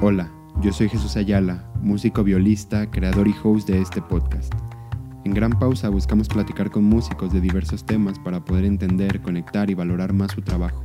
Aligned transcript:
Hola, 0.00 0.28
yo 0.60 0.72
soy 0.72 0.88
Jesús 0.88 1.16
Ayala, 1.16 1.72
músico 1.80 2.24
violista, 2.24 2.90
creador 2.90 3.28
y 3.28 3.34
host 3.42 3.68
de 3.68 3.80
este 3.80 4.02
podcast. 4.02 4.52
En 5.24 5.32
Gran 5.32 5.56
Pausa 5.58 5.88
buscamos 5.88 6.28
platicar 6.28 6.70
con 6.70 6.84
músicos 6.84 7.32
de 7.32 7.40
diversos 7.40 7.86
temas 7.86 8.18
para 8.18 8.44
poder 8.44 8.64
entender, 8.64 9.22
conectar 9.22 9.70
y 9.70 9.74
valorar 9.74 10.12
más 10.12 10.32
su 10.32 10.42
trabajo. 10.42 10.84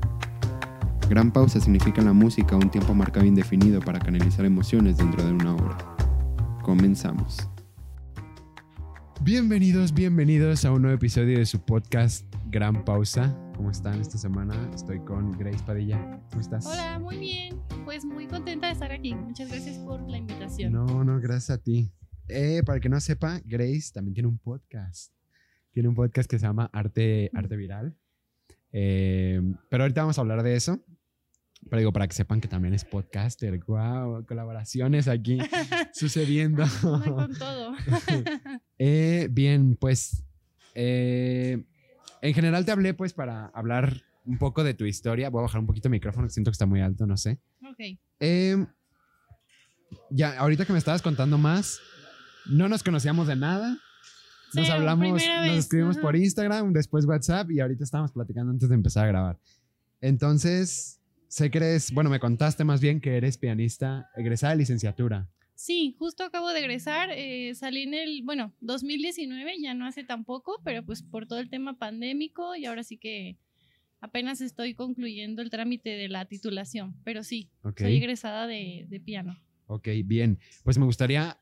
Gran 1.09 1.31
Pausa 1.31 1.59
significa 1.59 2.01
en 2.01 2.07
la 2.07 2.13
música 2.13 2.55
un 2.55 2.69
tiempo 2.69 2.93
marcado 2.93 3.25
e 3.25 3.29
indefinido 3.29 3.81
para 3.81 3.99
canalizar 3.99 4.45
emociones 4.45 4.97
dentro 4.97 5.25
de 5.25 5.33
una 5.33 5.55
obra. 5.55 5.77
Comenzamos. 6.61 7.49
Bienvenidos, 9.21 9.93
bienvenidos 9.93 10.63
a 10.65 10.71
un 10.71 10.83
nuevo 10.83 10.95
episodio 10.95 11.39
de 11.39 11.45
su 11.45 11.59
podcast 11.59 12.23
Gran 12.51 12.85
Pausa. 12.85 13.35
¿Cómo 13.59 13.71
están 13.71 13.99
esta 13.99 14.17
semana? 14.17 14.55
Estoy 14.73 15.01
con 15.01 15.33
Grace 15.37 15.61
Padilla. 15.65 16.21
¿Cómo 16.29 16.39
estás? 16.39 16.65
Hola, 16.65 16.97
muy 16.97 17.17
bien. 17.17 17.61
Pues 17.83 18.05
muy 18.05 18.25
contenta 18.25 18.67
de 18.67 18.73
estar 18.73 18.89
aquí. 18.89 19.13
Muchas 19.13 19.49
gracias 19.49 19.77
por 19.79 19.99
la 20.09 20.17
invitación. 20.17 20.71
No, 20.71 21.03
no, 21.03 21.19
gracias 21.19 21.49
a 21.49 21.61
ti. 21.61 21.91
Eh, 22.29 22.63
para 22.65 22.79
que 22.79 22.87
no 22.87 22.97
sepa, 23.01 23.41
Grace 23.43 23.91
también 23.93 24.13
tiene 24.13 24.29
un 24.29 24.37
podcast. 24.37 25.11
Tiene 25.73 25.89
un 25.89 25.95
podcast 25.95 26.29
que 26.29 26.39
se 26.39 26.45
llama 26.45 26.69
Arte, 26.71 27.31
Arte 27.33 27.57
Viral. 27.57 27.97
Eh, 28.71 29.41
pero 29.67 29.83
ahorita 29.83 30.03
vamos 30.03 30.17
a 30.17 30.21
hablar 30.21 30.41
de 30.41 30.55
eso. 30.55 30.79
Pero 31.69 31.79
digo, 31.79 31.91
para 31.91 32.07
que 32.07 32.13
sepan 32.13 32.39
que 32.39 32.47
también 32.47 32.73
es 32.73 32.85
podcaster. 32.85 33.59
Wow, 33.67 34.25
colaboraciones 34.25 35.09
aquí 35.09 35.37
sucediendo. 35.93 36.63
Con 36.81 37.33
todo. 37.33 37.73
Eh, 38.81 39.27
bien, 39.29 39.75
pues 39.75 40.23
eh, 40.73 41.65
en 42.21 42.33
general 42.33 42.65
te 42.65 42.71
hablé 42.71 42.93
pues 42.93 43.13
para 43.13 43.47
hablar 43.47 44.01
un 44.25 44.37
poco 44.37 44.63
de 44.63 44.73
tu 44.73 44.85
historia. 44.85 45.29
Voy 45.29 45.39
a 45.39 45.43
bajar 45.43 45.59
un 45.61 45.67
poquito 45.67 45.87
el 45.87 45.91
micrófono, 45.93 46.27
que 46.27 46.33
siento 46.33 46.51
que 46.51 46.53
está 46.53 46.65
muy 46.65 46.81
alto, 46.81 47.05
no 47.07 47.17
sé. 47.17 47.39
ok. 47.63 47.97
Eh, 48.19 48.65
ya, 50.11 50.37
ahorita 50.39 50.65
que 50.65 50.73
me 50.73 50.79
estabas 50.79 51.01
contando 51.01 51.37
más, 51.37 51.79
no 52.45 52.67
nos 52.69 52.83
conocíamos 52.83 53.27
de 53.27 53.35
nada. 53.35 53.77
Nos 54.53 54.65
Sí, 54.65 54.71
hablamos, 54.71 55.07
nos 55.11 55.23
escribimos 55.51 55.97
ajá. 55.97 56.01
por 56.05 56.15
Instagram, 56.15 56.73
después 56.73 57.05
WhatsApp 57.05 57.51
y 57.51 57.59
ahorita 57.59 57.83
estábamos 57.83 58.11
platicando 58.11 58.51
antes 58.51 58.67
de 58.67 58.75
empezar 58.75 59.05
a 59.05 59.07
grabar. 59.07 59.39
Entonces, 60.01 60.99
sé 61.27 61.51
que 61.51 61.59
eres, 61.59 61.91
bueno, 61.93 62.09
me 62.09 62.19
contaste 62.19 62.63
más 62.63 62.81
bien 62.81 62.99
que 62.99 63.17
eres 63.17 63.37
pianista 63.37 64.09
egresada 64.15 64.51
de 64.53 64.57
licenciatura. 64.57 65.27
Sí, 65.59 65.93
justo 65.99 66.23
acabo 66.23 66.47
de 66.51 66.61
egresar. 66.61 67.09
eh, 67.11 67.53
salí 67.53 67.81
en 67.81 67.93
el, 67.93 68.21
bueno, 68.23 68.53
2019, 68.61 69.59
ya 69.61 69.73
no 69.73 69.85
hace 69.85 70.05
tampoco, 70.05 70.61
pero 70.63 70.85
pues 70.85 71.03
por 71.03 71.27
todo 71.27 71.39
el 71.39 71.49
tema 71.49 71.77
pandémico 71.77 72.55
y 72.55 72.65
ahora 72.65 72.81
sí 72.81 72.97
que 72.97 73.37
apenas 73.99 74.39
estoy 74.39 74.73
concluyendo 74.73 75.41
el 75.41 75.49
trámite 75.49 75.89
de 75.89 76.07
la 76.07 76.23
titulación. 76.23 76.95
Pero 77.03 77.25
sí, 77.25 77.49
soy 77.77 77.97
egresada 77.97 78.47
de, 78.47 78.85
de 78.87 79.01
piano. 79.01 79.37
Ok, 79.67 79.89
bien. 80.05 80.39
Pues 80.63 80.77
me 80.77 80.85
gustaría, 80.85 81.41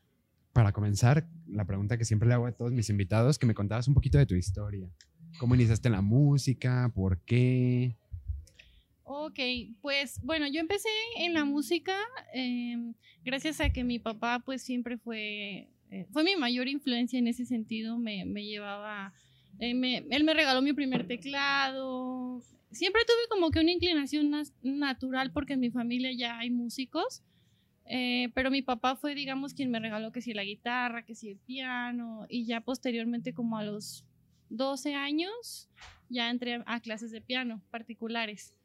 para 0.52 0.72
comenzar, 0.72 1.28
la 1.46 1.64
pregunta 1.64 1.96
que 1.96 2.04
siempre 2.04 2.28
le 2.28 2.34
hago 2.34 2.46
a 2.46 2.52
todos 2.52 2.72
mis 2.72 2.90
invitados, 2.90 3.38
que 3.38 3.46
me 3.46 3.54
contabas 3.54 3.86
un 3.86 3.94
poquito 3.94 4.18
de 4.18 4.26
tu 4.26 4.34
historia. 4.34 4.90
¿Cómo 5.38 5.54
iniciaste 5.54 5.86
en 5.86 5.92
la 5.92 6.02
música? 6.02 6.90
¿Por 6.92 7.20
qué? 7.20 7.96
Ok, 9.10 9.38
pues 9.80 10.20
bueno, 10.22 10.46
yo 10.48 10.60
empecé 10.60 10.90
en 11.16 11.32
la 11.32 11.46
música 11.46 11.96
em, 12.34 12.92
gracias 13.24 13.58
a 13.62 13.70
que 13.70 13.82
mi 13.82 13.98
papá 13.98 14.40
pues 14.44 14.60
siempre 14.60 14.98
fue, 14.98 15.70
eh, 15.90 16.04
fue 16.12 16.24
mi 16.24 16.36
mayor 16.36 16.68
influencia 16.68 17.18
en 17.18 17.26
ese 17.26 17.46
sentido, 17.46 17.96
me, 17.96 18.26
me 18.26 18.44
llevaba, 18.44 19.14
eh, 19.60 19.72
me- 19.72 20.04
él 20.10 20.24
me 20.24 20.34
regaló 20.34 20.60
mi 20.60 20.74
primer 20.74 21.06
teclado, 21.06 22.42
siempre 22.70 23.00
tuve 23.06 23.28
como 23.30 23.50
que 23.50 23.60
una 23.60 23.72
inclinación 23.72 24.30
natural 24.62 25.32
porque 25.32 25.54
en 25.54 25.60
mi 25.60 25.70
familia 25.70 26.12
ya 26.12 26.38
hay 26.38 26.50
músicos, 26.50 27.22
eh, 27.86 28.28
pero 28.34 28.50
mi 28.50 28.60
papá 28.60 28.94
fue 28.94 29.14
digamos 29.14 29.54
quien 29.54 29.70
me 29.70 29.80
regaló 29.80 30.12
que 30.12 30.20
si 30.20 30.34
la 30.34 30.44
guitarra, 30.44 31.06
que 31.06 31.14
si 31.14 31.30
el 31.30 31.38
piano 31.38 32.26
y 32.28 32.44
ya 32.44 32.60
posteriormente 32.60 33.32
como 33.32 33.56
a 33.56 33.64
los 33.64 34.04
12 34.50 34.94
años 34.94 35.70
ya 36.10 36.28
entré 36.28 36.62
a 36.66 36.80
clases 36.80 37.10
de 37.10 37.22
piano 37.22 37.62
particulares. 37.70 38.57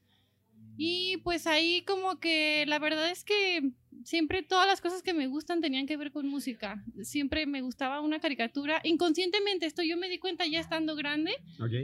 Y 0.78 1.17
pues 1.17 1.47
ahí 1.47 1.84
como 1.84 2.19
que 2.19 2.66
la 2.67 2.79
verdad 2.79 3.09
es 3.11 3.23
que 3.23 3.72
siempre 4.03 4.44
todas 4.44 4.67
las 4.67 4.81
cosas 4.81 5.01
que 5.01 5.13
me 5.13 5.28
gustan 5.28 5.61
tenían 5.61 5.85
que 5.85 5.97
ver 5.97 6.11
con 6.11 6.28
música. 6.28 6.84
Siempre 7.03 7.45
me 7.45 7.61
gustaba 7.61 8.01
una 8.01 8.19
caricatura. 8.19 8.81
Inconscientemente 8.83 9.66
esto 9.66 9.81
yo 9.83 9.97
me 9.97 10.09
di 10.09 10.17
cuenta 10.17 10.45
ya 10.45 10.59
estando 10.59 10.95
grande 10.95 11.31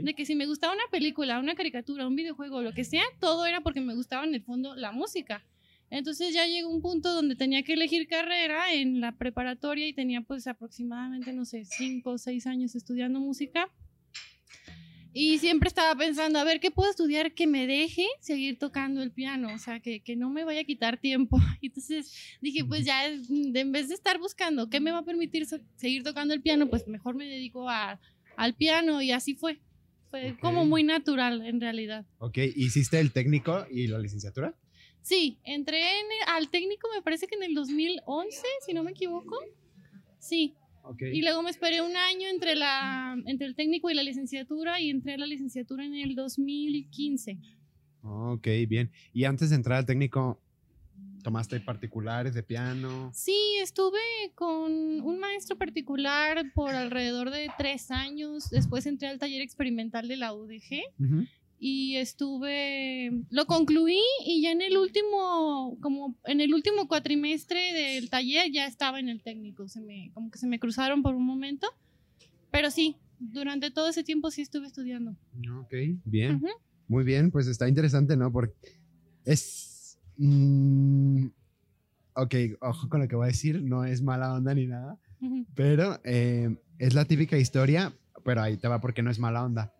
de 0.02 0.14
que 0.14 0.26
si 0.26 0.34
me 0.34 0.46
gustaba 0.46 0.74
una 0.74 0.88
película, 0.90 1.38
una 1.38 1.54
caricatura, 1.54 2.06
un 2.06 2.16
videojuego, 2.16 2.62
lo 2.62 2.72
que 2.72 2.84
sea, 2.84 3.04
todo 3.20 3.46
era 3.46 3.60
porque 3.60 3.80
me 3.80 3.94
gustaba 3.94 4.24
en 4.24 4.34
el 4.34 4.42
fondo 4.42 4.74
la 4.74 4.92
música. 4.92 5.44
Entonces 5.90 6.32
ya 6.32 6.46
llegó 6.46 6.68
un 6.68 6.82
punto 6.82 7.12
donde 7.12 7.34
tenía 7.34 7.64
que 7.64 7.72
elegir 7.72 8.06
carrera 8.06 8.72
en 8.72 9.00
la 9.00 9.16
preparatoria 9.16 9.88
y 9.88 9.92
tenía 9.92 10.20
pues 10.20 10.46
aproximadamente, 10.46 11.32
no 11.32 11.44
sé, 11.44 11.64
cinco 11.64 12.12
o 12.12 12.18
seis 12.18 12.46
años 12.46 12.76
estudiando 12.76 13.18
música. 13.18 13.68
Y 15.12 15.38
siempre 15.38 15.66
estaba 15.68 15.94
pensando, 15.98 16.38
a 16.38 16.44
ver, 16.44 16.60
¿qué 16.60 16.70
puedo 16.70 16.88
estudiar 16.88 17.32
que 17.34 17.46
me 17.48 17.66
deje 17.66 18.06
seguir 18.20 18.58
tocando 18.58 19.02
el 19.02 19.10
piano? 19.10 19.52
O 19.54 19.58
sea, 19.58 19.80
que, 19.80 20.00
que 20.00 20.14
no 20.14 20.30
me 20.30 20.44
vaya 20.44 20.60
a 20.60 20.64
quitar 20.64 20.98
tiempo. 21.00 21.38
Y 21.60 21.66
Entonces 21.70 22.14
dije, 22.40 22.64
pues 22.64 22.84
ya, 22.84 23.06
en 23.06 23.72
vez 23.72 23.88
de 23.88 23.94
estar 23.94 24.18
buscando 24.18 24.68
qué 24.70 24.78
me 24.80 24.92
va 24.92 24.98
a 24.98 25.04
permitir 25.04 25.46
so- 25.46 25.58
seguir 25.76 26.02
tocando 26.04 26.32
el 26.32 26.42
piano, 26.42 26.68
pues 26.68 26.86
mejor 26.86 27.16
me 27.16 27.24
dedico 27.26 27.68
a- 27.68 28.00
al 28.36 28.54
piano 28.54 29.02
y 29.02 29.10
así 29.10 29.34
fue. 29.34 29.60
Fue 30.10 30.36
como 30.40 30.64
muy 30.66 30.82
natural 30.82 31.42
en 31.46 31.60
realidad. 31.60 32.04
Ok, 32.18 32.38
¿hiciste 32.56 32.98
el 32.98 33.12
técnico 33.12 33.64
y 33.70 33.86
la 33.86 33.98
licenciatura? 33.98 34.54
Sí, 35.02 35.38
entré 35.44 35.78
en 36.00 36.06
el- 36.06 36.28
al 36.34 36.50
técnico 36.50 36.88
me 36.94 37.00
parece 37.02 37.26
que 37.26 37.36
en 37.36 37.44
el 37.44 37.54
2011, 37.54 38.46
si 38.66 38.72
no 38.74 38.82
me 38.82 38.90
equivoco. 38.90 39.36
Sí, 40.18 40.54
Y 41.00 41.22
luego 41.22 41.42
me 41.42 41.50
esperé 41.50 41.82
un 41.82 41.96
año 41.96 42.28
entre, 42.28 42.54
la, 42.54 43.16
entre 43.26 43.46
el 43.46 43.54
técnico 43.54 43.90
y 43.90 43.94
la 43.94 44.02
licenciatura 44.02 44.80
y 44.80 44.90
entré 44.90 45.14
a 45.14 45.18
la 45.18 45.26
licenciatura 45.26 45.84
en 45.84 45.94
el 45.94 46.14
2015. 46.14 47.38
Ok, 48.02 48.46
bien. 48.68 48.90
Y 49.12 49.24
antes 49.24 49.50
de 49.50 49.56
entrar 49.56 49.78
al 49.78 49.86
técnico, 49.86 50.40
¿tomaste 51.22 51.60
particulares 51.60 52.34
de 52.34 52.42
piano? 52.42 53.10
Sí, 53.14 53.56
estuve 53.60 53.98
con 54.34 54.72
un 54.72 55.18
maestro 55.18 55.56
particular 55.56 56.44
por 56.54 56.74
alrededor 56.74 57.30
de 57.30 57.50
tres 57.58 57.90
años. 57.90 58.48
Después 58.50 58.86
entré 58.86 59.08
al 59.08 59.18
taller 59.18 59.42
experimental 59.42 60.08
de 60.08 60.16
la 60.16 60.32
UDG 60.32 60.82
Ujú. 60.98 61.26
Y 61.62 61.96
estuve, 61.96 63.12
lo 63.28 63.44
concluí 63.44 64.00
y 64.24 64.40
ya 64.40 64.50
en 64.50 64.62
el 64.62 64.78
último, 64.78 65.76
como 65.82 66.16
en 66.24 66.40
el 66.40 66.54
último 66.54 66.88
cuatrimestre 66.88 67.74
del 67.74 68.08
taller 68.08 68.50
ya 68.50 68.66
estaba 68.66 68.98
en 68.98 69.10
el 69.10 69.22
técnico. 69.22 69.68
Se 69.68 69.82
me, 69.82 70.10
como 70.14 70.30
que 70.30 70.38
se 70.38 70.46
me 70.46 70.58
cruzaron 70.58 71.02
por 71.02 71.14
un 71.14 71.26
momento. 71.26 71.66
Pero 72.50 72.70
sí, 72.70 72.96
durante 73.18 73.70
todo 73.70 73.90
ese 73.90 74.02
tiempo 74.02 74.30
sí 74.30 74.40
estuve 74.40 74.66
estudiando. 74.66 75.12
Ok, 75.60 75.74
bien. 76.06 76.36
Ujú. 76.36 76.48
Muy 76.88 77.04
bien, 77.04 77.30
pues 77.30 77.46
está 77.46 77.68
interesante, 77.68 78.16
¿no? 78.16 78.32
Porque 78.32 78.54
es... 79.26 79.98
mm, 80.16 81.26
ok, 82.14 82.34
ojo 82.62 82.88
con 82.88 83.00
lo 83.02 83.08
que 83.08 83.16
voy 83.16 83.24
a 83.24 83.28
decir, 83.28 83.62
no 83.62 83.84
es 83.84 84.00
mala 84.00 84.32
onda 84.32 84.54
ni 84.54 84.66
nada, 84.66 84.98
Ujú. 85.20 85.44
pero 85.54 86.00
eh, 86.04 86.56
es 86.78 86.94
la 86.94 87.04
típica 87.04 87.36
historia, 87.36 87.92
pero 88.24 88.40
ahí 88.40 88.56
te 88.56 88.66
va 88.66 88.80
porque 88.80 89.02
no 89.02 89.10
es 89.10 89.18
mala 89.18 89.44
onda. 89.44 89.74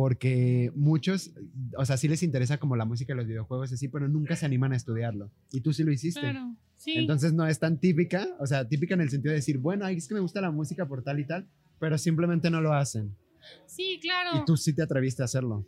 Porque 0.00 0.72
muchos, 0.74 1.30
o 1.76 1.84
sea, 1.84 1.98
sí 1.98 2.08
les 2.08 2.22
interesa 2.22 2.56
como 2.56 2.74
la 2.74 2.86
música 2.86 3.12
y 3.12 3.16
los 3.16 3.26
videojuegos 3.26 3.70
así, 3.70 3.86
pero 3.88 4.08
nunca 4.08 4.34
se 4.34 4.46
animan 4.46 4.72
a 4.72 4.76
estudiarlo. 4.76 5.30
Y 5.52 5.60
tú 5.60 5.74
sí 5.74 5.84
lo 5.84 5.92
hiciste. 5.92 6.22
Claro, 6.22 6.56
sí. 6.78 6.94
Entonces 6.96 7.34
no 7.34 7.46
es 7.46 7.58
tan 7.58 7.78
típica, 7.78 8.26
o 8.38 8.46
sea, 8.46 8.66
típica 8.66 8.94
en 8.94 9.02
el 9.02 9.10
sentido 9.10 9.32
de 9.32 9.40
decir, 9.40 9.58
bueno, 9.58 9.86
es 9.86 10.08
que 10.08 10.14
me 10.14 10.20
gusta 10.20 10.40
la 10.40 10.50
música 10.50 10.88
por 10.88 11.02
tal 11.02 11.20
y 11.20 11.26
tal, 11.26 11.46
pero 11.78 11.98
simplemente 11.98 12.48
no 12.48 12.62
lo 12.62 12.72
hacen. 12.72 13.14
sí, 13.66 13.98
claro. 14.00 14.38
Y 14.38 14.46
tú 14.46 14.56
sí 14.56 14.72
te 14.72 14.80
atreviste 14.80 15.20
a 15.20 15.26
hacerlo. 15.26 15.66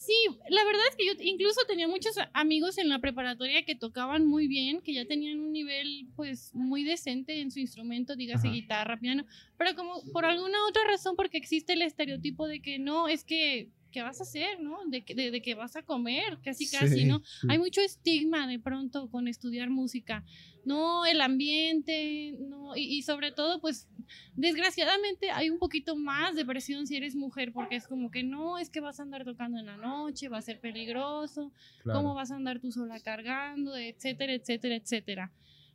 Sí, 0.00 0.14
la 0.48 0.64
verdad 0.64 0.80
es 0.88 0.96
que 0.96 1.04
yo 1.04 1.12
incluso 1.20 1.60
tenía 1.68 1.86
muchos 1.86 2.14
amigos 2.32 2.78
en 2.78 2.88
la 2.88 3.00
preparatoria 3.00 3.66
que 3.66 3.74
tocaban 3.74 4.26
muy 4.26 4.48
bien, 4.48 4.80
que 4.80 4.94
ya 4.94 5.04
tenían 5.04 5.40
un 5.40 5.52
nivel 5.52 6.06
pues 6.16 6.54
muy 6.54 6.84
decente 6.84 7.42
en 7.42 7.50
su 7.50 7.60
instrumento, 7.60 8.16
dígase 8.16 8.48
Ajá. 8.48 8.54
guitarra, 8.56 8.98
piano, 8.98 9.26
pero 9.58 9.74
como 9.76 10.02
por 10.14 10.24
alguna 10.24 10.56
otra 10.66 10.84
razón, 10.86 11.16
porque 11.16 11.36
existe 11.36 11.74
el 11.74 11.82
estereotipo 11.82 12.46
de 12.46 12.62
que 12.62 12.78
no, 12.78 13.08
es 13.08 13.24
que, 13.24 13.68
¿qué 13.90 14.02
vas 14.02 14.20
a 14.20 14.24
hacer, 14.24 14.60
no? 14.60 14.78
De 14.86 15.04
de, 15.06 15.30
de 15.30 15.42
que 15.42 15.54
vas 15.54 15.76
a 15.76 15.82
comer, 15.82 16.38
casi 16.42 16.68
casi, 16.70 17.00
Sí, 17.00 17.04
¿no? 17.04 17.20
sí. 17.24 17.46
Hay 17.50 17.58
mucho 17.58 17.80
estigma 17.80 18.46
de 18.46 18.58
pronto 18.58 19.10
con 19.10 19.28
estudiar 19.28 19.70
música, 19.70 20.24
no 20.64 21.06
el 21.06 21.20
ambiente, 21.20 22.36
no, 22.40 22.76
y, 22.76 22.82
y 22.98 23.02
sobre 23.02 23.32
todo, 23.32 23.60
pues, 23.60 23.88
desgraciadamente 24.36 25.30
hay 25.30 25.50
un 25.50 25.58
poquito 25.58 25.96
más 25.96 26.34
de 26.34 26.44
presión 26.44 26.86
si 26.86 26.96
eres 26.96 27.14
mujer, 27.14 27.52
porque 27.52 27.76
es 27.76 27.86
como 27.86 28.10
que 28.10 28.22
no, 28.22 28.58
es 28.58 28.70
que 28.70 28.80
vas 28.80 29.00
a 29.00 29.02
andar 29.02 29.24
tocando 29.24 29.58
en 29.58 29.66
la 29.66 29.76
noche, 29.76 30.28
va 30.28 30.38
a 30.38 30.42
ser 30.42 30.60
peligroso, 30.60 31.52
Claro. 31.82 32.00
cómo 32.00 32.14
vas 32.14 32.30
a 32.30 32.36
andar 32.36 32.60
tú 32.60 32.72
sola 32.72 33.00
cargando, 33.00 33.76
etcétera, 33.76 34.32
etcétera, 34.34 34.76
etcétera. 34.76 35.32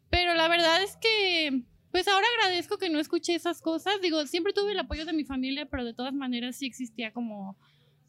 Pero 0.10 0.34
la 0.34 0.48
verdad 0.48 0.82
es 0.84 0.98
que, 0.98 1.64
pues 1.92 2.08
ahora 2.08 2.26
agradezco 2.38 2.78
que 2.78 2.90
no 2.90 3.00
escuché 3.00 3.36
esas 3.36 3.62
cosas, 3.62 3.96
digo, 4.02 4.26
siempre 4.28 4.54
tuve 4.54 4.72
el 4.72 4.80
apoyo 4.80 5.06
de 5.06 5.14
mi 5.14 5.24
familia, 5.24 5.66
pero 5.68 5.84
de 5.86 5.94
todas 5.94 6.14
maneras 6.14 6.56
sí 6.58 6.66
existía 6.66 7.12
como 7.12 7.58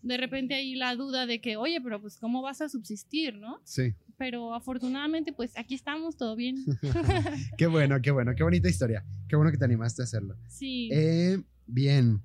de 0.06 0.16
repente 0.16 0.54
ahí 0.54 0.74
la 0.74 0.94
duda 0.94 1.26
de 1.26 1.40
que, 1.40 1.56
oye, 1.56 1.80
pero 1.80 2.00
pues 2.00 2.16
cómo 2.18 2.42
vas 2.42 2.60
a 2.60 2.68
subsistir, 2.68 3.36
¿no? 3.36 3.60
Sí. 3.64 3.94
pero 4.16 4.54
afortunadamente 4.54 5.32
pues 5.32 5.56
aquí 5.58 5.74
estamos, 5.74 6.16
todo 6.16 6.36
bien. 6.36 6.56
qué 7.58 7.66
bueno, 7.66 8.00
qué 8.00 8.10
bueno, 8.10 8.34
qué 8.34 8.42
bonita 8.42 8.68
historia. 8.68 9.04
Qué 9.28 9.36
bueno 9.36 9.50
que 9.50 9.58
te 9.58 9.64
animaste 9.64 10.02
a 10.02 10.04
hacerlo. 10.04 10.36
Sí. 10.48 10.88
Eh, 10.92 11.42
bien, 11.66 12.22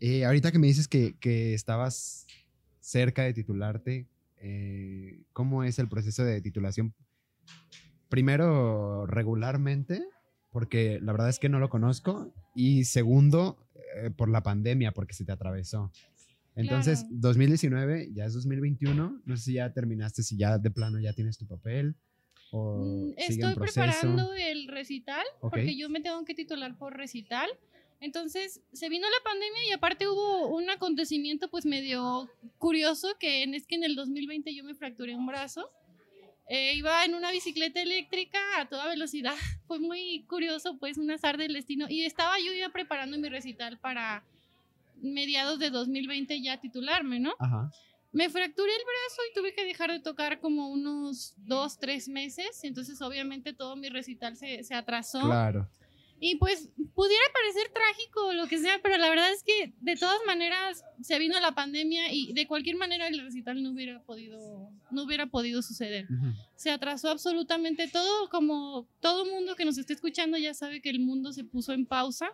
eh, 0.00 0.24
ahorita 0.24 0.52
que 0.52 0.58
me 0.58 0.66
dices 0.66 0.86
que, 0.86 1.16
que 1.18 1.54
estabas 1.54 2.26
cerca 2.80 3.22
de 3.22 3.32
titularte, 3.32 4.06
eh, 4.36 5.22
¿cómo 5.32 5.64
es 5.64 5.78
el 5.78 5.88
proceso 5.88 6.22
de 6.22 6.42
titulación? 6.42 6.94
Primero, 8.10 9.06
regularmente, 9.06 10.04
porque 10.52 11.00
la 11.00 11.12
verdad 11.12 11.30
es 11.30 11.38
que 11.38 11.48
no 11.48 11.58
lo 11.58 11.70
conozco, 11.70 12.32
y 12.54 12.84
segundo, 12.84 13.56
eh, 13.96 14.10
por 14.10 14.28
la 14.28 14.42
pandemia, 14.42 14.92
porque 14.92 15.14
se 15.14 15.24
te 15.24 15.32
atravesó. 15.32 15.90
Entonces, 16.56 17.00
Claro. 17.00 17.14
2019, 17.18 18.10
ya 18.14 18.24
es 18.26 18.34
2021, 18.34 19.20
no 19.24 19.36
sé 19.36 19.42
si 19.42 19.52
ya 19.54 19.72
terminaste, 19.72 20.22
si 20.22 20.36
ya 20.36 20.58
de 20.58 20.70
plano 20.70 21.00
ya 21.00 21.12
tienes 21.12 21.36
tu 21.38 21.46
papel 21.46 21.96
o 22.52 22.84
Mm, 22.84 23.14
Estoy 23.16 23.54
preparando 23.56 24.32
el 24.34 24.68
recital, 24.68 25.24
Ok. 25.40 25.50
porque 25.54 25.76
yo 25.76 25.88
me 25.90 26.00
tengo 26.00 26.24
que 26.24 26.34
titular 26.34 26.76
por 26.78 26.96
recital. 26.96 27.48
Entonces, 28.00 28.60
se 28.72 28.88
vino 28.88 29.06
la 29.08 29.24
pandemia 29.24 29.66
y 29.68 29.72
aparte 29.72 30.06
hubo 30.06 30.54
un 30.54 30.68
acontecimiento 30.70 31.48
pues 31.50 31.64
medio 31.66 32.28
curioso, 32.58 33.08
que 33.18 33.42
en- 33.42 33.54
es 33.54 33.66
que 33.66 33.74
en 33.76 33.82
el 33.84 33.96
2020 33.96 34.54
yo 34.54 34.62
me 34.62 34.74
fracturé 34.74 35.16
un 35.16 35.26
brazo. 35.26 35.68
Eh, 36.48 36.74
iba 36.76 37.02
en 37.06 37.14
una 37.14 37.32
bicicleta 37.32 37.80
eléctrica 37.80 38.38
a 38.60 38.68
toda 38.68 38.86
velocidad. 38.88 39.34
Fue 39.66 39.78
muy 39.80 40.24
curioso, 40.28 40.76
pues, 40.78 40.98
un 40.98 41.10
azar 41.10 41.38
del 41.38 41.54
destino. 41.54 41.86
Y 41.88 42.04
estaba 42.04 42.34
yo 42.38 42.52
ya 42.52 42.68
preparando 42.68 43.16
mi 43.18 43.28
recital 43.30 43.78
para 43.80 44.22
mediados 45.02 45.58
de 45.58 45.70
2020 45.70 46.42
ya 46.42 46.60
titularme, 46.60 47.20
¿no? 47.20 47.34
Ajá. 47.38 47.70
Me 48.12 48.28
fracturé 48.30 48.70
el 48.70 48.82
brazo 48.84 49.22
y 49.28 49.34
tuve 49.34 49.54
que 49.54 49.64
dejar 49.64 49.90
de 49.90 49.98
tocar 49.98 50.38
como 50.38 50.68
unos 50.68 51.34
dos, 51.36 51.78
tres 51.78 52.08
meses. 52.08 52.62
Entonces, 52.62 53.02
obviamente, 53.02 53.52
todo 53.52 53.74
mi 53.74 53.88
recital 53.88 54.36
se, 54.36 54.62
se 54.62 54.74
atrasó. 54.74 55.20
Claro. 55.20 55.68
Y 56.20 56.36
pues, 56.36 56.70
pudiera 56.94 57.24
parecer 57.32 57.72
trágico 57.72 58.28
o 58.28 58.32
lo 58.32 58.46
que 58.46 58.58
sea, 58.58 58.80
pero 58.82 58.96
la 58.98 59.10
verdad 59.10 59.32
es 59.32 59.42
que 59.42 59.74
de 59.80 59.96
todas 59.96 60.18
maneras 60.26 60.84
se 61.02 61.18
vino 61.18 61.38
la 61.40 61.54
pandemia 61.54 62.12
y 62.12 62.32
de 62.32 62.46
cualquier 62.46 62.76
manera 62.76 63.08
el 63.08 63.20
recital 63.20 63.62
no 63.62 63.72
hubiera 63.72 64.00
podido, 64.02 64.70
no 64.90 65.02
hubiera 65.02 65.26
podido 65.26 65.60
suceder. 65.60 66.06
Se 66.56 66.70
atrasó 66.70 67.10
absolutamente 67.10 67.88
todo, 67.88 68.28
como 68.30 68.88
todo 69.00 69.26
mundo 69.26 69.56
que 69.56 69.64
nos 69.64 69.76
esté 69.76 69.92
escuchando 69.92 70.38
ya 70.38 70.54
sabe 70.54 70.80
que 70.80 70.90
el 70.90 71.00
mundo 71.00 71.32
se 71.32 71.44
puso 71.44 71.72
en 71.72 71.84
pausa. 71.84 72.30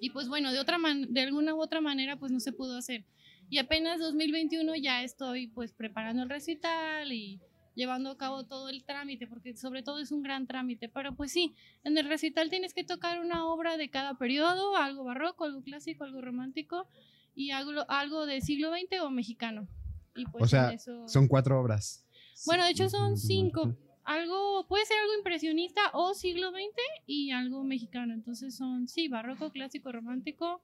Y 0.00 0.10
pues 0.10 0.28
bueno, 0.28 0.50
de, 0.50 0.58
otra 0.58 0.78
man- 0.78 1.12
de 1.12 1.20
alguna 1.20 1.54
u 1.54 1.60
otra 1.60 1.80
manera 1.80 2.16
pues 2.18 2.32
no 2.32 2.40
se 2.40 2.52
pudo 2.52 2.76
hacer. 2.76 3.04
Y 3.50 3.58
apenas 3.58 4.00
2021 4.00 4.76
ya 4.76 5.02
estoy 5.02 5.48
pues 5.48 5.72
preparando 5.72 6.22
el 6.22 6.30
recital 6.30 7.12
y 7.12 7.40
llevando 7.74 8.10
a 8.10 8.16
cabo 8.16 8.44
todo 8.44 8.68
el 8.68 8.84
trámite, 8.84 9.26
porque 9.26 9.56
sobre 9.56 9.82
todo 9.82 9.98
es 10.00 10.10
un 10.12 10.22
gran 10.22 10.46
trámite. 10.46 10.88
Pero 10.88 11.14
pues 11.14 11.32
sí, 11.32 11.54
en 11.84 11.96
el 11.98 12.08
recital 12.08 12.48
tienes 12.50 12.74
que 12.74 12.84
tocar 12.84 13.20
una 13.20 13.44
obra 13.46 13.76
de 13.76 13.90
cada 13.90 14.14
periodo, 14.18 14.76
algo 14.76 15.04
barroco, 15.04 15.44
algo 15.44 15.62
clásico, 15.62 16.04
algo 16.04 16.20
romántico 16.20 16.88
y 17.34 17.50
algo, 17.50 17.84
algo 17.88 18.26
de 18.26 18.40
siglo 18.40 18.70
XX 18.70 19.00
o 19.02 19.10
mexicano. 19.10 19.68
Y 20.16 20.24
pues 20.26 20.44
O 20.44 20.48
sea, 20.48 20.70
eso... 20.72 21.06
Son 21.08 21.28
cuatro 21.28 21.60
obras. 21.60 22.04
Bueno, 22.46 22.64
de 22.64 22.70
hecho 22.70 22.88
son 22.88 23.16
cinco. 23.16 23.76
Algo, 24.04 24.66
puede 24.68 24.84
ser 24.86 24.96
algo 24.98 25.14
impresionista 25.18 25.80
o 25.92 26.14
siglo 26.14 26.50
XX 26.50 26.74
y 27.06 27.30
algo 27.30 27.62
mexicano. 27.64 28.14
Entonces 28.14 28.56
son, 28.56 28.88
sí, 28.88 29.08
barroco, 29.08 29.50
clásico, 29.50 29.92
romántico, 29.92 30.62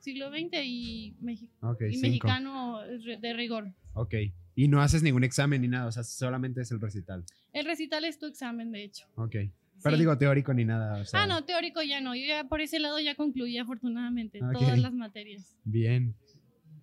siglo 0.00 0.30
XX 0.30 0.58
y, 0.64 1.14
mexi- 1.22 1.48
Ok, 1.62 1.82
y 1.90 1.96
mexicano 1.98 2.80
de 2.82 3.32
rigor. 3.34 3.72
Ok. 3.94 4.14
Y 4.54 4.68
no 4.68 4.82
haces 4.82 5.02
ningún 5.02 5.24
examen 5.24 5.62
ni 5.62 5.68
nada, 5.68 5.86
o 5.86 5.92
sea, 5.92 6.02
solamente 6.04 6.60
es 6.60 6.70
el 6.72 6.80
recital. 6.80 7.24
El 7.52 7.64
recital 7.64 8.04
es 8.04 8.18
tu 8.18 8.26
examen, 8.26 8.70
de 8.72 8.84
hecho. 8.84 9.06
Ok. 9.16 9.36
Pero 9.82 9.96
Sí. 9.96 10.00
digo 10.02 10.18
teórico 10.18 10.52
ni 10.52 10.64
nada. 10.64 11.00
O 11.00 11.04
sea, 11.04 11.22
ah, 11.22 11.26
no, 11.26 11.44
teórico 11.44 11.82
ya 11.82 12.00
no. 12.00 12.14
Yo 12.14 12.26
ya 12.26 12.44
por 12.44 12.60
ese 12.60 12.78
lado 12.78 13.00
ya 13.00 13.14
concluí 13.14 13.56
afortunadamente 13.58 14.40
Ok. 14.44 14.52
todas 14.52 14.78
las 14.78 14.92
materias. 14.92 15.56
Bien. 15.64 16.14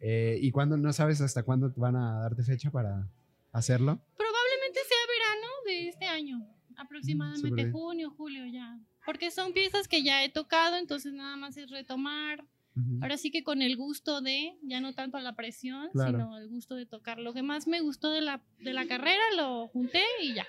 Eh, 0.01 0.37
¿Y 0.41 0.51
cuándo, 0.51 0.77
no 0.77 0.91
sabes 0.93 1.21
hasta 1.21 1.43
cuándo 1.43 1.71
van 1.75 1.95
a 1.95 2.21
darte 2.21 2.43
fecha 2.43 2.71
para 2.71 3.07
hacerlo? 3.51 3.99
Probablemente 4.17 4.79
sea 4.87 4.97
verano 5.07 5.47
de 5.65 5.89
este 5.89 6.05
año, 6.19 6.45
aproximadamente 6.77 7.49
súper 7.49 7.65
bien. 7.65 7.71
junio, 7.71 8.11
julio 8.17 8.45
ya. 8.45 8.77
Porque 9.05 9.31
son 9.31 9.53
piezas 9.53 9.87
que 9.87 10.03
ya 10.03 10.23
he 10.23 10.29
tocado, 10.29 10.75
entonces 10.77 11.13
nada 11.13 11.35
más 11.35 11.57
es 11.57 11.69
retomar. 11.71 12.43
Ujú. 12.75 12.99
Ahora 13.01 13.17
sí 13.17 13.31
que 13.31 13.43
con 13.43 13.61
el 13.61 13.75
gusto 13.75 14.21
de, 14.21 14.53
ya 14.61 14.79
no 14.81 14.93
tanto 14.93 15.19
la 15.19 15.35
presión, 15.35 15.89
Claro. 15.93 16.11
sino 16.11 16.37
el 16.37 16.47
gusto 16.49 16.75
de 16.75 16.85
tocar. 16.85 17.17
Lo 17.19 17.33
que 17.33 17.41
más 17.41 17.67
me 17.67 17.81
gustó 17.81 18.11
de 18.11 18.21
la, 18.21 18.41
de 18.59 18.73
la 18.73 18.87
carrera 18.87 19.23
lo 19.35 19.67
junté 19.69 20.03
y 20.23 20.33
ya. 20.35 20.45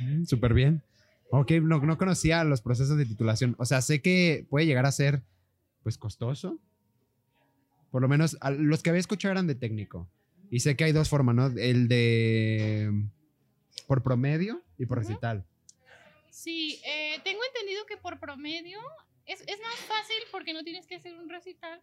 Mm, 0.00 0.24
Súper 0.24 0.54
bien. 0.54 0.82
Ok, 1.30 1.50
no, 1.62 1.80
no 1.80 1.96
conocía 1.96 2.44
los 2.44 2.60
procesos 2.60 2.96
de 2.98 3.06
titulación. 3.06 3.54
O 3.58 3.64
sea, 3.64 3.80
sé 3.80 4.02
que 4.02 4.46
puede 4.50 4.66
llegar 4.66 4.84
a 4.84 4.92
ser, 4.92 5.22
pues, 5.82 5.96
costoso. 5.96 6.58
Por 7.90 8.02
lo 8.02 8.08
menos, 8.08 8.36
los 8.58 8.82
que 8.82 8.90
había 8.90 9.00
escuchado 9.00 9.32
eran 9.32 9.46
de 9.46 9.54
técnico. 9.54 10.10
Y 10.50 10.60
sé 10.60 10.76
que 10.76 10.84
hay 10.84 10.92
dos 10.92 11.08
formas, 11.08 11.34
¿no? 11.34 11.46
El 11.58 11.88
de 11.88 12.90
por 13.86 14.02
promedio 14.02 14.62
y 14.78 14.86
por 14.86 14.98
recital. 14.98 15.44
Sí, 16.30 16.80
eh, 16.86 17.20
tengo 17.24 17.40
entendido 17.54 17.84
que 17.86 17.96
por 17.96 18.18
promedio 18.18 18.78
es, 19.26 19.40
es 19.42 19.60
más 19.60 19.76
fácil 19.86 20.16
porque 20.30 20.52
no 20.54 20.62
tienes 20.64 20.86
que 20.86 20.96
hacer 20.96 21.14
un 21.18 21.28
recital, 21.28 21.82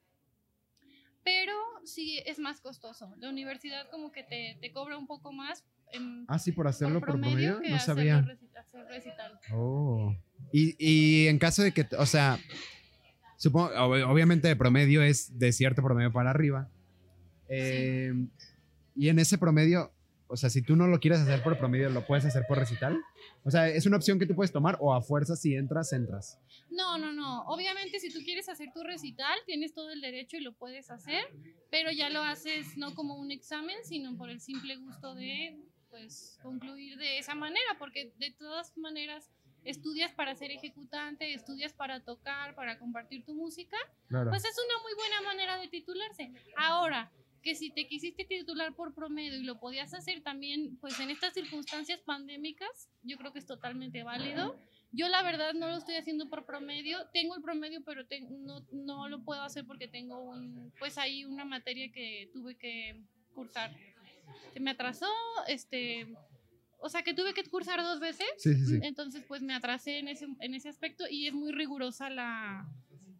pero 1.23 1.53
sí 1.85 2.19
es 2.25 2.39
más 2.39 2.61
costoso. 2.61 3.13
La 3.19 3.29
universidad 3.29 3.89
como 3.91 4.11
que 4.11 4.23
te, 4.23 4.57
te 4.59 4.71
cobra 4.71 4.97
un 4.97 5.07
poco 5.07 5.31
más 5.31 5.63
en, 5.91 6.25
Ah, 6.27 6.39
sí, 6.39 6.51
por 6.51 6.67
hacerlo 6.67 6.99
por 6.99 7.09
promedio, 7.09 7.59
no 7.67 7.79
sabía. 7.79 8.21
reci- 8.21 8.49
hacer 8.57 8.85
recital. 8.87 9.39
Oh. 9.53 10.15
Y, 10.51 10.75
y 10.79 11.27
en 11.27 11.37
caso 11.39 11.61
de 11.63 11.71
que, 11.71 11.87
o 11.97 12.05
sea, 12.05 12.39
supongo, 13.37 13.69
ob- 13.73 14.07
obviamente 14.09 14.47
de 14.47 14.55
promedio 14.55 15.01
es 15.03 15.37
de 15.37 15.51
cierto 15.51 15.81
promedio 15.83 16.11
para 16.11 16.29
arriba. 16.31 16.69
Eh, 17.47 18.13
Y 18.95 19.09
en 19.09 19.19
ese 19.19 19.37
promedio, 19.37 19.91
o 20.29 20.37
sea, 20.37 20.49
si 20.49 20.61
tú 20.61 20.75
no 20.75 20.87
lo 20.87 20.99
quieres 20.99 21.19
hacer 21.19 21.41
por 21.43 21.57
promedio, 21.57 21.89
¿lo 21.89 22.05
puedes 22.05 22.23
hacer 22.25 22.43
por 22.47 22.57
recital? 22.59 22.97
O 23.43 23.51
sea, 23.51 23.67
¿es 23.67 23.85
una 23.85 23.97
opción 23.97 24.19
que 24.19 24.25
tú 24.25 24.35
puedes 24.35 24.51
tomar 24.51 24.77
o 24.79 24.93
a 24.93 25.01
fuerza 25.01 25.35
si 25.35 25.55
entras, 25.55 25.91
entras? 25.91 26.39
No, 26.69 26.97
no, 26.97 27.11
no. 27.11 27.41
Obviamente 27.47 27.99
si 27.99 28.13
tú 28.13 28.19
quieres 28.23 28.47
hacer 28.47 28.69
tu 28.73 28.83
recital, 28.83 29.37
tienes 29.45 29.73
todo 29.73 29.89
el 29.91 30.01
derecho 30.01 30.37
y 30.37 30.41
lo 30.41 30.53
puedes 30.53 30.91
hacer, 30.91 31.23
pero 31.71 31.91
ya 31.91 32.09
lo 32.09 32.21
haces 32.21 32.77
no 32.77 32.93
como 32.95 33.15
un 33.15 33.31
examen, 33.31 33.75
sino 33.83 34.15
por 34.17 34.29
el 34.29 34.39
simple 34.39 34.75
gusto 34.77 35.15
de, 35.15 35.57
pues, 35.89 36.37
concluir 36.43 36.97
de 36.97 37.17
esa 37.17 37.33
manera, 37.35 37.75
porque 37.79 38.13
de 38.19 38.31
todas 38.31 38.77
maneras 38.77 39.31
estudias 39.65 40.11
para 40.13 40.35
ser 40.35 40.51
ejecutante, 40.51 41.33
estudias 41.33 41.73
para 41.73 41.99
tocar, 42.01 42.55
para 42.55 42.79
compartir 42.79 43.25
tu 43.25 43.33
música, 43.33 43.75
Claro. 44.07 44.29
pues 44.29 44.45
es 44.45 44.55
una 44.57 44.81
muy 44.83 44.93
buena 44.95 45.21
manera 45.21 45.57
de 45.57 45.67
titularse. 45.67 46.31
Ahora, 46.55 47.11
que 47.41 47.55
si 47.55 47.71
te 47.71 47.87
quisiste 47.87 48.25
titular 48.25 48.73
por 48.75 48.93
promedio 48.93 49.37
y 49.39 49.43
lo 49.43 49.59
podías 49.59 49.93
hacer 49.93 50.21
también, 50.21 50.77
pues 50.81 50.99
en 50.99 51.09
estas 51.09 51.33
circunstancias 51.33 51.99
pandémicas, 52.05 52.89
yo 53.03 53.17
creo 53.17 53.31
que 53.33 53.39
es 53.39 53.45
totalmente 53.45 54.03
válido. 54.03 54.59
Yo 54.91 55.07
la 55.07 55.21
verdad 55.21 55.53
no 55.53 55.67
lo 55.67 55.77
estoy 55.77 55.95
haciendo 55.95 56.29
por 56.29 56.45
promedio, 56.45 56.97
tengo 57.13 57.35
el 57.35 57.41
promedio, 57.43 57.81
pero 57.85 58.05
te- 58.07 58.21
no, 58.21 58.65
no 58.71 59.07
lo 59.07 59.23
puedo 59.23 59.41
hacer 59.43 59.65
porque 59.65 59.87
tengo 59.87 60.19
un, 60.19 60.73
pues 60.79 60.97
ahí 60.97 61.25
una 61.25 61.45
materia 61.45 61.91
que 61.91 62.29
tuve 62.33 62.57
que 62.57 62.99
cursar. 63.35 63.71
Se 64.53 64.59
me 64.59 64.71
atrasó, 64.71 65.07
este, 65.47 66.07
o 66.79 66.89
sea 66.89 67.03
que 67.03 67.13
tuve 67.13 67.33
que 67.35 67.43
cursar 67.45 67.81
dos 67.83 67.99
veces, 67.99 68.25
Sí, 68.37 68.53
sí, 68.55 68.65
sí. 68.65 68.79
entonces 68.81 69.23
pues 69.27 69.41
me 69.43 69.53
atrasé 69.53 69.99
en 69.99 70.07
ese, 70.07 70.27
en 70.39 70.53
ese 70.55 70.69
aspecto 70.69 71.05
y 71.09 71.27
es 71.27 71.33
muy 71.33 71.51
rigurosa 71.51 72.09
la, 72.09 72.67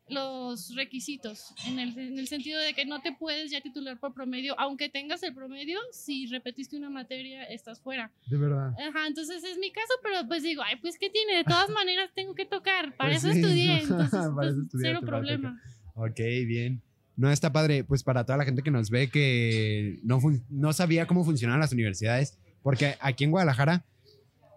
los 0.10 0.76
requisitos, 0.76 1.54
en 1.66 1.80
el, 1.80 1.98
en 1.98 2.18
el 2.18 2.28
sentido 2.28 2.60
de 2.60 2.74
que 2.74 2.86
no 2.86 3.02
te 3.02 3.12
puedes 3.12 3.52
ya 3.52 3.62
titular 3.62 4.00
por 4.00 4.14
promedio, 4.14 4.60
aunque 4.60 4.90
tengas 4.90 5.24
el 5.24 5.34
promedio, 5.34 5.80
si 5.92 6.28
repetiste 6.28 6.78
una 6.78 6.90
materia, 6.90 7.44
estás 7.44 7.82
fuera. 7.82 8.12
De 8.28 8.38
verdad. 8.38 8.74
Ajá, 8.88 9.08
entonces 9.08 9.44
es 9.44 9.58
mi 9.58 9.72
caso, 9.72 9.94
pero 10.04 10.28
pues 10.28 10.44
digo, 10.44 10.62
ay, 10.66 10.76
pues 10.82 10.98
¿qué 11.00 11.10
tiene? 11.10 11.38
De 11.38 11.44
todas 11.44 11.70
maneras 11.72 12.10
tengo 12.16 12.36
que 12.36 12.46
tocar, 12.46 12.96
para 12.96 13.12
Pues 13.12 13.24
eso 13.24 13.34
sí, 13.34 13.40
estudié, 13.40 13.80
entonces 13.82 14.10
para 14.12 14.34
pues, 14.34 14.50
eso 14.50 14.62
estudiaste, 14.62 14.88
cero 14.88 15.00
para 15.02 15.18
problema. 15.18 15.62
Ok, 15.96 16.20
bien. 16.48 16.82
No, 17.16 17.30
está 17.30 17.52
padre, 17.52 17.84
pues 17.84 18.04
para 18.04 18.26
toda 18.26 18.38
la 18.38 18.46
gente 18.46 18.64
que 18.64 18.72
nos 18.72 18.90
ve 18.90 19.10
que 19.10 20.00
no, 20.04 20.20
no 20.50 20.72
sabía 20.72 21.06
cómo 21.06 21.26
funcionaban 21.26 21.60
las 21.60 21.74
universidades, 21.74 22.38
porque 22.62 22.96
aquí 23.02 23.26
en 23.26 23.32
Guadalajara 23.32 23.86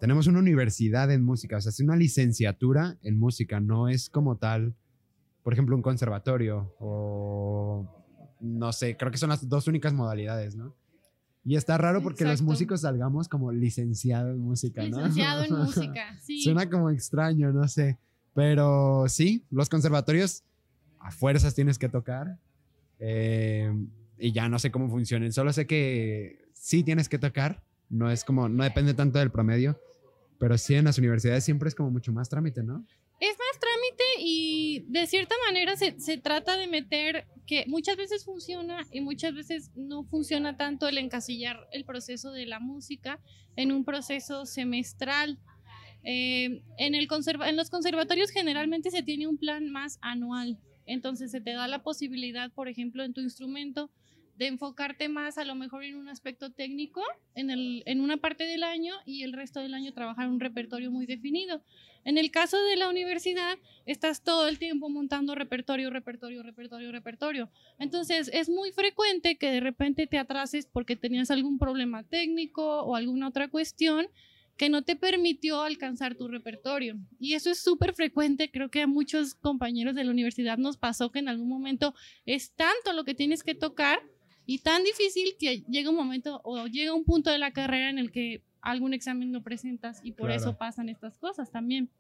tenemos 0.01 0.27
una 0.27 0.41
universidad 0.41 1.11
en 1.13 1.25
música, 1.25 1.57
o 1.57 1.61
sea, 1.61 1.71
es 1.71 1.81
una 1.81 1.97
licenciatura 1.97 2.99
en 3.03 3.19
música, 3.19 3.61
no 3.61 3.89
es 3.89 4.11
como 4.11 4.37
tal, 4.37 4.75
por 5.43 5.53
ejemplo, 5.53 5.75
un 5.77 5.83
conservatorio 5.83 6.75
o 6.79 7.87
no 8.41 8.73
sé, 8.73 8.97
creo 8.97 9.11
que 9.11 9.19
son 9.19 9.29
las 9.31 9.49
dos 9.49 9.67
únicas 9.69 9.93
modalidades, 9.93 10.57
¿no? 10.57 10.75
Y 11.45 11.57
está 11.57 11.77
raro 11.77 12.03
porque 12.03 12.23
los 12.25 12.35
Exacto. 12.35 12.51
músicos 12.53 12.81
salgamos 12.83 13.29
como 13.29 13.51
licenciado 13.53 14.31
en 14.31 14.39
música, 14.39 14.83
¿no? 14.83 14.99
Licenciado 14.99 15.43
en 15.45 15.55
música, 15.65 16.17
sí. 16.21 16.41
Suena 16.43 16.69
como 16.71 16.91
extraño, 16.91 17.53
no 17.53 17.67
sé. 17.69 17.99
Pero 18.35 19.05
sí, 19.09 19.45
los 19.51 19.69
conservatorios 19.69 20.45
a 21.01 21.11
fuerzas 21.11 21.55
tienes 21.55 21.79
que 21.79 21.89
tocar. 21.89 22.39
eh, 22.99 23.73
y 24.19 24.31
ya 24.33 24.49
no 24.49 24.59
sé 24.61 24.71
cómo 24.71 24.89
funcionen. 24.89 25.33
Solo 25.33 25.53
sé 25.53 25.67
que 25.67 26.49
sí 26.55 26.85
tienes 26.85 27.09
que 27.09 27.19
tocar. 27.19 27.63
no 27.89 28.09
es 28.11 28.25
como, 28.25 28.49
no 28.49 28.63
depende 28.63 28.95
tanto 28.95 29.19
del 29.19 29.31
promedio, 29.33 29.79
pero 30.39 30.57
sí 30.57 30.75
en 30.77 30.85
las 30.85 30.97
universidades 30.99 31.43
siempre 31.45 31.69
es 31.69 31.75
como 31.75 31.91
mucho 31.91 32.13
más 32.13 32.29
trámite, 32.29 32.63
¿no? 32.63 32.87
Es 33.21 33.37
más 33.37 33.52
y 34.19 34.85
de 34.89 35.07
cierta 35.07 35.35
manera 35.47 35.77
se, 35.77 35.99
se, 36.01 36.19
trata 36.19 36.57
de 36.57 36.67
meter 36.67 37.27
que 37.47 37.65
muchas 37.67 37.97
veces 37.97 38.25
funciona 38.25 38.87
y 38.91 39.01
muchas 39.01 39.35
veces 39.35 39.71
no 39.75 40.05
funciona 40.05 40.57
tanto 40.57 40.89
el 40.89 40.99
encasillar 40.99 41.69
el 41.73 41.85
proceso 41.85 42.33
de 42.33 42.47
la 42.47 42.61
música 42.61 43.21
en 43.57 43.73
un 43.73 43.85
proceso 43.85 44.47
semestral. 44.47 45.39
Eh, 46.05 46.63
en, 46.79 46.95
el 46.95 47.07
conserva 47.07 47.49
en 47.49 47.57
los 47.57 47.71
conservatorios 47.71 48.31
generalmente 48.31 48.91
se 48.91 49.03
tiene 49.03 49.29
un 49.29 49.39
plan 49.39 49.71
más 49.71 49.99
anual, 50.01 50.59
entonces 50.85 51.31
se 51.31 51.41
te 51.41 51.53
da 51.53 51.69
la 51.69 51.85
posibilidad, 51.85 52.51
por 52.51 52.69
ejemplo, 52.69 53.05
en 53.05 53.13
tu 53.13 53.21
instrumento, 53.21 53.89
de 54.37 54.49
enfocarte 54.49 55.09
más 55.09 55.39
a 55.39 55.45
lo 55.45 55.55
mejor 55.55 55.85
en 55.85 55.97
un 55.97 56.09
aspecto 56.09 56.51
técnico 56.51 57.03
en, 57.35 57.51
el, 57.51 57.83
en 57.87 58.01
una 58.01 58.17
parte 58.17 58.45
del 58.45 58.65
año 58.65 58.95
y 59.05 59.23
el 59.23 59.33
resto 59.33 59.61
del 59.61 59.75
año 59.75 59.93
trabajar 59.93 60.29
un 60.29 60.41
repertorio 60.41 60.91
muy 60.91 61.07
definido. 61.07 61.63
En 62.05 62.19
el 62.19 62.31
caso 62.31 62.63
de 62.65 62.77
la 62.77 62.89
universidad, 62.89 63.59
estás 63.87 64.23
todo 64.23 64.49
el 64.49 64.59
tiempo 64.59 64.89
montando 64.89 65.35
repertorio, 65.35 65.91
repertorio, 65.91 66.43
repertorio, 66.43 66.91
repertorio. 66.91 67.51
Entonces, 67.79 68.31
es 68.33 68.49
muy 68.49 68.73
frecuente 68.73 69.37
que 69.37 69.51
de 69.51 69.61
repente 69.61 70.07
te 70.07 70.19
atrases 70.19 70.67
porque 70.67 70.97
tenías 70.97 71.31
algún 71.31 71.59
problema 71.59 72.03
técnico 72.03 72.83
o 72.83 72.97
alguna 72.97 73.29
otra 73.29 73.49
cuestión 73.49 74.07
que 74.57 74.69
no 74.69 74.83
te 74.83 74.97
permitió 74.97 75.63
alcanzar 75.63 76.15
tu 76.15 76.29
repertorio. 76.29 76.97
Y 77.19 77.35
eso 77.35 77.51
es 77.51 77.59
súper 77.59 77.95
frecuente, 77.95 78.51
creo 78.51 78.71
que 78.71 78.83
a 78.83 78.87
muchos 78.87 79.35
compañeros 79.35 79.95
de 79.95 80.05
la 80.05 80.11
universidad 80.11 80.59
nos 80.59 80.77
pasó 80.77 81.11
que 81.11 81.21
en 81.21 81.29
algún 81.29 81.49
momento 81.49 81.95
es 82.27 82.53
tanto 82.53 82.93
lo 82.93 83.05
que 83.05 83.15
tienes 83.15 83.43
que 83.43 83.55
tocar 83.55 84.03
y 84.45 84.59
tan 84.59 84.83
difícil 84.85 85.37
que 85.39 85.63
llega 85.69 85.91
un 85.91 85.97
momento 85.97 86.41
o 86.45 86.67
llega 86.67 86.93
un 86.95 87.05
punto 87.05 87.31
de 87.31 87.39
la 87.39 87.53
carrera 87.53 87.91
en 87.91 87.99
el 87.99 88.11
que 88.11 88.43
algún 88.63 88.95
examen 88.95 89.33
no 89.33 89.43
presentas 89.43 90.01
y 90.03 90.13
por 90.13 90.31
eso 90.31 90.57
pasan 90.57 90.89
estas 90.89 91.19
cosas 91.19 91.51
también. 91.51 91.91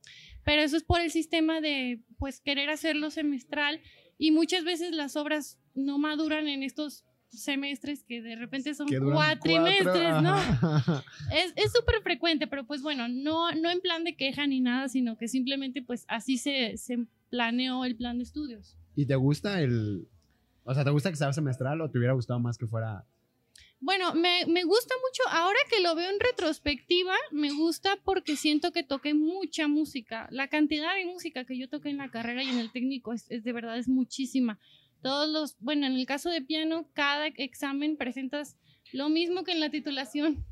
Pero 0.44 0.62
eso 0.62 0.76
es 0.76 0.84
por 0.84 1.00
el 1.00 1.10
sistema 1.10 1.60
de 1.60 2.00
pues 2.18 2.40
querer 2.40 2.70
hacerlo 2.70 3.10
semestral 3.10 3.80
y 4.16 4.30
muchas 4.30 4.64
veces 4.64 4.92
las 4.92 5.16
obras 5.16 5.58
no 5.74 5.98
maduran 5.98 6.48
en 6.48 6.62
estos 6.62 7.04
semestres 7.28 8.04
que 8.04 8.22
de 8.22 8.36
repente 8.36 8.74
son 8.74 8.86
cuatrimestres, 8.88 10.22
¿no? 10.22 10.36
es 11.56 11.72
súper 11.72 12.02
frecuente, 12.02 12.46
pero 12.46 12.66
pues 12.66 12.82
bueno, 12.82 13.08
no, 13.08 13.52
no 13.52 13.70
en 13.70 13.80
plan 13.80 14.04
de 14.04 14.16
queja 14.16 14.46
ni 14.46 14.60
nada, 14.60 14.88
sino 14.88 15.16
que 15.16 15.28
simplemente 15.28 15.82
pues 15.82 16.04
así 16.08 16.38
se, 16.38 16.76
se 16.76 17.06
planeó 17.30 17.84
el 17.84 17.96
plan 17.96 18.18
de 18.18 18.24
estudios. 18.24 18.76
¿Y 18.94 19.06
te 19.06 19.16
gusta 19.16 19.60
el, 19.62 20.06
o 20.64 20.74
sea, 20.74 20.84
¿te 20.84 20.90
gusta 20.90 21.10
que 21.10 21.16
sea 21.16 21.32
semestral 21.32 21.80
o 21.80 21.90
te 21.90 21.98
hubiera 21.98 22.14
gustado 22.14 22.38
más 22.38 22.58
que 22.58 22.66
fuera 22.66 23.04
bueno, 23.82 24.14
me, 24.14 24.46
me, 24.46 24.62
gusta 24.62 24.94
mucho, 24.94 25.36
ahora 25.36 25.58
que 25.68 25.80
lo 25.80 25.96
veo 25.96 26.08
en 26.08 26.20
retrospectiva, 26.20 27.14
me 27.32 27.50
gusta 27.50 27.98
porque 28.04 28.36
siento 28.36 28.70
que 28.70 28.84
toqué 28.84 29.12
mucha 29.12 29.66
música. 29.66 30.28
La 30.30 30.46
cantidad 30.46 30.94
de 30.94 31.04
música 31.04 31.44
que 31.44 31.58
yo 31.58 31.68
toqué 31.68 31.90
en 31.90 31.96
la 31.96 32.08
carrera 32.08 32.44
y 32.44 32.48
en 32.48 32.60
el 32.60 32.70
técnico 32.70 33.12
es, 33.12 33.28
es 33.28 33.42
de 33.42 33.52
verdad, 33.52 33.76
es 33.76 33.88
muchísima. 33.88 34.60
Todos 35.02 35.28
los, 35.28 35.56
bueno, 35.58 35.86
en 35.86 35.94
el 35.94 36.06
caso 36.06 36.30
de 36.30 36.42
piano, 36.42 36.88
cada 36.94 37.26
examen 37.26 37.96
presentas 37.96 38.56
lo 38.92 39.08
mismo 39.08 39.42
que 39.42 39.50
en 39.50 39.58
la 39.58 39.70
titulación. 39.70 40.46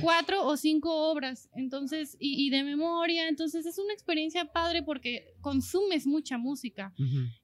Cuatro 0.00 0.46
o 0.46 0.56
cinco 0.56 1.10
obras, 1.10 1.50
entonces, 1.54 2.16
y, 2.18 2.46
y, 2.46 2.48
de 2.48 2.62
memoria, 2.62 3.28
entonces 3.28 3.66
es 3.66 3.76
una 3.76 3.92
experiencia 3.92 4.46
padre 4.46 4.82
porque 4.82 5.34
consumes 5.42 6.06
mucha 6.06 6.38
música. 6.38 6.94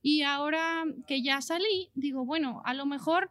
Y 0.01 0.23
ahora 0.23 0.87
que 1.07 1.23
ya 1.23 1.43
salí, 1.43 1.91
digo, 1.95 2.25
bueno, 2.25 2.63
a 2.65 2.73
lo 2.73 2.87
mejor 2.87 3.31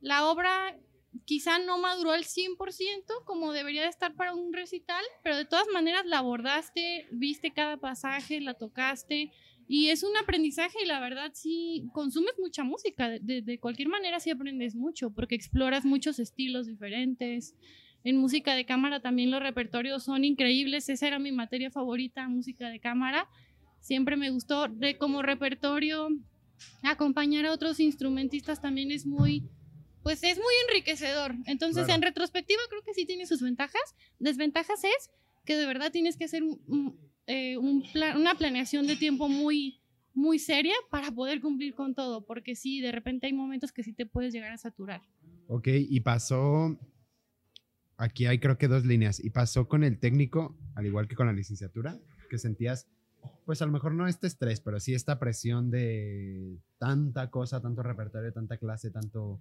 la 0.00 0.28
obra 0.28 0.78
quizá 1.24 1.58
no 1.58 1.78
maduró 1.78 2.12
al 2.12 2.24
100% 2.24 3.24
como 3.24 3.52
debería 3.52 3.82
de 3.82 3.88
estar 3.88 4.14
para 4.14 4.34
un 4.34 4.52
recital, 4.52 5.04
pero 5.22 5.36
de 5.36 5.44
todas 5.44 5.66
maneras 5.72 6.04
la 6.06 6.18
abordaste, 6.18 7.06
viste 7.10 7.52
cada 7.52 7.76
pasaje, 7.76 8.40
la 8.40 8.54
tocaste 8.54 9.30
y 9.68 9.88
es 9.88 10.02
un 10.02 10.16
aprendizaje 10.16 10.78
y 10.82 10.86
la 10.86 11.00
verdad 11.00 11.30
sí 11.34 11.88
consumes 11.92 12.34
mucha 12.38 12.64
música, 12.64 13.08
de, 13.08 13.42
de, 13.42 13.58
cualquier 13.58 13.88
manera 13.88 14.20
sí 14.20 14.30
aprendes 14.30 14.74
mucho 14.74 15.10
porque 15.10 15.34
exploras 15.34 15.84
muchos 15.84 16.18
estilos 16.18 16.66
diferentes. 16.66 17.54
En 18.04 18.16
música 18.16 18.54
de 18.54 18.64
cámara 18.64 19.00
también 19.00 19.30
los 19.30 19.40
repertorios 19.40 20.02
son 20.02 20.24
increíbles, 20.24 20.88
esa 20.88 21.06
era 21.06 21.18
mi 21.20 21.30
materia 21.30 21.70
favorita, 21.70 22.28
música 22.28 22.68
de 22.68 22.80
cámara. 22.80 23.28
Siempre 23.80 24.16
me 24.16 24.30
gustó 24.30 24.66
de 24.66 24.98
como 24.98 25.22
repertorio 25.22 26.08
acompañar 26.82 27.46
a 27.46 27.52
otros 27.52 27.80
instrumentistas 27.80 28.60
también 28.60 28.90
es 28.90 29.06
muy 29.06 29.44
pues 30.02 30.22
es 30.22 30.36
muy 30.36 30.54
enriquecedor. 30.68 31.34
Entonces, 31.46 31.88
en 31.88 32.02
retrospectiva, 32.02 32.60
creo 32.68 32.82
que 32.82 32.94
sí 32.94 33.06
tiene 33.06 33.26
sus 33.26 33.40
ventajas. 33.40 33.94
Desventajas 34.18 34.84
es 34.84 35.10
que 35.44 35.56
de 35.56 35.66
verdad 35.66 35.92
tienes 35.92 36.16
que 36.16 36.24
hacer 36.24 36.42
eh, 37.26 37.56
una 37.56 38.34
planeación 38.36 38.86
de 38.86 38.96
tiempo 38.96 39.28
muy, 39.28 39.80
muy 40.14 40.38
seria 40.38 40.74
para 40.90 41.10
poder 41.12 41.40
cumplir 41.40 41.74
con 41.74 41.94
todo, 41.94 42.24
porque 42.24 42.54
sí, 42.54 42.80
de 42.80 42.92
repente 42.92 43.26
hay 43.26 43.32
momentos 43.32 43.72
que 43.72 43.82
sí 43.82 43.92
te 43.92 44.06
puedes 44.06 44.32
llegar 44.32 44.52
a 44.52 44.58
saturar. 44.58 45.02
Ok, 45.46 45.68
y 45.68 46.00
pasó, 46.00 46.78
aquí 47.96 48.26
hay 48.26 48.38
creo 48.38 48.58
que 48.58 48.68
dos 48.68 48.84
líneas, 48.84 49.22
y 49.22 49.30
pasó 49.30 49.68
con 49.68 49.84
el 49.84 49.98
técnico, 49.98 50.58
al 50.74 50.86
igual 50.86 51.08
que 51.08 51.16
con 51.16 51.26
la 51.26 51.32
licenciatura, 51.32 51.98
que 52.28 52.38
sentías, 52.38 52.88
pues 53.44 53.62
a 53.62 53.66
lo 53.66 53.72
mejor 53.72 53.94
no 53.94 54.08
este 54.08 54.26
estrés, 54.26 54.60
pero 54.60 54.80
sí 54.80 54.94
esta 54.94 55.18
presión 55.18 55.70
de 55.70 56.58
tanta 56.78 57.30
cosa, 57.30 57.60
tanto 57.60 57.82
repertorio, 57.82 58.32
tanta 58.32 58.56
clase, 58.56 58.90
tanto 58.90 59.40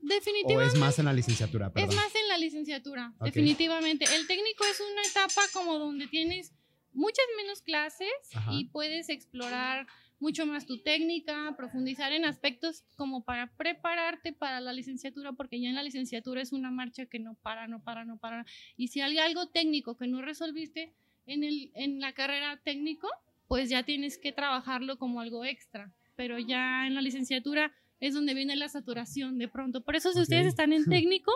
Definitivamente. 0.00 0.72
¿O 0.72 0.74
es 0.74 0.78
más 0.78 0.98
en 0.98 1.06
la 1.06 1.12
licenciatura? 1.12 1.72
Es 1.74 1.94
más 1.94 2.14
en 2.14 2.28
la 2.28 2.38
licenciatura, 2.38 3.12
definitivamente. 3.20 4.04
El 4.14 4.26
técnico 4.26 4.64
es 4.64 4.80
una 4.80 5.02
etapa 5.02 5.42
como 5.52 5.78
donde 5.78 6.06
tienes 6.06 6.52
muchas 6.92 7.26
menos 7.36 7.62
clases 7.62 8.08
y 8.50 8.66
puedes 8.66 9.08
explorar 9.08 9.86
mucho 10.20 10.46
más 10.46 10.66
tu 10.66 10.78
técnica, 10.78 11.54
profundizar 11.56 12.12
en 12.12 12.24
aspectos 12.24 12.84
como 12.96 13.24
para 13.24 13.52
prepararte 13.56 14.32
para 14.32 14.60
la 14.60 14.72
licenciatura, 14.72 15.32
porque 15.32 15.60
ya 15.60 15.68
en 15.68 15.76
la 15.76 15.82
licenciatura 15.82 16.42
es 16.42 16.52
una 16.52 16.70
marcha 16.70 17.06
que 17.06 17.18
no 17.18 17.34
para, 17.34 17.68
no 17.68 17.82
para, 17.82 18.04
no 18.04 18.18
para. 18.18 18.44
Y 18.76 18.88
si 18.88 19.00
hay 19.00 19.18
algo 19.18 19.48
técnico 19.48 19.96
que 19.96 20.08
no 20.08 20.22
resolviste 20.22 20.92
en, 21.26 21.44
el, 21.44 21.70
en 21.74 22.00
la 22.00 22.12
carrera 22.14 22.60
técnico, 22.64 23.08
pues 23.46 23.70
ya 23.70 23.84
tienes 23.84 24.18
que 24.18 24.32
trabajarlo 24.32 24.98
como 24.98 25.20
algo 25.20 25.44
extra. 25.44 25.92
Pero 26.16 26.38
ya 26.38 26.86
en 26.86 26.94
la 26.94 27.00
licenciatura 27.00 27.72
es 28.00 28.14
donde 28.14 28.34
viene 28.34 28.56
la 28.56 28.68
saturación 28.68 29.38
de 29.38 29.48
pronto. 29.48 29.82
Por 29.82 29.96
eso 29.96 30.12
si 30.12 30.20
ustedes 30.20 30.46
están 30.46 30.72
en 30.72 30.84
técnico, 30.88 31.32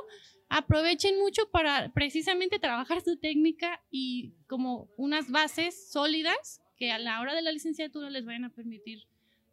aprovechen 0.48 1.18
mucho 1.18 1.50
para 1.50 1.92
precisamente 1.92 2.58
trabajar 2.58 3.00
su 3.02 3.16
técnica 3.16 3.80
y 3.90 4.34
como 4.46 4.88
unas 4.96 5.30
bases 5.30 5.90
sólidas 5.90 6.62
que 6.76 6.92
a 6.92 6.98
la 6.98 7.20
hora 7.20 7.34
de 7.34 7.42
la 7.42 7.52
licenciatura 7.52 8.10
les 8.10 8.24
vayan 8.24 8.44
a 8.44 8.50
permitir 8.50 9.04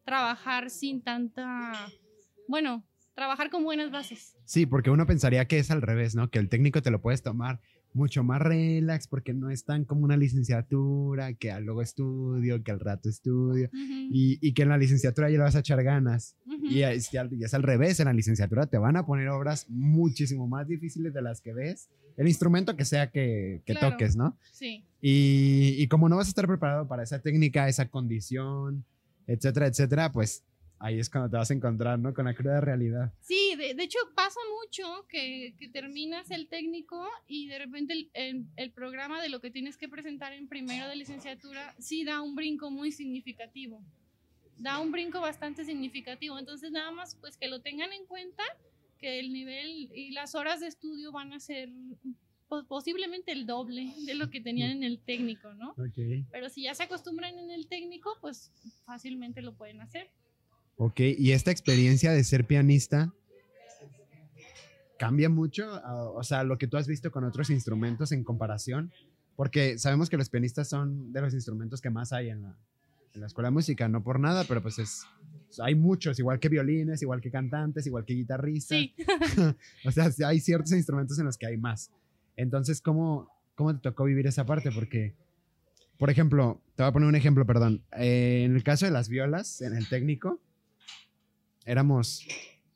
trabajar 0.03 0.69
sin 0.69 1.01
tanta, 1.01 1.73
bueno, 2.47 2.83
trabajar 3.13 3.49
con 3.49 3.63
buenas 3.63 3.91
bases. 3.91 4.35
Sí, 4.45 4.65
porque 4.65 4.89
uno 4.89 5.05
pensaría 5.05 5.45
que 5.45 5.59
es 5.59 5.71
al 5.71 5.81
revés, 5.81 6.15
¿no? 6.15 6.29
Que 6.29 6.39
el 6.39 6.49
técnico 6.49 6.81
te 6.81 6.89
lo 6.89 7.01
puedes 7.01 7.21
tomar 7.21 7.59
mucho 7.93 8.23
más 8.23 8.41
relax 8.41 9.07
porque 9.07 9.33
no 9.33 9.49
es 9.49 9.65
tan 9.65 9.85
como 9.85 10.03
una 10.03 10.17
licenciatura, 10.17 11.33
que 11.33 11.57
luego 11.59 11.81
estudio, 11.81 12.63
que 12.63 12.71
al 12.71 12.79
rato 12.79 13.09
estudio, 13.09 13.69
y, 13.73 14.37
y, 14.41 14.53
que 14.53 14.63
en 14.63 14.69
la 14.69 14.77
licenciatura 14.77 15.29
ya 15.29 15.37
le 15.37 15.43
vas 15.43 15.55
a 15.55 15.59
echar 15.59 15.83
ganas. 15.83 16.35
y, 16.63 16.81
es, 16.81 17.09
es, 17.13 17.53
al 17.53 17.63
revés, 17.63 17.99
en 17.99 18.05
la 18.05 18.13
licenciatura 18.13 18.67
te 18.67 18.77
van 18.77 18.95
a 18.95 19.05
poner 19.05 19.29
obras 19.29 19.65
muchísimo 19.69 20.47
más 20.47 20.67
difíciles 20.67 21.13
de 21.13 21.21
las 21.21 21.41
que 21.41 21.53
ves, 21.53 21.89
el 22.17 22.27
instrumento 22.27 22.75
que 22.75 22.85
sea 22.85 23.09
que, 23.09 23.61
que 23.65 23.75
toques, 23.75 24.15
¿no? 24.15 24.37
Sí. 24.51 24.83
Y, 25.01 25.75
y 25.77 25.87
como 25.87 26.09
no 26.09 26.17
vas 26.17 26.27
a 26.27 26.29
estar 26.29 26.47
preparado 26.47 26.87
para 26.87 27.03
esa 27.03 27.19
técnica, 27.19 27.69
esa 27.69 27.87
condición, 27.87 28.83
etcétera, 29.25 29.67
etcétera, 29.67 30.11
pues 30.11 30.43
ahí 30.79 30.99
es 30.99 31.09
cuando 31.09 31.29
te 31.29 31.37
vas 31.37 31.51
a 31.51 31.53
encontrar, 31.53 31.99
¿no? 31.99 32.13
Con 32.13 32.25
la 32.25 32.33
cruda 32.33 32.61
realidad. 32.61 33.13
Sí, 33.21 33.55
de, 33.57 33.73
de 33.73 33.83
hecho 33.83 33.99
pasa 34.15 34.39
mucho 34.61 35.05
que, 35.07 35.55
que, 35.57 35.67
terminas 35.67 36.31
el 36.31 36.47
técnico 36.47 37.07
y 37.27 37.47
de 37.47 37.59
repente 37.59 38.09
el, 38.13 38.45
el, 38.55 38.71
programa 38.71 39.21
de 39.21 39.29
lo 39.29 39.41
que 39.41 39.51
tienes 39.51 39.77
que 39.77 39.89
presentar 39.89 40.33
en 40.33 40.47
primero 40.47 40.87
de 40.87 40.95
licenciatura 40.95 41.75
sí 41.79 42.03
da 42.03 42.21
un 42.21 42.35
brinco 42.35 42.71
muy 42.71 42.91
significativo. 42.91 43.83
Da 44.57 44.79
un 44.79 44.91
brinco 44.91 45.21
bastante 45.21 45.65
significativo. 45.65 46.39
Entonces 46.39 46.71
nada 46.71 46.91
más 46.91 47.15
pues 47.15 47.37
que 47.37 47.47
lo 47.47 47.61
tengan 47.61 47.91
en 47.93 48.05
cuenta 48.05 48.43
que 48.97 49.19
el 49.19 49.31
nivel 49.31 49.89
y 49.93 50.11
las 50.11 50.35
horas 50.35 50.59
de 50.59 50.67
estudio 50.67 51.11
van 51.11 51.33
a 51.33 51.39
ser 51.39 51.69
pues, 52.49 52.65
posiblemente 52.65 53.31
el 53.31 53.45
doble 53.45 53.93
de 54.05 54.15
lo 54.15 54.29
que 54.29 54.41
tenían 54.41 54.71
en 54.71 54.83
el 54.83 54.99
técnico, 54.99 55.53
¿no? 55.53 55.75
Okay. 55.89 56.25
Pero 56.31 56.49
si 56.49 56.63
ya 56.63 56.73
se 56.73 56.83
acostumbran 56.83 57.37
en 57.37 57.51
el 57.51 57.67
técnico, 57.67 58.17
pues 58.21 58.51
fácilmente 58.85 59.41
lo 59.41 59.53
pueden 59.53 59.81
hacer. 59.81 60.09
Ok, 60.81 61.01
y 61.01 61.33
esta 61.33 61.51
experiencia 61.51 62.13
de 62.13 62.23
ser 62.23 62.47
pianista 62.47 63.13
cambia 64.97 65.27
mucho, 65.27 65.69
o 66.15 66.23
sea, 66.23 66.45
lo 66.45 66.57
que 66.57 66.67
tú 66.67 66.77
has 66.77 66.87
visto 66.87 67.11
con 67.11 67.25
otros 67.25 67.49
instrumentos 67.49 68.13
en 68.13 68.23
comparación, 68.23 68.89
porque 69.35 69.77
sabemos 69.77 70.09
que 70.09 70.15
los 70.15 70.29
pianistas 70.29 70.69
son 70.69 71.11
de 71.11 71.19
los 71.19 71.33
instrumentos 71.33 71.81
que 71.81 71.89
más 71.89 72.13
hay 72.13 72.29
en 72.29 72.43
la, 72.43 72.57
en 73.13 73.19
la 73.19 73.27
escuela 73.27 73.49
de 73.49 73.55
música, 73.55 73.89
no 73.89 74.01
por 74.01 74.21
nada, 74.21 74.45
pero 74.47 74.61
pues 74.61 74.79
es, 74.79 75.01
hay 75.61 75.75
muchos, 75.75 76.17
igual 76.17 76.39
que 76.39 76.47
violines, 76.47 77.01
igual 77.01 77.19
que 77.19 77.29
cantantes, 77.29 77.85
igual 77.85 78.05
que 78.05 78.13
guitarristas. 78.13 78.77
Sí. 78.77 78.95
o 79.85 79.91
sea, 79.91 80.09
hay 80.27 80.39
ciertos 80.39 80.71
instrumentos 80.71 81.19
en 81.19 81.25
los 81.25 81.37
que 81.37 81.45
hay 81.45 81.57
más. 81.57 81.91
Entonces, 82.37 82.79
¿cómo, 82.79 83.29
¿cómo 83.55 83.75
te 83.75 83.81
tocó 83.81 84.05
vivir 84.05 84.27
esa 84.27 84.45
parte? 84.45 84.71
Porque, 84.71 85.13
por 85.97 86.09
ejemplo, 86.09 86.61
te 86.77 86.83
voy 86.83 86.89
a 86.89 86.93
poner 86.93 87.09
un 87.09 87.15
ejemplo, 87.15 87.45
perdón. 87.45 87.83
Eh, 87.97 88.43
en 88.45 88.55
el 88.55 88.63
caso 88.63 88.85
de 88.85 88.93
las 88.93 89.09
violas, 89.09 89.59
en 89.59 89.75
el 89.75 89.89
técnico, 89.89 90.39
éramos, 91.69 92.25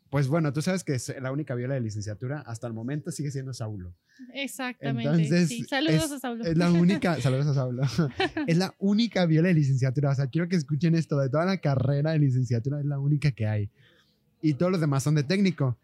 pues 0.09 0.27
bueno, 0.27 0.53
tú 0.53 0.61
sabes 0.61 0.83
que 0.83 0.93
es 0.93 1.13
la 1.21 1.31
única 1.31 1.55
viola 1.55 1.73
de 1.73 1.81
licenciatura 1.81 2.41
hasta 2.41 2.67
el 2.67 2.73
momento 2.73 3.11
sigue 3.11 3.31
siendo 3.31 3.53
Saulo. 3.53 3.93
Exactamente. 4.33 5.09
Entonces, 5.09 5.49
sí. 5.49 5.63
Saludos 5.63 6.05
es- 6.05 6.11
a 6.11 6.19
Saulo. 6.19 6.43
Es 6.45 6.57
la 6.57 6.71
única, 6.71 7.19
saludos 7.21 7.47
a 7.47 7.53
Saulo. 7.53 7.83
es 8.47 8.57
la 8.57 8.73
única 8.79 9.25
viola 9.25 9.47
de 9.47 9.55
licenciatura. 9.55 10.11
O 10.11 10.15
sea, 10.15 10.27
quiero 10.27 10.47
que 10.47 10.55
escuchen 10.55 10.95
esto. 10.95 11.17
De 11.19 11.29
toda 11.29 11.45
la 11.45 11.57
carrera 11.57 12.11
de 12.11 12.19
licenciatura 12.19 12.79
es 12.79 12.85
la 12.85 12.99
única 12.99 13.31
que 13.31 13.47
hay. 13.47 13.69
Y 14.41 14.53
todos 14.53 14.71
los 14.71 14.81
demás 14.81 15.03
son 15.03 15.15
de 15.15 15.23
técnico. 15.23 15.77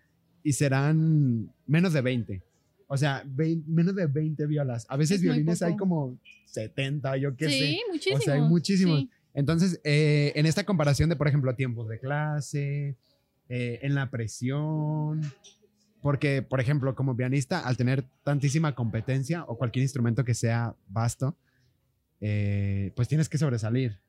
Y 0.44 0.54
serán 0.54 1.52
menos 1.66 1.94
de 1.94 2.02
20. 2.02 2.42
O 2.88 2.98
sea, 2.98 3.24
menos 3.68 3.96
de 3.96 4.06
20 4.08 4.46
violas. 4.48 4.86
A 4.90 4.98
veces 4.98 5.18
Es 5.18 5.22
violines 5.22 5.62
hay 5.62 5.76
como 5.76 6.18
70, 6.46 7.18
yo 7.18 7.36
qué 7.36 7.46
sé. 7.46 7.52
sí, 7.52 7.82
muchísimos. 7.92 8.20
O 8.22 8.24
sea, 8.24 8.34
hay 8.36 8.42
muchísimos. 8.42 9.00
sí. 9.02 9.10
Entonces, 9.40 9.80
eh, 9.86 10.34
en 10.36 10.46
esta 10.46 10.66
comparación 10.66 11.08
de, 11.08 11.16
por 11.16 11.30
ejemplo, 11.30 11.56
tiempos 11.56 11.88
de 11.88 11.98
clase, 11.98 12.98
eh, 13.48 13.80
en 13.84 13.96
la 13.96 14.12
presión, 14.12 15.22
porque, 16.02 16.42
por 16.42 16.60
ejemplo, 16.60 16.94
como 16.94 17.16
pianista, 17.16 17.62
al 17.62 17.78
tener 17.78 18.04
tantísima 18.26 18.76
competencia 18.76 19.46
o 19.46 19.58
cualquier 19.58 19.84
instrumento 19.84 20.26
que 20.26 20.34
sea 20.34 20.76
vasto, 20.90 21.38
eh, 22.20 22.92
pues 22.98 23.08
tienes 23.08 23.30
que 23.30 23.38
sobresalir. 23.38 24.02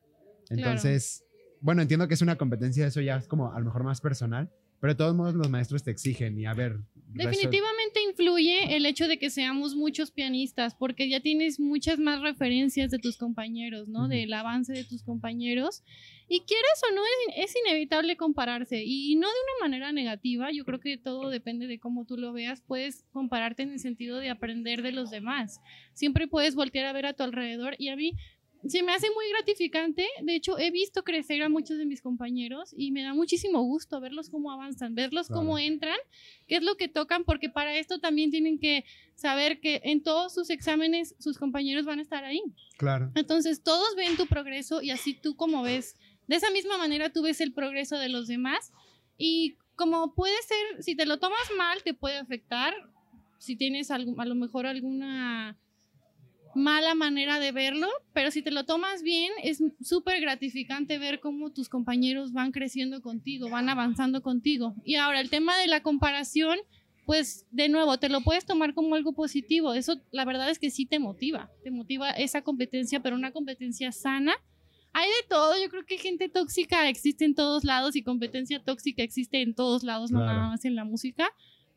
Entonces, 0.49 1.23
bueno, 1.61 1.81
entiendo 1.81 2.09
que 2.09 2.15
es 2.15 2.21
una 2.21 2.37
competencia, 2.37 2.85
eso 2.85 2.99
ya 2.99 3.15
es 3.15 3.29
como 3.29 3.53
a 3.53 3.59
lo 3.59 3.67
mejor 3.67 3.85
más 3.85 4.01
personal, 4.01 4.51
pero 4.81 4.91
de 4.91 4.97
todos 4.97 5.15
modos 5.15 5.33
los 5.33 5.49
maestros 5.49 5.81
te 5.81 5.91
exigen 5.91 6.37
y 6.37 6.45
a 6.45 6.53
ver. 6.53 6.77
Definitivamente 6.93 7.80
influye 8.11 8.75
el 8.75 8.85
hecho 8.85 9.07
de 9.07 9.17
que 9.17 9.29
seamos 9.29 9.75
muchos 9.75 10.11
pianistas, 10.11 10.75
porque 10.75 11.09
ya 11.09 11.19
tienes 11.19 11.59
muchas 11.59 11.99
más 11.99 12.21
referencias 12.21 12.91
de 12.91 12.99
tus 12.99 13.17
compañeros, 13.17 13.87
¿no? 13.87 14.07
Del 14.07 14.31
avance 14.33 14.73
de 14.73 14.83
tus 14.83 15.03
compañeros. 15.03 15.83
Y 16.27 16.41
quieras 16.41 16.81
o 16.89 16.95
no, 16.95 17.01
es, 17.03 17.49
es 17.51 17.55
inevitable 17.65 18.15
compararse. 18.15 18.83
Y, 18.85 19.15
no 19.15 19.27
de 19.27 19.33
una 19.33 19.67
manera 19.67 19.91
negativa, 19.91 20.49
yo 20.51 20.63
creo 20.63 20.79
que 20.79 20.97
todo 20.97 21.29
depende 21.29 21.67
de 21.67 21.79
cómo 21.79 22.05
tú 22.05 22.15
lo 22.17 22.31
veas. 22.31 22.61
Puedes 22.61 23.03
compararte 23.11 23.63
en 23.63 23.71
el 23.71 23.79
sentido 23.79 24.17
de 24.17 24.29
aprender 24.29 24.81
de 24.81 24.91
los 24.91 25.09
demás. 25.09 25.59
Siempre 25.93 26.27
puedes 26.27 26.55
voltear 26.55 26.85
a 26.85 26.93
ver 26.93 27.05
a 27.05 27.13
tu 27.13 27.23
alrededor. 27.23 27.75
Y 27.79 27.89
a 27.89 27.95
mí 27.95 28.13
se 28.67 28.83
me 28.83 28.91
hace 28.93 29.07
muy 29.13 29.25
gratificante. 29.31 30.07
De 30.23 30.35
hecho, 30.35 30.57
he 30.57 30.71
visto 30.71 31.03
crecer 31.03 31.41
a 31.43 31.49
muchos 31.49 31.77
de 31.77 31.85
mis 31.85 32.01
compañeros 32.01 32.73
y 32.77 32.91
me 32.91 33.03
da 33.03 33.13
muchísimo 33.13 33.61
gusto 33.63 33.99
verlos 33.99 34.29
cómo 34.29 34.51
avanzan, 34.51 34.95
verlos 34.95 35.27
cómo 35.27 35.53
Claro. 35.55 35.57
entran, 35.57 35.97
qué 36.47 36.55
es 36.57 36.63
lo 36.63 36.75
que 36.77 36.87
tocan, 36.87 37.23
porque 37.23 37.49
para 37.49 37.75
esto 37.77 37.99
también 37.99 38.31
tienen 38.31 38.59
que 38.59 38.85
saber 39.15 39.59
que 39.59 39.81
en 39.83 40.03
todos 40.03 40.33
sus 40.33 40.49
exámenes 40.49 41.15
sus 41.19 41.37
compañeros 41.37 41.85
van 41.85 41.99
a 41.99 42.01
estar 42.03 42.23
ahí. 42.23 42.41
Claro. 42.77 43.11
Entonces, 43.15 43.63
todos 43.63 43.95
ven 43.95 44.17
tu 44.17 44.27
progreso 44.27 44.81
y 44.81 44.91
así 44.91 45.13
tú 45.13 45.35
como 45.35 45.63
ves, 45.63 45.95
de 46.27 46.35
esa 46.35 46.49
misma 46.51 46.77
manera 46.77 47.11
tú 47.11 47.23
ves 47.23 47.41
el 47.41 47.53
progreso 47.53 47.97
de 47.97 48.09
los 48.09 48.27
demás 48.27 48.71
y 49.17 49.57
como 49.75 50.13
puede 50.13 50.35
ser, 50.43 50.83
si 50.83 50.95
te 50.95 51.05
lo 51.05 51.17
tomas 51.19 51.49
mal, 51.57 51.81
te 51.83 51.93
puede 51.93 52.17
afectar, 52.17 52.73
si 53.39 53.55
tienes 53.55 53.89
algo- 53.89 54.19
a 54.21 54.25
lo 54.25 54.35
mejor 54.35 54.67
alguna 54.67 55.57
mala 56.55 56.95
manera 56.95 57.39
de 57.39 57.51
verlo, 57.51 57.87
pero 58.13 58.31
si 58.31 58.41
te 58.41 58.51
lo 58.51 58.65
tomas 58.65 59.03
bien, 59.03 59.31
es 59.43 59.63
súper 59.81 60.21
gratificante 60.21 60.97
ver 60.97 61.19
cómo 61.19 61.51
tus 61.51 61.69
compañeros 61.69 62.33
van 62.33 62.51
creciendo 62.51 63.01
contigo, 63.01 63.49
van 63.49 63.69
avanzando 63.69 64.21
contigo. 64.21 64.75
Y 64.83 64.95
ahora 64.95 65.21
el 65.21 65.29
tema 65.29 65.57
de 65.57 65.67
la 65.67 65.81
comparación, 65.81 66.57
pues 67.05 67.45
de 67.51 67.69
nuevo, 67.69 67.97
te 67.97 68.09
lo 68.09 68.21
puedes 68.21 68.45
tomar 68.45 68.73
como 68.73 68.95
algo 68.95 69.13
positivo. 69.13 69.73
Eso 69.73 70.01
la 70.11 70.25
verdad 70.25 70.49
es 70.49 70.59
que 70.59 70.69
sí 70.69 70.85
te 70.85 70.99
motiva, 70.99 71.49
te 71.63 71.71
motiva 71.71 72.11
esa 72.11 72.41
competencia, 72.41 73.01
pero 73.01 73.15
una 73.15 73.31
competencia 73.31 73.91
sana. 73.91 74.33
Hay 74.93 75.07
de 75.07 75.27
todo, 75.29 75.61
yo 75.61 75.69
creo 75.69 75.85
que 75.85 75.97
gente 75.97 76.27
tóxica 76.27 76.89
existe 76.89 77.23
en 77.23 77.33
todos 77.33 77.63
lados 77.63 77.95
y 77.95 78.03
competencia 78.03 78.61
tóxica 78.61 79.03
existe 79.03 79.41
en 79.41 79.55
todos 79.55 79.83
lados, 79.83 80.11
no 80.11 80.19
nada 80.19 80.49
más 80.49 80.65
en 80.65 80.75
la 80.75 80.83
música. 80.83 81.31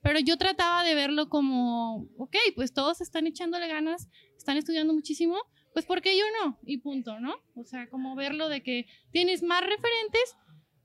Pero 0.05 0.19
yo 0.19 0.37
trataba 0.37 0.85
de 0.85 0.95
verlo 0.95 1.31
como, 1.31 2.07
ok, 2.19 2.37
pues 2.55 2.75
todos 2.75 3.01
están 3.01 3.27
echándole 3.27 3.69
ganas, 3.69 4.11
están 4.45 4.59
estudiando 4.59 4.93
muchísimo, 4.93 5.39
pues 5.73 5.87
¿por 5.87 6.03
qué 6.03 6.19
yo 6.19 6.25
no? 6.43 6.59
Y 6.67 6.77
punto, 6.77 7.19
¿no? 7.19 7.35
O 7.55 7.65
sea, 7.65 7.89
como 7.89 8.15
verlo 8.15 8.51
de 8.51 8.63
que 8.63 8.87
tienes 9.11 9.43
más 9.43 9.63
referentes 9.63 10.37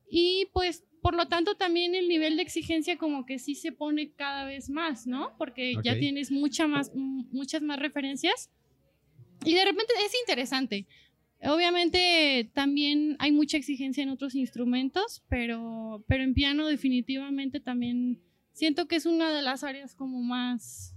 y 0.09 0.47
pues 0.53 0.85
por 1.01 1.13
lo 1.13 1.27
tanto 1.27 1.55
también 1.55 1.93
el 1.93 2.07
nivel 2.07 2.37
de 2.37 2.41
exigencia 2.41 2.97
como 2.97 3.25
que 3.25 3.37
sí 3.37 3.55
se 3.55 3.73
pone 3.73 4.13
cada 4.13 4.45
vez 4.45 4.69
más, 4.69 5.07
¿no? 5.07 5.35
Porque 5.37 5.75
ya 5.83 5.99
tienes 5.99 6.31
mucha 6.31 6.67
más, 6.67 6.91
muchas 6.95 7.61
más 7.61 7.79
referencias 7.79 8.49
y 9.43 9.53
de 9.55 9.65
repente 9.65 9.93
es 10.05 10.13
interesante. 10.21 10.87
Obviamente 11.43 12.49
también 12.53 13.17
hay 13.19 13.33
mucha 13.33 13.57
exigencia 13.57 14.03
en 14.03 14.09
otros 14.09 14.35
instrumentos, 14.35 15.21
pero, 15.27 16.03
pero 16.07 16.23
en 16.23 16.33
piano 16.33 16.65
definitivamente 16.65 17.59
también 17.59 18.21
siento 18.53 18.87
que 18.87 18.95
es 18.95 19.05
una 19.05 19.33
de 19.33 19.41
las 19.41 19.65
áreas 19.65 19.95
como 19.95 20.21
más, 20.21 20.95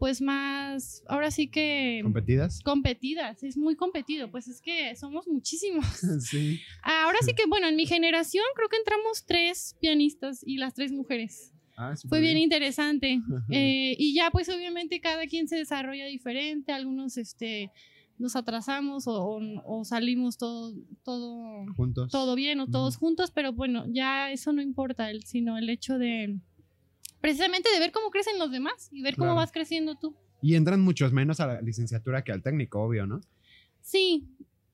pues 0.00 0.20
más, 0.22 1.04
ahora 1.06 1.30
sí 1.30 1.48
que 1.48 2.00
¿Competidas? 2.02 2.60
competidas, 2.64 3.42
es 3.44 3.56
muy 3.56 3.76
competido, 3.76 4.30
pues 4.30 4.48
es 4.48 4.60
que 4.60 4.96
somos 4.96 5.28
muchísimos. 5.28 5.84
sí. 6.28 6.58
Ahora 6.82 7.18
sí 7.22 7.34
que, 7.34 7.46
bueno, 7.46 7.68
en 7.68 7.76
mi 7.76 7.86
generación 7.86 8.44
creo 8.56 8.68
que 8.68 8.78
entramos 8.78 9.24
tres 9.26 9.76
pianistas 9.80 10.40
y 10.44 10.56
las 10.56 10.74
tres 10.74 10.90
mujeres. 10.90 11.52
Ah, 11.76 11.94
Fue 12.08 12.20
bien 12.20 12.38
interesante. 12.38 13.20
Eh, 13.52 13.94
y 13.98 14.14
ya 14.14 14.30
pues 14.30 14.48
obviamente 14.48 15.00
cada 15.00 15.26
quien 15.26 15.46
se 15.48 15.56
desarrolla 15.56 16.06
diferente, 16.06 16.72
algunos 16.72 17.16
este, 17.16 17.70
nos 18.18 18.36
atrasamos 18.36 19.06
o, 19.06 19.12
o- 19.22 19.62
o 19.64 19.84
salimos 19.84 20.38
todo, 20.38 20.72
todo, 21.04 21.66
Juntos. 21.76 22.10
todo 22.10 22.34
bien 22.36 22.60
o 22.60 22.68
todos 22.68 22.96
juntos, 22.96 23.30
pero 23.32 23.52
bueno, 23.52 23.84
ya 23.88 24.30
eso 24.32 24.52
no 24.52 24.62
importa, 24.62 25.10
el- 25.10 25.24
sino 25.24 25.58
el 25.58 25.68
hecho 25.68 25.98
de 25.98 26.38
precisamente 27.20 27.68
de 27.72 27.78
ver 27.78 27.92
cómo 27.92 28.10
crecen 28.10 28.38
los 28.38 28.50
demás 28.50 28.88
y 28.92 29.02
ver 29.02 29.14
cómo 29.14 29.26
Claro. 29.26 29.36
vas 29.36 29.52
creciendo 29.52 29.96
tú. 29.96 30.14
Y 30.42 30.54
entran 30.54 30.80
muchos 30.80 31.12
menos 31.12 31.40
a 31.40 31.46
la 31.46 31.60
licenciatura 31.60 32.22
que 32.24 32.32
al 32.32 32.42
técnico, 32.42 32.80
obvio, 32.82 33.06
¿no? 33.06 33.20
Sí, 33.82 34.26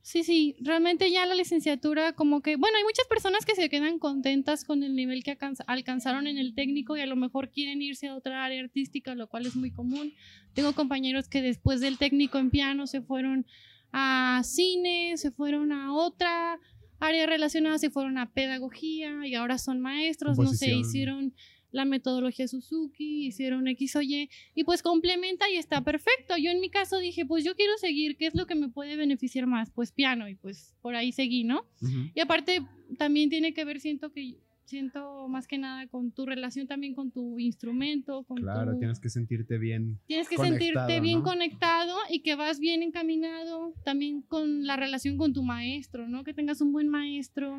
sí, 0.02 0.22
sí. 0.22 0.56
Realmente 0.61 1.11
ya 1.11 1.26
la 1.26 1.35
licenciatura, 1.35 2.12
como 2.12 2.40
que, 2.42 2.56
bueno, 2.56 2.76
hay 2.76 2.85
muchas 2.85 3.06
personas 3.09 3.44
que 3.44 3.54
se 3.56 3.68
quedan 3.68 3.98
contentas 3.98 4.64
con 4.64 4.82
el 4.85 4.94
nivel 4.94 5.24
que 5.24 5.32
alcanza- 5.32 5.64
alcanzaron 5.66 6.26
en 6.28 6.38
el 6.38 6.54
técnico 6.54 6.96
y 6.96 7.00
a 7.00 7.06
lo 7.06 7.16
mejor 7.16 7.50
quieren 7.50 7.82
irse 7.82 8.06
a 8.09 8.14
otra 8.14 8.44
área 8.44 8.62
artística, 8.62 9.14
lo 9.16 9.28
cual 9.28 9.46
es 9.46 9.56
muy 9.56 9.70
común. 9.72 10.12
Tengo 10.54 10.72
compañeros 10.72 11.28
que 11.28 11.42
después 11.42 11.80
del 11.80 11.98
técnico 11.98 12.38
en 12.38 12.50
piano 12.50 12.87
se 12.87 13.02
fueron 13.02 13.46
a 13.92 14.42
cine, 14.44 15.16
se 15.16 15.30
fueron 15.32 15.72
a 15.72 15.92
otra 15.94 16.59
área 16.98 17.26
relacionada, 17.26 17.78
se 17.78 17.90
fueron 17.90 18.18
a 18.18 18.30
pedagogía 18.32 19.26
y 19.26 19.35
ahora 19.35 19.59
son 19.59 19.80
maestros, 19.80 20.37
no 20.38 20.44
Composición. 20.44 20.78
hicieron 20.80 21.35
la 21.76 21.84
metodología 21.84 22.48
Suzuki, 22.48 23.26
hicieron 23.26 23.68
X 23.68 23.96
o 23.96 24.02
Y, 24.02 24.30
y 24.54 24.64
pues 24.64 24.82
complementa 24.82 25.48
y 25.50 25.56
está 25.56 25.84
perfecto. 25.84 26.36
Yo 26.38 26.50
en 26.50 26.60
mi 26.60 26.70
caso 26.70 26.98
dije, 26.98 27.26
pues 27.26 27.44
yo 27.44 27.54
quiero 27.54 27.76
seguir, 27.76 28.16
¿qué 28.16 28.26
es 28.26 28.34
lo 28.34 28.46
que 28.46 28.54
me 28.54 28.70
puede 28.70 28.96
beneficiar 28.96 29.46
más? 29.46 29.70
Pues 29.70 29.92
piano, 29.92 30.26
y 30.26 30.36
pues 30.36 30.74
por 30.80 30.96
ahí 30.96 31.12
seguí, 31.12 31.44
¿no? 31.44 31.66
Y 32.14 32.20
aparte 32.20 32.62
también 32.96 33.28
tiene 33.28 33.52
que 33.52 33.66
ver, 33.66 33.78
siento 33.78 34.10
que, 34.10 34.38
siento 34.64 35.28
más 35.28 35.46
que 35.46 35.58
nada 35.58 35.86
con 35.86 36.12
tu 36.12 36.24
relación 36.24 36.66
también 36.66 36.94
con 36.94 37.10
tu 37.10 37.38
instrumento, 37.38 38.24
con 38.24 38.38
Claro, 38.38 38.72
tu... 38.72 38.78
tienes 38.78 38.98
que 38.98 39.10
sentirte 39.10 39.58
bien. 39.58 40.00
Tienes 40.06 40.30
que 40.30 40.38
sentirte 40.38 41.00
bien 41.00 41.18
¿no? 41.18 41.24
conectado 41.24 41.94
y 42.10 42.20
que 42.20 42.36
vas 42.36 42.58
bien 42.58 42.82
encaminado 42.82 43.74
también 43.84 44.22
con 44.22 44.66
la 44.66 44.76
relación 44.76 45.18
con 45.18 45.34
tu 45.34 45.42
maestro, 45.42 46.08
¿no? 46.08 46.24
Que 46.24 46.32
tengas 46.32 46.62
un 46.62 46.72
buen 46.72 46.88
maestro. 46.88 47.58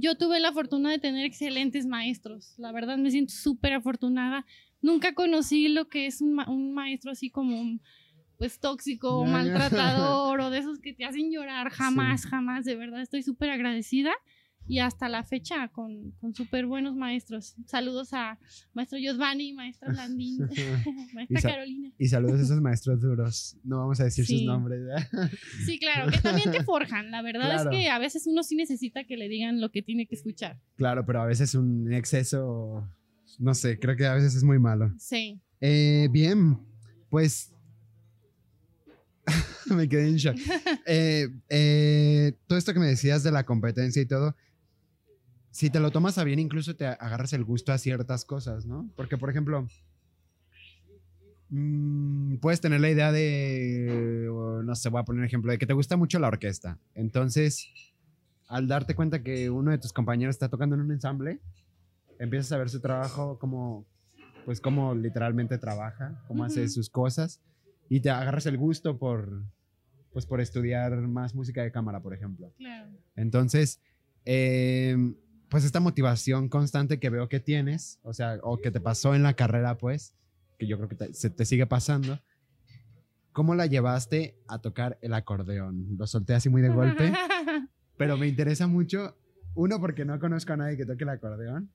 Yo 0.00 0.16
tuve 0.16 0.40
la 0.40 0.52
fortuna 0.52 0.90
de 0.90 0.98
tener 0.98 1.24
excelentes 1.24 1.86
maestros. 1.86 2.54
La 2.58 2.72
verdad 2.72 2.96
me 2.98 3.10
siento 3.10 3.32
súper 3.32 3.72
afortunada. 3.74 4.44
Nunca 4.82 5.14
conocí 5.14 5.68
lo 5.68 5.88
que 5.88 6.06
es 6.06 6.20
un, 6.20 6.34
ma- 6.34 6.48
un 6.48 6.74
maestro 6.74 7.10
así 7.10 7.30
como 7.30 7.78
pues 8.38 8.58
tóxico 8.60 9.10
o 9.20 9.24
maltratador 9.32 10.40
o 10.40 10.50
de 10.50 10.58
esos 10.58 10.78
que 10.78 10.92
te 10.92 11.04
hacen 11.04 11.30
llorar. 11.32 11.70
Jamás, 11.70 12.26
jamás. 12.26 12.64
De 12.64 12.76
verdad 12.76 13.00
estoy 13.00 13.22
súper 13.22 13.50
agradecida. 13.50 14.12
Y 14.68 14.80
hasta 14.80 15.08
la 15.08 15.22
fecha 15.24 15.68
con, 15.68 16.10
con 16.20 16.34
súper 16.34 16.66
buenos 16.66 16.96
maestros. 16.96 17.54
Saludos 17.66 18.12
a 18.12 18.38
maestro 18.74 18.98
Giovanni, 18.98 19.52
maestra 19.54 19.92
Landín, 19.92 20.38
maestra 21.14 21.38
Y 21.38 21.42
Carolina. 21.42 21.92
y 21.98 22.08
saludos 22.08 22.40
a 22.40 22.42
esos 22.42 22.60
maestros 22.60 23.00
duros. 23.00 23.56
No 23.64 23.78
vamos 23.78 24.00
a 24.00 24.04
decir 24.04 24.26
sus 24.26 24.42
nombres. 24.42 24.80
¿verdad? 24.84 25.30
Sí, 25.64 25.78
claro, 25.78 26.10
que 26.10 26.18
también 26.18 26.50
te 26.50 26.64
forjan. 26.64 27.10
La 27.10 27.22
verdad 27.22 27.42
Claro. 27.62 27.70
es 27.70 27.76
que 27.76 27.88
a 27.88 27.98
veces 27.98 28.26
uno 28.26 28.42
sí 28.42 28.56
necesita 28.56 29.04
que 29.04 29.16
le 29.16 29.28
digan 29.28 29.60
lo 29.60 29.70
que 29.70 29.82
tiene 29.82 30.06
que 30.06 30.14
escuchar. 30.16 30.60
claro, 30.76 31.06
pero 31.06 31.22
a 31.22 31.26
veces 31.26 31.54
un 31.54 31.92
exceso, 31.92 32.88
no 33.38 33.54
sé, 33.54 33.78
creo 33.78 33.96
que 33.96 34.06
a 34.06 34.14
veces 34.14 34.34
es 34.34 34.42
muy 34.44 34.58
malo. 34.58 34.92
Sí. 34.98 35.40
Eh, 35.60 36.08
bien, 36.10 36.58
pues 37.08 37.52
me 39.74 39.88
quedé 39.88 40.08
en 40.08 40.16
shock. 40.16 40.36
Eh, 40.86 41.28
eh, 41.48 42.32
todo 42.46 42.58
esto 42.58 42.72
que 42.72 42.80
me 42.80 42.86
decías 42.86 43.22
de 43.22 43.32
la 43.32 43.44
competencia 43.44 44.00
y 44.02 44.06
todo, 44.06 44.36
si 45.56 45.70
te 45.70 45.80
lo 45.80 45.90
tomas 45.90 46.18
a 46.18 46.24
bien, 46.24 46.38
incluso 46.38 46.76
te 46.76 46.84
agarras 46.86 47.32
el 47.32 47.42
gusto 47.42 47.72
a 47.72 47.78
ciertas 47.78 48.26
cosas, 48.26 48.66
¿no? 48.66 48.90
Porque, 48.94 49.16
por 49.16 49.30
ejemplo, 49.30 49.66
mm, 51.48 52.36
puedes 52.42 52.60
tener 52.60 52.78
la 52.82 52.90
idea 52.90 53.10
de, 53.10 54.28
no 54.62 54.74
sé, 54.74 54.90
voy 54.90 55.00
a 55.00 55.04
poner 55.04 55.20
un 55.20 55.24
ejemplo, 55.24 55.50
de 55.50 55.56
que 55.56 55.64
te 55.66 55.72
gusta 55.72 55.96
mucho 55.96 56.18
la 56.18 56.28
orquesta. 56.28 56.78
Entonces, 56.94 57.70
al 58.48 58.68
darte 58.68 58.94
cuenta 58.94 59.22
que 59.22 59.48
uno 59.48 59.70
de 59.70 59.78
tus 59.78 59.94
compañeros 59.94 60.34
está 60.34 60.50
tocando 60.50 60.74
en 60.74 60.82
un 60.82 60.92
ensamble, 60.92 61.40
empiezas 62.18 62.52
a 62.52 62.58
ver 62.58 62.68
su 62.68 62.82
trabajo 62.82 63.38
como, 63.38 63.86
pues 64.44 64.60
cómo 64.60 64.94
literalmente 64.94 65.56
trabaja, 65.56 66.14
cómo 66.28 66.44
hace 66.44 66.64
Ujú. 66.64 66.68
sus 66.68 66.90
cosas 66.90 67.40
y 67.88 68.00
te 68.00 68.10
agarras 68.10 68.44
el 68.44 68.58
gusto 68.58 68.98
por, 68.98 69.42
pues 70.12 70.26
por 70.26 70.42
estudiar 70.42 70.94
más 71.08 71.34
música 71.34 71.62
de 71.62 71.72
cámara, 71.72 72.00
por 72.02 72.12
ejemplo. 72.12 72.52
Claro. 72.58 72.90
Entonces, 73.16 73.80
eh, 74.26 74.98
pues 75.48 75.64
esta 75.64 75.80
motivación 75.80 76.48
constante 76.48 76.98
que 76.98 77.10
veo 77.10 77.28
que 77.28 77.40
tienes, 77.40 78.00
o 78.02 78.12
sea, 78.12 78.38
o 78.42 78.58
que 78.58 78.70
te 78.70 78.80
pasó 78.80 79.14
en 79.14 79.22
la 79.22 79.34
carrera, 79.34 79.78
pues, 79.78 80.14
que 80.58 80.66
yo 80.66 80.76
creo 80.76 80.88
que 80.88 80.96
te, 80.96 81.14
se 81.14 81.30
te 81.30 81.44
sigue 81.44 81.66
pasando, 81.66 82.20
¿cómo 83.32 83.54
la 83.54 83.66
llevaste 83.66 84.38
a 84.48 84.60
tocar 84.60 84.98
el 85.02 85.14
acordeón? 85.14 85.96
Lo 85.98 86.06
solté 86.06 86.34
así 86.34 86.48
muy 86.48 86.62
de 86.62 86.70
golpe, 86.70 87.12
pero 87.96 88.16
me 88.16 88.26
interesa 88.26 88.66
mucho, 88.66 89.16
uno, 89.54 89.80
porque 89.80 90.04
no 90.04 90.18
conozco 90.18 90.52
a 90.52 90.56
nadie 90.56 90.76
que 90.76 90.86
toque 90.86 91.04
el 91.04 91.10
acordeón, 91.10 91.70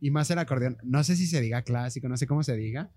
y 0.00 0.10
más 0.10 0.30
el 0.30 0.38
acordeón, 0.38 0.76
no 0.82 1.02
sé 1.02 1.16
si 1.16 1.26
se 1.26 1.40
diga 1.40 1.62
clásico, 1.62 2.08
no 2.08 2.16
sé 2.16 2.26
cómo 2.26 2.42
se 2.42 2.56
diga, 2.56 2.90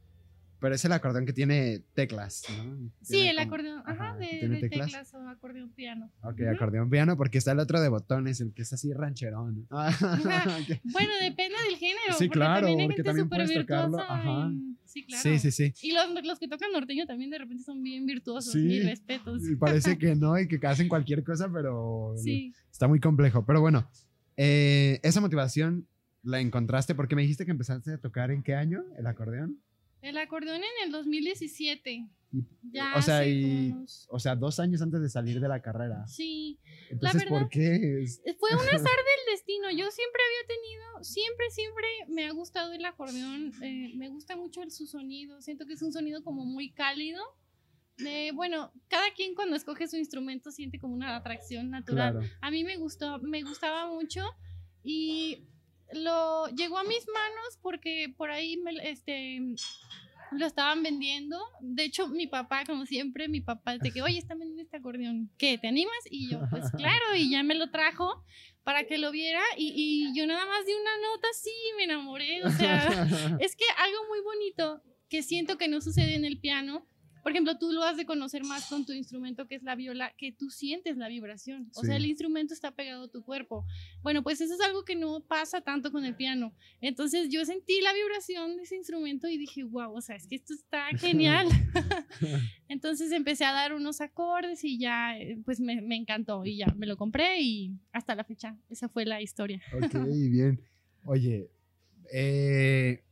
pero 0.60 0.76
es 0.76 0.84
el 0.86 0.92
acordeón 0.92 1.26
que 1.26 1.34
tiene 1.34 1.84
teclas, 1.94 2.44
¿no? 2.58 2.90
Sí, 3.02 3.14
Tiene 3.14 3.30
el 3.32 3.36
como- 3.38 3.48
acordeón, 3.48 3.84
ajá, 3.86 4.16
de, 4.18 4.48
de 4.48 4.60
teclas. 4.62 4.88
teclas 4.88 5.14
o 5.14 5.28
acordeón 5.30 5.70
piano. 5.72 6.12
Ok, 6.22 6.40
Ujú. 6.42 6.50
acordeón 6.50 6.90
piano, 6.90 7.16
porque 7.18 7.38
está 7.38 7.52
el 7.52 7.60
otro 7.60 7.80
de 7.82 7.90
botones, 7.90 8.42
el 8.42 8.54
que 8.54 8.62
es 8.64 8.74
así 8.74 8.92
rancherón. 8.94 9.68
Ok. 9.72 10.80
Bueno, 10.92 11.12
depende 11.22 11.56
del 11.70 11.78
género. 11.78 12.14
Sí, 12.18 12.28
porque 12.28 12.30
claro, 12.40 12.68
también 12.68 12.80
hay 12.80 12.86
porque 12.88 12.96
gente 12.98 13.04
también 13.10 13.30
puedes 13.30 13.54
tocarlo, 13.54 14.00
ajá. 14.00 14.46
en- 14.48 14.78
Sí, 14.86 15.06
claro. 15.06 15.22
Sí, 15.22 15.38
sí, 15.40 15.52
sí. 15.52 15.74
Y 15.82 15.92
los, 15.94 16.26
los 16.26 16.40
que 16.40 16.48
tocan 16.48 16.72
norteño 16.72 17.06
también 17.06 17.30
de 17.30 17.38
repente 17.38 17.62
son 17.64 17.84
bien 17.84 18.06
virtuosos. 18.06 18.54
Sí. 18.54 18.80
Respetos. 18.82 19.48
Y 19.48 19.56
Parece 19.58 19.98
que 19.98 20.16
no 20.16 20.40
y 20.40 20.48
que 20.48 20.66
hacen 20.66 20.88
cualquier 20.88 21.24
cosa, 21.26 21.50
pero 21.52 22.14
Sí. 22.18 22.54
está 22.72 22.88
muy 22.88 23.00
complejo. 23.02 23.46
Pero 23.46 23.60
bueno, 23.60 23.90
eh, 24.38 25.00
esa 25.04 25.20
motivación 25.22 25.88
la 26.24 26.40
encontraste 26.40 26.96
porque 26.96 27.16
me 27.16 27.22
dijiste 27.22 27.46
que 27.46 27.52
empezaste 27.52 27.92
a 27.94 27.98
tocar 28.00 28.32
en 28.32 28.44
qué 28.44 28.56
año 28.56 28.84
el 28.98 29.08
acordeón. 29.08 29.60
El 30.02 30.18
acordeón 30.18 30.58
en 30.58 30.86
el 30.86 30.92
2017. 30.92 31.92
Y- 32.34 32.44
Ya 32.72 32.94
o 32.98 33.02
sea, 33.02 33.26
y- 33.26 33.72
unos- 33.72 34.06
O 34.12 34.20
sea, 34.20 34.36
dos 34.36 34.60
años 34.60 34.82
antes 34.82 35.02
de 35.02 35.10
salir 35.10 35.40
de 35.40 35.48
la 35.48 35.62
carrera. 35.62 36.06
Sí. 36.08 36.60
Entonces, 36.90 37.24
verdad- 37.24 37.40
¿por 37.40 37.50
qué? 37.50 38.02
Es- 38.04 38.22
Fue 38.38 38.50
un 38.52 38.58
azar 38.92 38.98
del 38.98 39.34
destino. 39.34 39.70
Yo 39.72 39.90
siempre 39.92 40.22
había 40.28 40.48
tenido, 40.48 41.04
siempre, 41.04 41.50
siempre 41.52 41.88
me 42.10 42.26
ha 42.28 42.32
gustado 42.32 42.74
el 42.74 42.84
acordeón. 42.86 43.54
eh, 43.64 43.94
me 43.96 44.10
gusta 44.10 44.36
mucho 44.36 44.62
el, 44.62 44.72
su 44.72 44.86
sonido. 44.88 45.42
Siento 45.42 45.66
que 45.66 45.74
es 45.74 45.82
un 45.82 45.94
sonido 45.94 46.24
como 46.24 46.46
muy 46.46 46.72
cálido. 46.72 47.22
Eh, 48.06 48.32
bueno, 48.34 48.72
cada 48.90 49.12
quien 49.16 49.34
cuando 49.34 49.56
escoge 49.56 49.88
su 49.88 49.96
instrumento 49.98 50.52
siente 50.52 50.80
como 50.80 50.94
una 50.94 51.16
atracción 51.16 51.72
natural. 51.72 52.12
Claro. 52.20 52.28
A 52.42 52.52
mí 52.52 52.64
me 52.64 52.78
gustó, 52.78 53.18
me 53.20 53.42
gustaba 53.42 53.88
mucho 53.92 54.24
y 54.84 55.48
lo 55.94 56.48
llegó 56.50 56.78
a 56.78 56.84
mis 56.84 57.08
manos 57.08 57.60
porque 57.62 58.14
por 58.18 58.32
ahí 58.32 58.58
me, 58.58 58.72
este 58.90 59.40
lo 60.32 60.46
estaban 60.46 60.84
vendiendo. 60.84 61.40
De 61.62 61.84
hecho, 61.84 62.08
mi 62.08 62.28
papá, 62.28 62.66
como 62.66 62.86
siempre, 62.86 63.28
mi 63.28 63.42
papá 63.42 63.78
de 63.78 63.92
que, 63.92 64.02
oye, 64.02 64.18
están 64.18 64.40
vendiendo 64.40 64.64
este 64.64 64.78
acordeón, 64.78 65.32
¿qué? 65.38 65.58
¿Te 65.58 65.68
animas? 65.68 65.98
Y 66.10 66.30
yo, 66.30 66.42
pues 66.50 66.70
claro, 66.72 67.16
y 67.16 67.30
ya 67.30 67.44
me 67.44 67.56
lo 67.56 67.70
trajo 67.70 68.24
para 68.64 68.84
que 68.84 68.98
lo 68.98 69.12
viera 69.12 69.42
y, 69.58 69.74
y 69.76 70.18
yo 70.18 70.28
nada 70.28 70.46
más 70.46 70.66
de 70.66 70.74
una 70.76 70.98
nota, 71.10 71.28
sí, 71.34 71.52
me 71.78 71.86
enamoré. 71.86 72.44
O 72.44 72.50
sea, 72.52 72.78
es 73.40 73.56
que 73.56 73.66
algo 73.78 73.98
muy 74.10 74.20
bonito 74.22 74.82
que 75.10 75.24
siento 75.24 75.58
que 75.58 75.68
no 75.68 75.82
sucede 75.82 76.16
en 76.16 76.26
el 76.26 76.40
piano. 76.40 76.86
Por 77.28 77.34
ejemplo, 77.34 77.58
tú 77.58 77.74
lo 77.74 77.84
has 77.84 77.98
de 77.98 78.06
conocer 78.06 78.46
más 78.46 78.68
con 78.70 78.86
tu 78.86 78.94
instrumento 78.94 79.50
que 79.50 79.56
es 79.56 79.64
la 79.64 79.76
viola, 79.76 80.14
que 80.18 80.32
tú 80.32 80.50
sientes 80.50 80.96
la 80.96 81.10
vibración. 81.10 81.70
O 81.76 81.82
Sí. 81.82 81.88
sea, 81.88 81.98
el 81.98 82.06
instrumento 82.06 82.54
está 82.54 82.72
pegado 82.72 83.04
a 83.04 83.08
tu 83.10 83.22
cuerpo. 83.22 83.66
Bueno, 84.02 84.24
pues 84.24 84.40
eso 84.40 84.54
es 84.54 84.62
algo 84.62 84.86
que 84.86 84.96
no 84.96 85.20
pasa 85.20 85.60
tanto 85.60 85.92
con 85.92 86.06
el 86.06 86.16
piano. 86.16 86.54
Entonces 86.80 87.28
yo 87.30 87.44
sentí 87.44 87.82
la 87.82 87.92
vibración 87.92 88.56
de 88.56 88.64
ese 88.64 88.78
instrumento 88.78 89.28
y 89.28 89.38
dije, 89.38 89.64
wow, 89.64 89.94
o 89.94 90.00
sea, 90.00 90.16
es 90.16 90.26
que 90.26 90.36
esto 90.36 90.54
está 90.54 90.88
genial. 90.98 91.48
Entonces 92.70 93.12
empecé 93.12 93.44
a 93.44 93.52
dar 93.52 93.74
unos 93.74 94.00
acordes 94.00 94.64
y 94.64 94.80
ya, 94.80 95.18
eh, 95.20 95.38
pues 95.44 95.60
me, 95.60 95.82
me 95.82 95.98
encantó 95.98 96.46
y 96.46 96.56
ya 96.60 96.68
me 96.78 96.86
lo 96.86 96.96
compré 96.96 97.42
y 97.42 97.74
hasta 97.92 98.16
la 98.16 98.24
fecha, 98.24 98.58
esa 98.70 98.88
fue 98.88 99.04
la 99.06 99.22
historia. 99.22 99.62
ok, 99.74 99.94
bien. 100.32 100.62
Oye, 101.04 101.50
eh, 102.14 103.04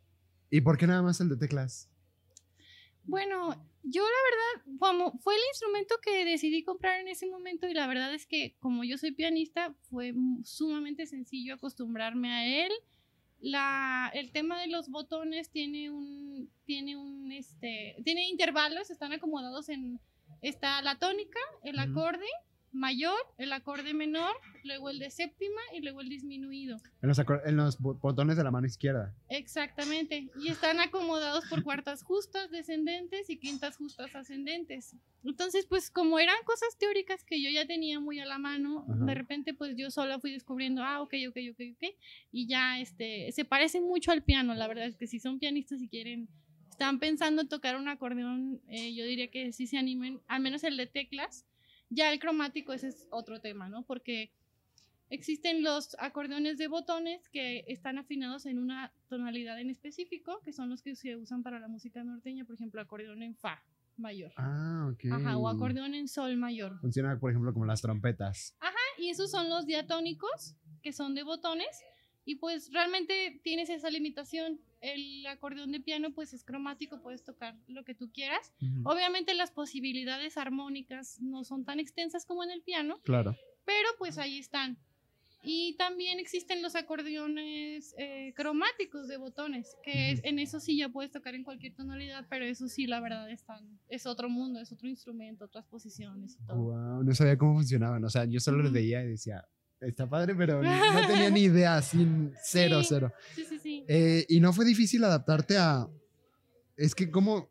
¿y 0.49 0.61
por 0.61 0.77
qué 0.77 0.87
nada 0.87 1.01
más 1.01 1.19
el 1.19 1.27
de 1.27 1.35
teclas? 1.35 1.89
Bueno, 3.03 3.55
yo 3.87 4.01
la 4.03 4.09
verdad, 4.09 4.79
como 4.79 5.17
fue 5.19 5.35
el 5.35 5.41
instrumento 5.51 5.95
que 6.01 6.25
decidí 6.25 6.63
comprar 6.63 6.99
en 6.99 7.07
ese 7.07 7.27
momento 7.27 7.67
y 7.67 7.73
la 7.73 7.85
verdad 7.85 8.13
es 8.13 8.25
que 8.25 8.55
como 8.59 8.83
yo 8.83 8.97
soy 8.97 9.11
pianista, 9.11 9.75
fue 9.89 10.13
sumamente 10.43 11.05
sencillo 11.05 11.53
acostumbrarme 11.53 12.33
a 12.33 12.65
él. 12.65 12.71
La, 13.39 14.11
el 14.13 14.31
tema 14.31 14.59
de 14.59 14.67
los 14.67 14.89
botones 14.89 15.51
tiene 15.51 15.91
un, 15.91 16.49
tiene 16.65 16.97
un, 16.97 17.31
este, 17.31 17.95
tiene 18.03 18.27
intervalos, 18.27 18.89
están 18.89 19.13
acomodados 19.13 19.69
en, 19.69 19.99
está 20.41 20.81
la 20.81 20.97
tónica, 20.97 21.39
el 21.63 21.77
acorde 21.77 22.25
mayor, 22.75 23.17
el 23.37 23.51
acorde 23.53 23.93
menor, 23.93 24.35
luego 24.63 24.89
el 24.89 24.99
de 24.99 25.09
séptima 25.09 25.61
y 25.73 25.79
luego 25.81 26.01
el 26.01 26.09
disminuido. 26.09 26.77
En 27.01 27.09
los, 27.09 27.19
en 27.19 27.55
los 27.55 27.79
bo- 27.79 27.95
botones 27.95 28.35
de 28.37 28.43
la 28.43 28.51
mano 28.51 28.67
izquierda. 28.67 29.15
Exactamente. 29.29 30.29
Y 30.39 30.49
están 30.49 30.79
acomodados 30.79 31.45
por 31.49 31.63
cuartas 31.63 32.03
justas 32.03 32.51
descendentes 32.51 33.29
y 33.29 33.37
quintas 33.37 33.77
justas 33.77 34.15
ascendentes. 34.15 34.95
Entonces, 35.23 35.65
pues 35.65 35.89
como 35.89 36.19
eran 36.19 36.35
cosas 36.45 36.77
teóricas 36.77 37.23
que 37.23 37.41
yo 37.41 37.49
ya 37.49 37.65
tenía 37.65 37.99
muy 37.99 38.19
a 38.19 38.25
la 38.25 38.37
mano, 38.37 38.85
Ajá. 38.89 39.05
de 39.05 39.13
repente 39.15 39.53
pues 39.53 39.75
yo 39.77 39.89
sola 39.89 40.19
fui 40.19 40.31
descubriendo, 40.31 40.83
ah, 40.83 41.01
ok, 41.01 41.13
ok, 41.29 41.37
ok, 41.51 41.61
ok. 41.73 41.95
Y 42.31 42.47
ya 42.47 42.79
este, 42.79 43.31
se 43.31 43.45
parece 43.45 43.79
mucho 43.81 44.11
al 44.11 44.23
piano. 44.23 44.53
La 44.53 44.67
verdad 44.67 44.85
es 44.85 44.97
que 44.97 45.07
si 45.07 45.19
son 45.19 45.39
pianistas 45.39 45.81
y 45.81 45.87
quieren, 45.87 46.27
están 46.69 46.99
pensando 46.99 47.41
en 47.41 47.47
tocar 47.47 47.77
un 47.77 47.87
acordeón, 47.87 48.61
eh, 48.67 48.93
yo 48.93 49.05
diría 49.05 49.29
que 49.29 49.53
sí 49.53 49.65
se 49.65 49.77
animen, 49.77 50.19
al 50.27 50.41
menos 50.41 50.63
el 50.65 50.75
de 50.75 50.87
teclas. 50.87 51.45
Ya 51.89 52.11
el 52.11 52.19
cromático, 52.19 52.73
ese 52.73 52.89
es 52.89 53.07
otro 53.11 53.41
tema, 53.41 53.69
¿no? 53.69 53.83
Porque 53.83 54.31
Existen 55.09 55.63
los 55.63 55.95
acordeones 55.99 56.57
de 56.57 56.67
botones 56.67 57.29
que 57.29 57.63
están 57.67 57.99
afinados 57.99 58.47
en 58.47 58.57
una 58.57 58.91
tonalidad 59.07 59.59
en 59.59 59.69
específico, 59.69 60.41
que 60.43 60.51
son 60.51 60.69
los 60.69 60.81
que 60.81 60.95
se 60.95 61.15
usan 61.15 61.43
para 61.43 61.59
la 61.59 61.67
música 61.67 62.03
norteña, 62.03 62.43
por 62.43 62.55
ejemplo, 62.55 62.81
acordeón 62.81 63.21
en 63.21 63.35
fa 63.35 63.63
mayor. 63.97 64.33
Ah, 64.35 64.89
ok. 64.91 65.05
Ajá, 65.11 65.37
o 65.37 65.47
acordeón 65.47 65.93
en 65.93 66.07
sol 66.07 66.35
mayor. 66.37 66.79
Funciona, 66.79 67.19
por 67.19 67.29
ejemplo, 67.29 67.53
como 67.53 67.65
las 67.65 67.81
trompetas. 67.81 68.57
Y 68.97 69.09
esos 69.09 69.29
son 69.29 69.49
los 69.49 69.65
diatónicos, 69.65 70.55
que 70.81 70.91
son 70.91 71.15
de 71.15 71.23
botones, 71.23 71.67
y 72.25 72.35
pues 72.35 72.71
realmente 72.73 73.39
tienes 73.43 73.69
esa 73.69 73.89
limitación. 73.89 74.59
El 74.81 75.25
acordeón 75.27 75.71
de 75.71 75.79
piano 75.79 76.11
pues 76.11 76.33
es 76.33 76.43
cromático, 76.43 77.01
puedes 77.01 77.23
tocar 77.23 77.55
lo 77.67 77.83
que 77.83 77.95
tú 77.95 78.11
quieras. 78.11 78.53
Obviamente 78.83 79.33
las 79.35 79.51
posibilidades 79.51 80.37
armónicas 80.37 81.19
no 81.21 81.43
son 81.43 81.65
tan 81.65 81.79
extensas 81.79 82.25
como 82.25 82.43
en 82.43 82.51
el 82.51 82.61
piano, 82.61 82.99
Claro. 83.03 83.35
pero 83.65 83.87
pues 83.97 84.17
ahí 84.17 84.37
están. 84.39 84.77
Y 85.47 85.75
también 85.77 86.19
existen 86.19 86.63
los 86.63 86.73
acordeones 86.75 87.93
eh, 87.99 88.33
cromáticos 88.35 89.07
de 89.07 89.17
botones, 89.17 89.75
que 89.83 90.11
es- 90.11 90.21
en 90.23 90.39
eso 90.39 90.59
sí 90.59 90.75
ya 90.77 90.89
puedes 90.89 91.11
tocar 91.11 91.35
en 91.35 91.43
cualquier 91.43 91.75
tonalidad, 91.75 92.25
pero 92.29 92.45
eso 92.45 92.67
sí, 92.67 92.87
la 92.87 92.99
verdad, 92.99 93.29
están, 93.29 93.79
es 93.87 94.07
otro 94.07 94.27
mundo, 94.27 94.59
es 94.59 94.71
otro 94.71 94.87
instrumento, 94.87 95.45
otras 95.45 95.65
posiciones 95.67 96.35
y 96.41 96.45
todo. 96.47 96.57
Wow, 96.57 97.03
no 97.03 97.13
sabía 97.13 97.37
cómo 97.37 97.53
funcionaban. 97.55 98.03
O 98.03 98.09
sea, 98.09 98.25
yo 98.25 98.39
solo 98.39 98.57
los 98.57 98.67
Ujú. 98.67 98.73
veía 98.75 99.03
y 99.03 99.07
decía, 99.09 99.45
está 99.89 100.09
padre, 100.09 100.35
pero 100.35 100.61
no, 100.63 101.07
tenía 101.07 101.29
ni 101.29 101.41
idea, 101.43 101.81
sin 101.81 102.33
cero, 102.43 102.81
Sí. 102.81 102.87
cero. 102.89 103.13
Sí, 103.35 103.45
sí, 103.47 103.59
sí. 103.59 103.85
Eh, 103.87 104.25
y 104.29 104.39
no 104.39 104.53
fue 104.53 104.65
difícil 104.65 105.03
adaptarte 105.03 105.57
a. 105.57 105.87
Es 106.77 106.93
que, 106.95 107.09
como. 107.11 107.49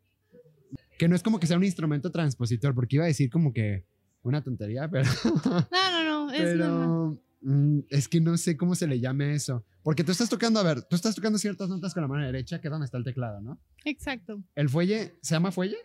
Que 0.99 1.09
no 1.09 1.16
es 1.16 1.23
como 1.23 1.40
que 1.40 1.47
sea 1.47 1.57
un 1.57 1.64
instrumento 1.64 2.11
transpositor, 2.12 2.75
porque 2.75 2.97
iba 2.97 3.05
a 3.05 3.09
decir 3.09 3.31
como 3.31 3.53
que 3.53 3.85
una 4.23 4.42
tontería, 4.42 4.88
pero. 4.90 5.09
No, 5.25 5.90
no, 5.90 6.05
no, 6.05 6.33
es 6.33 6.55
normal. 6.57 6.79
pero. 6.79 7.23
mm, 7.42 7.79
es 7.90 8.09
que 8.09 8.20
no 8.20 8.37
sé 8.37 8.57
cómo 8.57 8.75
se 8.75 8.87
le 8.87 9.01
llame 9.01 9.35
eso. 9.35 9.64
Porque 9.83 10.03
tú 10.03 10.12
estás 10.12 10.31
tocando, 10.31 10.61
a 10.61 10.62
ver, 10.62 10.83
tú 10.83 10.97
estás 10.97 11.14
tocando 11.14 11.38
ciertas 11.38 11.68
notas 11.68 11.92
con 11.92 12.03
la 12.03 12.09
mano 12.09 12.25
derecha, 12.25 12.59
que 12.61 12.68
es 12.68 12.73
donde 12.73 12.87
está 12.87 12.97
el 12.97 13.05
teclado, 13.05 13.40
¿no? 13.42 13.61
Exacto. 13.85 14.42
¿El 14.55 14.70
fuelle 14.70 15.14
se 15.20 15.35
llama 15.35 15.53
fuelle? 15.53 15.77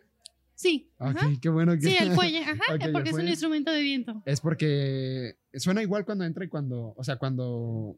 Sí. 0.59 0.91
Qué 1.41 1.47
bueno 1.47 1.73
que. 1.75 1.81
Sí, 1.83 1.95
el 2.01 2.11
fuelle, 2.11 2.39
ajá, 2.43 2.75
el 2.81 2.91
porque 2.91 3.11
es 3.11 3.15
un 3.15 3.29
instrumento 3.29 3.71
de 3.71 3.81
viento. 3.81 4.21
Es 4.25 4.41
porque 4.41 5.37
suena 5.53 5.81
igual 5.81 6.03
cuando 6.03 6.25
entra 6.25 6.43
y 6.43 6.49
cuando, 6.49 6.93
o 6.97 7.03
sea, 7.03 7.15
cuando 7.15 7.97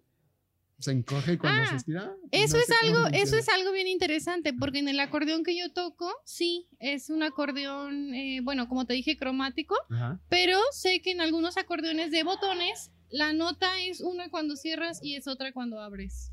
se 0.78 0.91
encoge 0.91 1.34
y 1.34 1.38
cuando 1.38 1.63
Ah, 1.63 1.67
se 1.71 1.76
estira. 1.78 2.15
Eso 2.32 2.58
No 2.58 2.62
es 2.63 2.69
algo, 2.84 3.08
eso 3.13 3.36
es 3.36 3.50
algo 3.50 3.71
bien 3.71 3.88
interesante, 3.88 4.54
porque 4.54 4.78
en 4.78 4.89
el 4.89 5.00
acordeón 5.00 5.43
que 5.43 5.58
yo 5.58 5.74
toco, 5.74 6.13
sí, 6.24 6.67
es 6.78 7.10
un 7.10 7.24
acordeón, 7.24 8.13
eh, 8.13 8.41
bueno, 8.43 8.67
como 8.67 8.86
te 8.86 8.93
dije, 8.93 9.17
cromático, 9.17 9.76
Ajá. 9.89 10.19
pero 10.30 10.60
sé 10.71 11.02
que 11.02 11.12
en 11.12 11.21
algunos 11.21 11.58
acordeones 11.58 12.12
de 12.12 12.21
botones, 12.24 12.91
la 13.10 13.34
nota 13.34 13.80
es 13.82 14.02
una 14.02 14.30
cuando 14.30 14.56
cierras 14.56 15.00
y 15.04 15.15
es 15.15 15.28
otra 15.28 15.52
cuando 15.52 15.80
abres, 15.80 16.32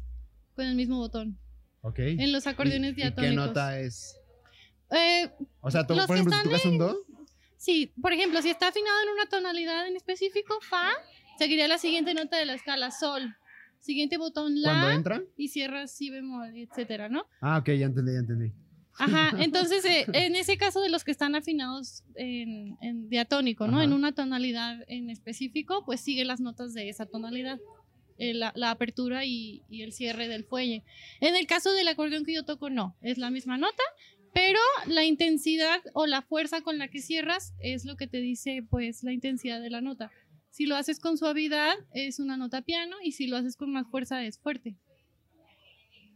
con 0.55 0.67
el 0.67 0.75
mismo 0.77 0.99
botón. 0.99 1.39
Ok. 1.81 2.01
En 2.01 2.33
los 2.33 2.47
acordeones 2.47 2.91
¿Y- 2.91 2.93
y 2.93 2.97
diatónicos. 2.97 3.31
¿Qué 3.31 3.35
nota 3.49 3.81
es? 3.81 4.15
Eh, 4.91 5.31
O 5.61 5.71
sea, 5.71 5.87
tú, 5.87 5.95
Los 5.95 6.07
por 6.07 6.17
que 6.17 6.21
ejemplo, 6.21 6.37
si 6.37 6.49
están 6.49 6.51
tocas 6.51 6.65
un 6.67 6.79
do, 6.79 7.05
sí, 7.57 7.93
por 8.01 8.13
ejemplo, 8.13 8.41
si 8.43 8.51
está 8.51 8.69
afinado 8.69 8.97
en 9.03 9.09
una 9.11 9.27
tonalidad 9.27 9.87
en 9.87 9.97
específico, 9.97 10.59
fa, 10.63 10.91
seguiría 11.39 11.69
la 11.69 11.79
siguiente 11.79 12.15
nota 12.15 12.37
de 12.37 12.47
la 12.47 12.55
escala, 12.55 12.91
sol. 12.91 13.35
Siguiente 13.81 14.17
botón, 14.17 14.61
la, 14.61 14.71
cuando 14.73 14.91
entra. 14.91 15.23
y 15.37 15.49
cierras 15.49 15.93
si 15.93 16.11
bemol, 16.11 16.51
etcétera, 16.57 17.09
¿no? 17.09 17.27
Ah, 17.41 17.59
ok, 17.59 17.67
ya 17.79 17.87
entendí, 17.87 18.13
ya 18.13 18.19
entendí. 18.19 18.53
Ajá, 18.99 19.31
entonces 19.39 19.85
eh, 19.85 20.05
en 20.13 20.35
ese 20.35 20.57
caso 20.57 20.81
de 20.81 20.89
los 20.89 21.05
que 21.05 21.13
están 21.13 21.37
afinados 21.37 22.03
en, 22.17 22.77
en 22.81 23.09
diatónico, 23.09 23.69
¿no? 23.69 23.77
Ajá. 23.77 23.85
En 23.85 23.93
una 23.93 24.13
tonalidad 24.13 24.83
en 24.89 25.11
específico, 25.11 25.85
pues 25.85 26.01
sigue 26.01 26.25
las 26.25 26.41
notas 26.41 26.75
de 26.75 26.89
esa 26.89 27.07
tonalidad, 27.07 27.61
eh, 28.19 28.35
la, 28.35 28.53
la 28.57 28.73
apertura 28.73 29.25
y, 29.25 29.63
y 29.69 29.83
el 29.83 29.93
cierre 29.93 30.27
del 30.27 30.45
fuelle. 30.45 30.83
En 31.21 31.37
el 31.37 31.47
caso 31.47 31.73
del 31.73 31.87
acordeón 31.87 32.25
que 32.25 32.35
yo 32.35 32.45
toco, 32.45 32.71
no, 32.71 32.97
es 33.01 33.17
la 33.17 33.31
misma 33.31 33.59
nota, 33.59 33.83
pero 34.35 34.61
la 34.87 35.05
intensidad 35.05 35.81
o 35.95 36.07
la 36.07 36.23
fuerza 36.23 36.61
con 36.61 36.79
la 36.79 36.89
que 36.89 37.01
cierras 37.01 37.55
es 37.61 37.85
lo 37.85 37.97
que 37.97 38.07
te 38.07 38.19
dice, 38.19 38.65
pues, 38.69 39.03
la 39.03 39.13
intensidad 39.13 39.61
de 39.61 39.71
la 39.71 39.81
nota. 39.81 40.11
Si 40.51 40.67
lo 40.67 40.77
haces 40.77 41.01
con 41.01 41.19
suavidad, 41.19 41.75
es 41.93 42.19
una 42.19 42.37
nota 42.37 42.63
piano, 42.63 42.97
y 43.03 43.13
si 43.13 43.27
lo 43.27 43.37
haces 43.37 43.57
con 43.57 43.73
más 43.73 43.87
fuerza, 43.89 44.25
es 44.25 44.39
fuerte. 44.39 44.77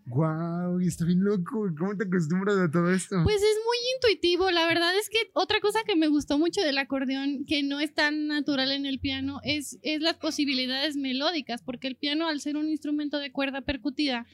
Wow, 0.06 0.80
está 0.80 1.04
bien 1.04 1.22
loco. 1.22 1.70
¿Cómo 1.78 1.96
te 1.96 2.04
acostumbras 2.04 2.56
a 2.58 2.70
todo 2.70 2.92
esto? 2.92 3.20
Pues 3.22 3.36
es 3.36 3.58
muy 3.64 3.76
intuitivo. 3.94 4.50
La 4.50 4.66
verdad 4.66 4.96
es 4.98 5.08
que 5.08 5.30
otra 5.32 5.60
cosa 5.60 5.78
que 5.86 5.94
me 5.94 6.08
gustó 6.08 6.38
mucho 6.38 6.60
del 6.60 6.78
acordeón, 6.78 7.44
que 7.46 7.62
no 7.62 7.78
es 7.78 7.94
tan 7.94 8.26
natural 8.26 8.72
en 8.72 8.84
el 8.84 8.98
piano, 8.98 9.40
es, 9.44 9.78
es 9.82 10.00
las 10.00 10.16
posibilidades 10.16 10.96
melódicas, 10.96 11.62
porque 11.62 11.86
el 11.86 11.96
piano, 11.96 12.26
al 12.26 12.40
ser 12.40 12.56
un 12.56 12.68
instrumento 12.68 13.18
de 13.18 13.30
cuerda 13.30 13.60
percutida, 13.60 14.26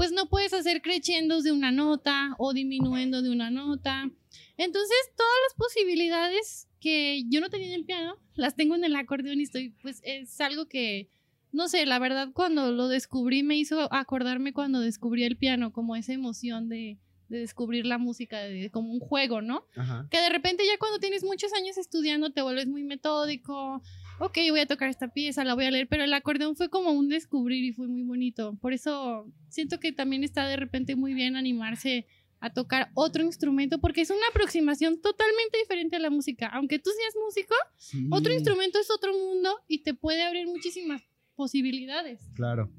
pues 0.00 0.12
no 0.12 0.30
puedes 0.30 0.54
hacer 0.54 0.80
crescendos 0.80 1.44
de 1.44 1.52
una 1.52 1.72
nota 1.72 2.34
o 2.38 2.54
disminuyendo 2.54 3.20
de 3.20 3.28
una 3.28 3.50
nota. 3.50 4.10
Entonces, 4.56 4.96
todas 5.14 5.34
las 5.46 5.54
posibilidades 5.58 6.68
que 6.80 7.24
yo 7.28 7.42
no 7.42 7.50
tenía 7.50 7.66
en 7.66 7.74
el 7.74 7.84
piano, 7.84 8.16
las 8.34 8.56
tengo 8.56 8.76
en 8.76 8.84
el 8.84 8.96
acordeón 8.96 9.40
y 9.40 9.42
estoy, 9.42 9.74
pues 9.82 10.00
es 10.02 10.40
algo 10.40 10.68
que, 10.68 11.10
no 11.52 11.68
sé, 11.68 11.84
la 11.84 11.98
verdad 11.98 12.30
cuando 12.32 12.72
lo 12.72 12.88
descubrí 12.88 13.42
me 13.42 13.58
hizo 13.58 13.92
acordarme 13.92 14.54
cuando 14.54 14.80
descubrí 14.80 15.24
el 15.24 15.36
piano, 15.36 15.70
como 15.70 15.94
esa 15.96 16.14
emoción 16.14 16.70
de, 16.70 16.96
de 17.28 17.40
descubrir 17.40 17.84
la 17.84 17.98
música, 17.98 18.38
de, 18.38 18.70
como 18.70 18.94
un 18.94 19.00
juego, 19.00 19.42
¿no? 19.42 19.66
Ajá. 19.76 20.08
Que 20.10 20.18
de 20.18 20.30
repente 20.30 20.64
ya 20.66 20.78
cuando 20.78 20.98
tienes 20.98 21.24
muchos 21.24 21.52
años 21.52 21.76
estudiando 21.76 22.30
te 22.30 22.40
vuelves 22.40 22.68
muy 22.68 22.84
metódico, 22.84 23.82
ok, 24.20 24.38
voy 24.50 24.60
a 24.60 24.66
tocar 24.66 24.88
esta 24.90 25.08
pieza, 25.08 25.44
la 25.44 25.54
voy 25.54 25.64
a 25.64 25.70
leer, 25.70 25.88
pero 25.88 26.04
el 26.04 26.12
acordeón 26.12 26.54
fue 26.54 26.68
como 26.68 26.92
un 26.92 27.08
descubrir 27.08 27.64
y 27.64 27.72
fue 27.72 27.88
muy 27.88 28.02
bonito. 28.02 28.56
Por 28.60 28.72
eso 28.72 29.26
siento 29.48 29.80
que 29.80 29.92
también 29.92 30.22
está 30.24 30.46
de 30.46 30.56
repente 30.56 30.94
muy 30.94 31.14
bien 31.14 31.36
animarse 31.36 32.06
a 32.38 32.52
tocar 32.52 32.90
otro 32.94 33.22
instrumento 33.22 33.80
porque 33.80 34.02
es 34.02 34.10
una 34.10 34.26
aproximación 34.30 35.00
totalmente 35.00 35.58
diferente 35.58 35.96
a 35.96 35.98
la 35.98 36.10
música. 36.10 36.48
Aunque 36.48 36.78
tú 36.78 36.90
seas 36.90 37.14
músico, 37.24 37.54
Sí, 37.76 38.08
otro 38.10 38.32
instrumento 38.32 38.78
es 38.78 38.90
otro 38.90 39.12
mundo 39.12 39.50
y 39.68 39.82
te 39.82 39.94
puede 39.94 40.22
abrir 40.22 40.46
muchísimas 40.46 41.02
posibilidades. 41.34 42.20
Claro. 42.34 42.70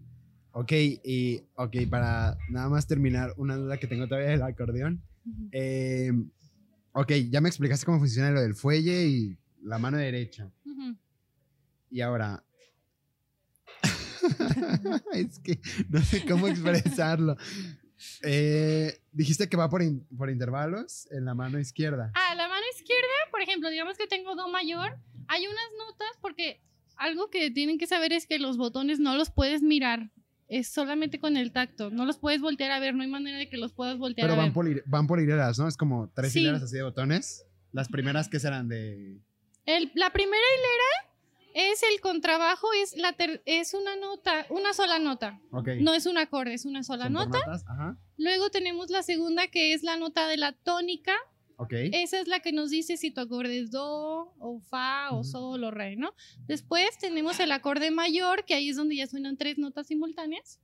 Ok, 0.54 0.71
y 0.73 1.41
ok, 1.56 1.75
para 1.89 2.38
nada 2.49 2.69
más 2.69 2.86
terminar, 2.86 3.34
una 3.38 3.56
duda 3.56 3.77
que 3.77 3.88
tengo 3.88 4.08
todavía 4.08 4.32
del 4.32 4.41
acordeón. 4.43 5.01
Eh, 5.51 6.12
ok, 6.93 7.13
ya 7.30 7.41
me 7.41 7.49
explicaste 7.49 7.86
cómo 7.86 7.99
funciona 7.99 8.32
lo 8.32 8.41
del 8.41 8.56
fuelle 8.56 9.08
y 9.08 9.38
la 9.63 9.77
mano 9.80 9.97
derecha. 9.97 10.51
Ujú. 10.65 10.97
Y 11.91 12.01
ahora. 12.01 12.43
es 15.13 15.39
que 15.39 15.60
no 15.89 16.01
sé 16.01 16.25
cómo 16.25 16.47
expresarlo. 16.47 17.36
Eh, 18.23 18.99
dijiste 19.12 19.47
que 19.49 19.58
va 19.58 19.69
por, 19.69 19.82
in- 19.84 20.06
por 20.17 20.30
intervalos 20.30 21.08
en 21.12 21.25
la 21.25 21.34
mano 21.36 21.60
izquierda. 21.60 22.12
Ah, 22.15 22.36
la 22.36 22.47
mano 22.47 22.63
izquierda, 22.75 23.08
por 23.30 23.41
ejemplo, 23.41 23.69
digamos 23.69 23.97
que 23.97 24.08
tengo 24.08 24.36
do 24.36 24.47
mayor, 24.49 24.97
hay 25.27 25.45
unas 25.45 25.69
notas 25.77 26.10
porque 26.21 26.62
algo 26.97 27.30
que 27.30 27.51
tienen 27.51 27.77
que 27.77 27.88
saber 27.88 28.13
es 28.13 28.25
que 28.25 28.39
los 28.39 28.58
botones 28.58 28.99
no 28.99 29.15
los 29.15 29.30
puedes 29.32 29.62
mirar, 29.62 30.10
es 30.47 30.67
solamente 30.67 31.19
con 31.19 31.38
el 31.38 31.51
tacto, 31.51 31.89
no 31.91 32.06
los 32.06 32.17
puedes 32.17 32.41
voltear 32.41 32.71
a 32.71 32.80
ver, 32.80 32.93
no 32.95 33.04
hay 33.04 33.10
manera 33.10 33.38
de 33.38 33.49
que 33.49 33.58
los 33.58 33.71
puedas 33.73 33.97
voltear 33.97 34.25
Pero 34.27 34.34
a 34.34 34.38
van 34.38 34.47
ver. 34.47 34.54
por, 34.54 34.65
hil- 34.67 34.84
van 34.86 35.08
por 35.08 35.19
hileras, 35.21 35.58
¿no? 35.60 35.67
Es 35.67 35.77
como 35.77 36.10
tres 36.13 36.32
Sí. 36.34 36.39
hileras 36.41 36.63
así 36.63 36.75
de 36.77 36.84
botones. 36.84 37.45
Las 37.71 37.88
primeras 37.88 38.27
que 38.30 38.39
serán 38.39 38.67
de. 38.67 39.19
El- 39.65 39.91
la 39.95 40.12
primera 40.12 40.41
hilera 40.58 41.11
es 41.53 41.83
el 41.83 41.99
contrabajo, 42.01 42.67
es, 42.81 42.95
la 42.97 43.13
ter- 43.13 43.41
es 43.45 43.73
una 43.73 43.95
nota, 43.95 44.45
una 44.49 44.73
sola 44.73 44.99
nota, 44.99 45.39
Ok. 45.51 45.69
no 45.79 45.93
es 45.93 46.05
un 46.05 46.17
acorde, 46.17 46.53
es 46.53 46.65
una 46.65 46.83
sola 46.83 47.09
nota. 47.09 47.39
Ajá. 47.67 47.97
Luego 48.17 48.49
tenemos 48.49 48.89
la 48.89 49.03
segunda 49.03 49.47
que 49.47 49.73
es 49.73 49.83
la 49.83 49.97
nota 49.97 50.27
de 50.27 50.37
la 50.37 50.53
tónica, 50.53 51.13
Ok. 51.57 51.73
Esa 51.93 52.19
es 52.19 52.27
la 52.27 52.39
que 52.39 52.51
nos 52.53 52.71
dice 52.71 52.97
si 52.97 53.11
tu 53.11 53.21
acorde 53.21 53.59
es 53.59 53.69
do, 53.69 54.33
o 54.39 54.59
fa, 54.61 55.11
o 55.11 55.23
sol, 55.23 55.63
o 55.63 55.69
re, 55.69 55.95
¿no? 55.95 56.11
Después 56.47 56.97
tenemos 56.97 57.39
el 57.39 57.51
acorde 57.51 57.91
mayor, 57.91 58.45
que 58.45 58.55
ahí 58.55 58.69
es 58.69 58.77
donde 58.77 58.95
ya 58.95 59.05
suenan 59.05 59.37
tres 59.37 59.59
notas 59.59 59.85
simultáneas. 59.85 60.59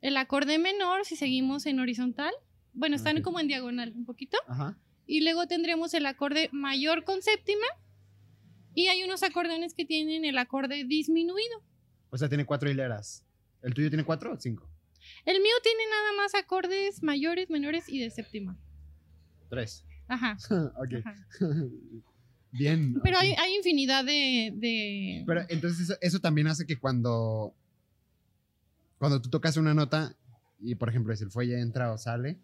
El 0.00 0.16
acorde 0.16 0.58
menor, 0.58 1.04
si 1.04 1.16
seguimos 1.16 1.66
en 1.66 1.78
horizontal. 1.78 2.32
Bueno, 2.72 2.96
están 2.96 3.20
como 3.20 3.38
en 3.38 3.48
diagonal 3.48 3.92
un 3.94 4.06
poquito. 4.06 4.38
Ajá. 4.48 4.78
Y 5.06 5.20
luego 5.20 5.46
tendremos 5.46 5.92
el 5.92 6.06
acorde 6.06 6.48
mayor 6.52 7.04
con 7.04 7.20
séptima. 7.20 7.66
Y 8.74 8.88
hay 8.88 9.02
unos 9.04 9.22
acordeones 9.22 9.74
que 9.74 9.84
tienen 9.84 10.24
el 10.24 10.36
acorde 10.38 10.84
disminuido. 10.84 11.62
O 12.10 12.18
sea, 12.18 12.28
tiene 12.28 12.44
cuatro 12.44 12.70
hileras. 12.70 13.24
¿El 13.62 13.72
tuyo 13.74 13.88
tiene 13.88 14.04
cuatro 14.04 14.32
o 14.32 14.40
cinco? 14.40 14.68
El 15.24 15.40
mío 15.40 15.52
tiene 15.62 15.82
nada 15.88 16.12
más 16.22 16.34
acordes 16.34 17.02
mayores, 17.02 17.50
menores 17.50 17.88
y 17.88 18.00
de 18.00 18.10
séptima. 18.10 18.56
Tres. 19.48 19.84
Ajá. 20.08 20.36
ok. 20.76 21.04
ajá. 21.04 21.26
Bien. 22.52 22.94
Pero 23.02 23.18
hay, 23.18 23.32
hay 23.32 23.56
infinidad 23.56 24.04
de, 24.04 24.52
de- 24.54 25.24
Pero 25.26 25.44
entonces 25.48 25.80
eso, 25.80 25.98
eso 26.00 26.20
también 26.20 26.46
hace 26.46 26.64
que 26.66 26.78
cuando, 26.78 27.52
cuando 28.98 29.20
tú 29.20 29.28
tocas 29.28 29.56
una 29.56 29.74
nota 29.74 30.14
y 30.60 30.76
por 30.76 30.88
ejemplo 30.88 31.14
si 31.16 31.24
el 31.24 31.30
fuelle 31.32 31.60
entra 31.60 31.92
o 31.92 31.98
sale 31.98 32.38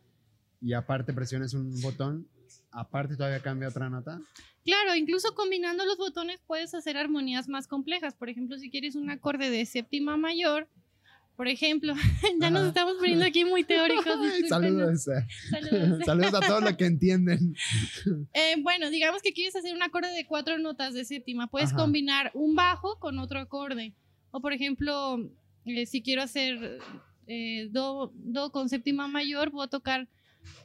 y 0.60 0.72
aparte 0.72 1.12
presiones 1.12 1.54
un 1.54 1.80
botón, 1.80 2.26
aparte 2.70 3.16
todavía 3.16 3.40
cambia 3.40 3.68
otra 3.68 3.88
nota. 3.88 4.20
Claro, 4.64 4.94
incluso 4.94 5.34
combinando 5.34 5.84
los 5.84 5.96
botones 5.96 6.40
puedes 6.46 6.74
hacer 6.74 6.96
armonías 6.96 7.48
más 7.48 7.66
complejas. 7.66 8.14
Por 8.14 8.28
ejemplo, 8.28 8.58
si 8.58 8.70
quieres 8.70 8.94
un 8.94 9.10
acorde 9.10 9.50
de 9.50 9.64
séptima 9.66 10.16
mayor, 10.16 10.68
por 11.36 11.48
ejemplo, 11.48 11.94
ya 12.40 12.50
nos 12.50 12.68
estamos 12.68 12.96
poniendo 12.98 13.24
aquí 13.24 13.44
muy 13.46 13.64
teóricos. 13.64 14.04
Saludos. 14.48 15.08
eh. 15.08 15.26
Saludos. 15.50 16.00
Saludos 16.04 16.34
a 16.34 16.40
todos 16.40 16.62
los 16.62 16.76
que 16.76 16.84
entienden. 16.84 17.56
Eh, 18.34 18.56
bueno, 18.60 18.90
digamos 18.90 19.22
que 19.22 19.32
quieres 19.32 19.56
hacer 19.56 19.74
un 19.74 19.82
acorde 19.82 20.12
de 20.12 20.26
cuatro 20.26 20.58
notas 20.58 20.92
de 20.92 21.04
séptima. 21.06 21.46
Puedes 21.46 21.70
Ajá. 21.70 21.78
combinar 21.78 22.30
un 22.34 22.54
bajo 22.54 22.98
con 22.98 23.18
otro 23.18 23.40
acorde. 23.40 23.94
O 24.32 24.40
por 24.42 24.52
ejemplo, 24.52 25.18
eh, 25.64 25.86
si 25.86 26.02
quiero 26.02 26.22
hacer 26.22 26.78
eh, 27.26 27.68
do, 27.70 28.12
do 28.14 28.52
con 28.52 28.68
séptima 28.68 29.08
mayor, 29.08 29.50
puedo 29.50 29.68
tocar 29.68 30.06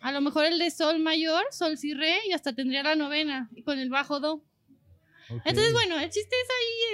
a 0.01 0.11
lo 0.11 0.21
mejor 0.21 0.45
el 0.45 0.59
de 0.59 0.71
sol 0.71 0.99
mayor, 0.99 1.43
sol 1.51 1.77
si 1.77 1.93
re, 1.93 2.15
y 2.29 2.31
hasta 2.33 2.53
tendría 2.53 2.83
la 2.83 2.95
novena 2.95 3.49
y 3.55 3.63
con 3.63 3.79
el 3.79 3.89
bajo 3.89 4.19
do. 4.19 4.43
Entonces, 5.27 5.69
Ok. 5.69 5.73
bueno, 5.73 5.99
el 5.99 6.09
chiste 6.11 6.35
es 6.43 6.49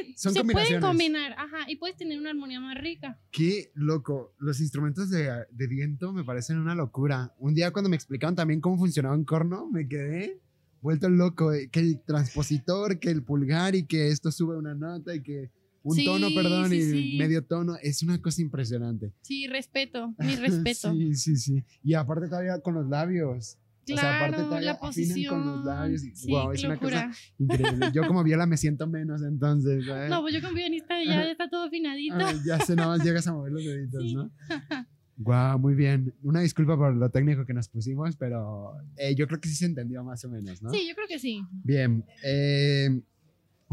ahí, 0.05 0.11
eh, 0.11 0.13
Son 0.17 0.33
se 0.33 0.43
pueden 0.45 0.79
combinar, 0.79 1.33
ajá, 1.37 1.65
y 1.67 1.75
puedes 1.75 1.97
tener 1.97 2.17
una 2.17 2.29
armonía 2.29 2.61
más 2.61 2.77
rica. 2.77 3.19
Qué 3.29 3.71
loco. 3.75 4.33
Los 4.39 4.61
instrumentos 4.61 5.09
de, 5.09 5.29
de 5.51 5.67
viento 5.67 6.13
me 6.13 6.23
parecen 6.23 6.57
una 6.57 6.73
locura. 6.73 7.33
Un 7.39 7.53
día 7.53 7.71
cuando 7.71 7.89
me 7.89 7.97
explicaron 7.97 8.33
también 8.33 8.61
cómo 8.61 8.77
funcionaba 8.77 9.15
un 9.15 9.25
corno, 9.25 9.67
me 9.69 9.85
quedé 9.85 10.39
vuelto 10.79 11.09
loco. 11.09 11.51
eh, 11.51 11.69
Que 11.69 11.81
el 11.81 12.01
transpositor, 12.05 12.99
que 12.99 13.09
el 13.09 13.21
pulgar 13.21 13.75
y 13.75 13.85
que 13.85 14.07
esto 14.07 14.31
sube 14.31 14.55
una 14.57 14.75
nota 14.75 15.13
y 15.13 15.21
que 15.21 15.51
un 15.83 15.95
Sí, 15.95 16.05
tono, 16.05 16.27
perdón, 16.35 16.69
sí, 16.69 16.75
y 16.77 16.81
sí. 17.11 17.15
medio 17.17 17.43
tono. 17.43 17.75
Es 17.81 18.03
una 18.03 18.21
cosa 18.21 18.41
impresionante. 18.41 19.13
Sí, 19.21 19.47
respeto, 19.47 20.13
mi 20.19 20.35
respeto. 20.35 20.93
sí, 20.93 21.15
sí, 21.15 21.35
sí. 21.37 21.63
Y 21.83 21.93
aparte 21.95 22.27
todavía 22.27 22.59
con 22.59 22.75
los 22.75 22.87
labios. 22.87 23.57
o 23.91 23.97
sea, 23.97 24.17
aparte 24.17 24.35
Claro, 24.35 24.49
todavía 24.49 24.73
la 24.73 24.79
posición. 24.79 25.33
con 25.35 25.45
los 25.55 25.65
labios. 25.65 26.03
y- 26.03 26.15
sí, 26.15 26.31
wow, 26.31 26.51
es 26.51 26.63
una 26.63 26.77
cosa 26.77 27.11
increíble. 27.39 27.87
Yo 27.93 28.05
como 28.07 28.23
viola 28.23 28.45
me 28.45 28.57
siento 28.57 28.87
menos 28.87 29.21
entonces. 29.23 29.83
¿eh? 29.87 30.07
No, 30.09 30.21
pues 30.21 30.33
yo 30.35 30.41
con 30.41 30.53
pianista 30.53 30.95
ya 31.03 31.23
está 31.29 31.49
todo 31.49 31.63
afinadito. 31.65 32.15
Ay, 32.15 32.37
ya 32.45 32.59
sé, 32.59 32.75
nada 32.75 32.89
más 32.97 33.03
llegas 33.05 33.25
a 33.27 33.33
mover 33.33 33.51
los 33.51 33.63
deditos. 33.65 34.03
¿no? 34.13 34.31
Guau, 35.17 35.59
muy 35.59 35.75
bien. 35.75 36.13
Una 36.23 36.39
disculpa 36.41 36.75
por 36.77 36.95
lo 36.95 37.09
técnico 37.11 37.45
que 37.45 37.53
nos 37.53 37.67
pusimos, 37.69 38.15
pero 38.15 38.73
eh, 38.97 39.13
yo 39.13 39.27
creo 39.27 39.39
que 39.39 39.49
sí 39.49 39.55
se 39.55 39.65
entendió 39.65 40.03
más 40.03 40.23
o 40.25 40.29
menos, 40.29 40.61
¿no? 40.63 40.69
Sí, 40.71 40.87
yo 40.87 40.95
creo 40.95 41.07
que 41.07 41.19
sí. 41.19 41.41
Bien. 41.63 42.03
eh, 42.23 43.01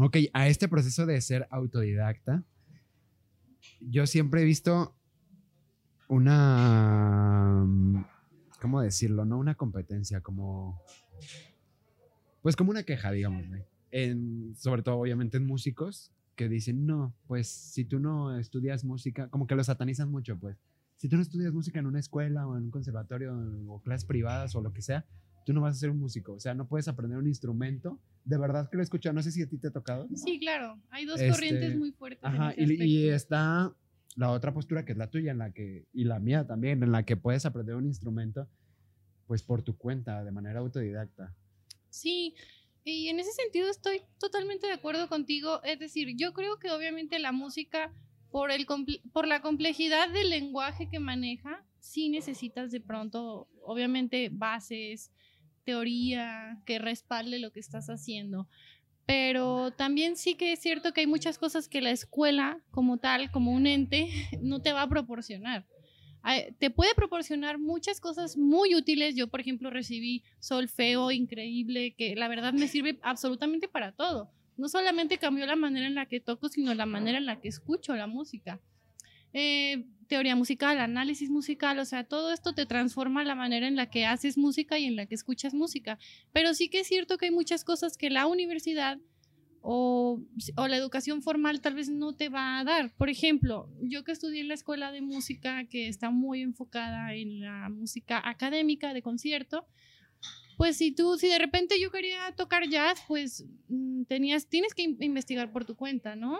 ok, 0.05 0.17
a 0.33 0.47
este 0.47 0.67
proceso 0.67 1.05
de 1.05 1.19
ser 1.19 1.47
autodidacta, 1.51 2.43
yo 3.81 4.07
siempre 4.07 4.41
he 4.41 4.45
visto 4.45 4.95
una... 6.07 7.65
¿Cómo 8.61 8.81
decirlo? 8.81 9.25
No 9.25 9.37
una 9.37 9.55
competencia, 9.55 10.21
como... 10.21 10.81
Pues 12.41 12.55
como 12.55 12.71
una 12.71 12.83
queja, 12.83 13.11
digamos, 13.11 13.43
sobre 14.55 14.83
todo 14.83 14.97
obviamente 14.97 15.37
en 15.37 15.45
músicos 15.45 16.13
que 16.35 16.47
dicen, 16.47 16.85
no, 16.85 17.13
pues 17.27 17.49
si 17.49 17.83
tú 17.83 17.99
no 17.99 18.37
estudias 18.37 18.85
música, 18.85 19.27
como 19.27 19.47
que 19.47 19.55
lo 19.55 19.63
satanizan 19.63 20.09
mucho, 20.09 20.39
pues. 20.39 20.57
Si 20.95 21.09
tú 21.09 21.17
no 21.17 21.21
estudias 21.21 21.53
música 21.53 21.79
en 21.79 21.87
una 21.87 21.99
escuela 21.99 22.47
o 22.47 22.55
en 22.55 22.63
un 22.63 22.71
conservatorio 22.71 23.37
o 23.67 23.81
clases 23.81 24.05
privadas 24.05 24.55
o 24.55 24.61
lo 24.61 24.71
que 24.71 24.81
sea, 24.81 25.05
tú 25.49 25.53
no 25.53 25.61
vas 25.61 25.77
a 25.77 25.79
ser 25.79 25.89
un 25.89 25.97
músico. 25.99 26.33
O 26.33 26.39
sea, 26.39 26.53
no 26.53 26.67
puedes 26.67 26.87
aprender 26.87 27.17
un 27.17 27.25
instrumento. 27.25 27.99
De 28.23 28.37
verdad 28.37 28.69
que 28.69 28.77
lo 28.77 28.83
he 28.83 28.83
escuchado. 28.83 29.15
No 29.15 29.23
sé 29.23 29.31
si 29.31 29.41
a 29.41 29.49
ti 29.49 29.57
te 29.57 29.69
ha 29.69 29.71
tocado. 29.71 30.07
Sí, 30.13 30.39
claro. 30.39 30.79
Hay 30.91 31.05
dos 31.05 31.19
Este, 31.19 31.31
corrientes 31.31 31.75
muy 31.75 31.91
fuertes. 31.91 32.23
en 32.23 32.29
Ajá, 32.29 32.51
ese 32.51 32.71
y, 32.75 32.83
y 32.83 33.09
está 33.09 33.75
la 34.15 34.29
otra 34.29 34.53
postura 34.53 34.85
que 34.85 34.91
es 34.91 34.97
la 34.99 35.09
tuya, 35.09 35.31
en 35.31 35.39
la 35.39 35.51
que, 35.51 35.87
y 35.91 36.03
la 36.03 36.19
mía 36.19 36.45
también, 36.45 36.83
en 36.83 36.91
la 36.91 37.03
que 37.03 37.17
puedes 37.17 37.47
aprender 37.47 37.75
un 37.75 37.87
instrumento, 37.87 38.47
pues 39.25 39.41
por 39.41 39.63
tu 39.63 39.75
cuenta, 39.75 40.23
de 40.23 40.31
manera 40.31 40.59
autodidacta. 40.59 41.35
Sí, 41.89 42.35
y 42.83 43.07
en 43.07 43.19
ese 43.19 43.31
sentido 43.31 43.71
estoy 43.71 44.03
totalmente 44.19 44.67
de 44.67 44.73
acuerdo 44.73 45.09
contigo. 45.09 45.63
Es 45.63 45.79
decir, 45.79 46.15
yo 46.15 46.31
creo 46.33 46.59
que 46.59 46.69
obviamente 46.69 47.17
la 47.17 47.31
música, 47.31 47.91
por, 48.29 48.51
el 48.51 48.67
por 49.11 49.27
la 49.27 49.41
complejidad 49.41 50.09
del 50.09 50.29
lenguaje 50.29 50.87
que 50.91 50.99
maneja, 50.99 51.65
sí 51.79 52.09
necesitas 52.09 52.69
de 52.69 52.81
pronto, 52.81 53.47
obviamente, 53.63 54.29
bases, 54.31 55.11
teoría 55.69 56.57
que 56.65 56.79
respalde 56.79 57.37
lo 57.37 57.51
que 57.51 57.59
estás 57.59 57.91
haciendo. 57.91 58.47
Pero 59.05 59.69
también 59.71 60.15
sí 60.15 60.33
que 60.33 60.53
es 60.53 60.59
cierto 60.59 60.93
que 60.93 61.01
hay 61.01 61.07
muchas 61.07 61.37
cosas 61.37 61.69
que 61.69 61.79
la 61.79 61.91
escuela 61.91 62.59
como 62.71 62.97
tal, 62.97 63.29
como 63.29 63.51
un 63.51 63.67
ente, 63.67 64.07
no 64.41 64.61
te 64.63 64.73
va 64.73 64.81
a 64.81 64.89
proporcionar. 64.89 65.67
Te 66.57 66.71
puede 66.71 66.95
proporcionar 66.95 67.59
muchas 67.59 68.01
cosas 68.01 68.35
muy 68.35 68.75
útiles. 68.75 69.15
Yo, 69.15 69.27
por 69.27 69.41
ejemplo, 69.41 69.69
recibí 69.69 70.23
solfeo 70.39 71.11
increíble, 71.11 71.93
que 71.95 72.15
la 72.15 72.27
verdad 72.27 72.51
me 72.51 72.67
sirve 72.67 72.97
absolutamente 73.03 73.67
para 73.67 73.91
todo. 73.91 74.31
No 74.57 74.69
solamente 74.69 75.19
cambió 75.19 75.45
la 75.45 75.55
manera 75.55 75.85
en 75.85 75.95
la 75.95 76.07
que 76.07 76.19
toco, 76.19 76.49
sino 76.49 76.73
la 76.73 76.87
manera 76.87 77.19
en 77.19 77.27
la 77.27 77.39
que 77.39 77.47
escucho 77.47 77.95
la 77.95 78.07
música. 78.07 78.59
Eh, 79.33 79.85
teoría 80.07 80.35
musical, 80.35 80.79
análisis 80.79 81.29
musical, 81.29 81.77
o 81.77 81.85
sea, 81.85 82.03
todo 82.03 82.31
esto 82.33 82.53
te 82.53 82.65
transforma 82.65 83.23
la 83.23 83.35
manera 83.35 83.67
en 83.67 83.75
la 83.75 83.91
que 83.91 84.07
haces 84.07 84.37
música 84.39 84.79
y 84.79 84.85
en 84.85 84.95
la 84.95 85.05
que 85.05 85.13
escuchas 85.13 85.53
música. 85.53 85.99
Pero 86.33 86.53
sí 86.55 86.67
que 86.69 86.79
es 86.79 86.87
cierto 86.87 87.17
que 87.19 87.25
hay 87.27 87.31
muchas 87.31 87.63
cosas 87.63 87.95
que 87.95 88.09
la 88.09 88.25
universidad 88.25 88.97
o, 89.61 90.19
o 90.55 90.67
la 90.67 90.77
educación 90.77 91.21
formal 91.21 91.61
tal 91.61 91.75
vez 91.75 91.89
no 91.89 92.15
te 92.15 92.29
va 92.29 92.57
a 92.59 92.63
dar. 92.63 92.91
Por 92.95 93.09
ejemplo, 93.09 93.69
yo 93.83 94.03
que 94.03 94.11
estudié 94.13 94.41
en 94.41 94.47
la 94.47 94.53
escuela 94.55 94.91
de 94.91 95.01
música 95.01 95.65
que 95.65 95.87
está 95.87 96.09
muy 96.09 96.41
enfocada 96.41 97.13
en 97.13 97.41
la 97.41 97.69
música 97.69 98.19
académica 98.27 98.93
de 98.95 99.03
concierto, 99.03 99.67
pues 100.57 100.75
si 100.77 100.91
tú, 100.91 101.17
si 101.17 101.27
de 101.27 101.37
repente 101.37 101.79
yo 101.79 101.91
quería 101.91 102.33
tocar 102.35 102.67
jazz, 102.67 102.99
pues 103.07 103.45
mm, 103.67 104.03
tenías, 104.05 104.47
tienes 104.47 104.73
que 104.73 104.81
in- 104.81 104.97
investigar 105.01 105.51
por 105.51 105.65
tu 105.65 105.75
cuenta, 105.75 106.15
¿no? 106.15 106.39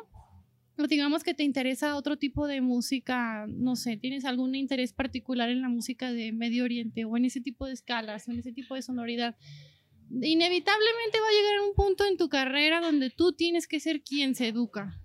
Digamos 0.88 1.24
que 1.24 1.34
te 1.34 1.44
interesa 1.44 1.96
otro 1.98 2.18
tipo 2.18 2.48
de 2.48 2.62
música, 2.62 3.46
no 3.50 3.76
sé, 3.76 3.98
tienes 3.98 4.24
algún 4.24 4.56
interés 4.56 4.94
particular 4.94 5.50
en 5.50 5.62
la 5.62 5.68
música 5.68 6.14
de 6.14 6.32
Medio 6.32 6.64
Oriente 6.64 7.04
o 7.04 7.18
en 7.18 7.26
ese 7.26 7.42
tipo 7.42 7.66
de 7.66 7.74
escalas 7.74 8.28
en 8.30 8.40
ese 8.40 8.54
tipo 8.54 8.76
de 8.76 8.82
sonoridad. 8.82 9.36
Inevitablemente 10.12 11.20
va 11.20 11.28
a 11.28 11.32
llegar 11.32 11.68
un 11.68 11.76
punto 11.76 12.06
en 12.06 12.18
tu 12.18 12.30
carrera 12.30 12.82
donde 12.82 13.10
tú 13.10 13.34
tienes 13.34 13.68
que 13.68 13.80
ser 13.80 14.02
quien 14.02 14.36
se 14.36 14.48
educa, 14.48 15.00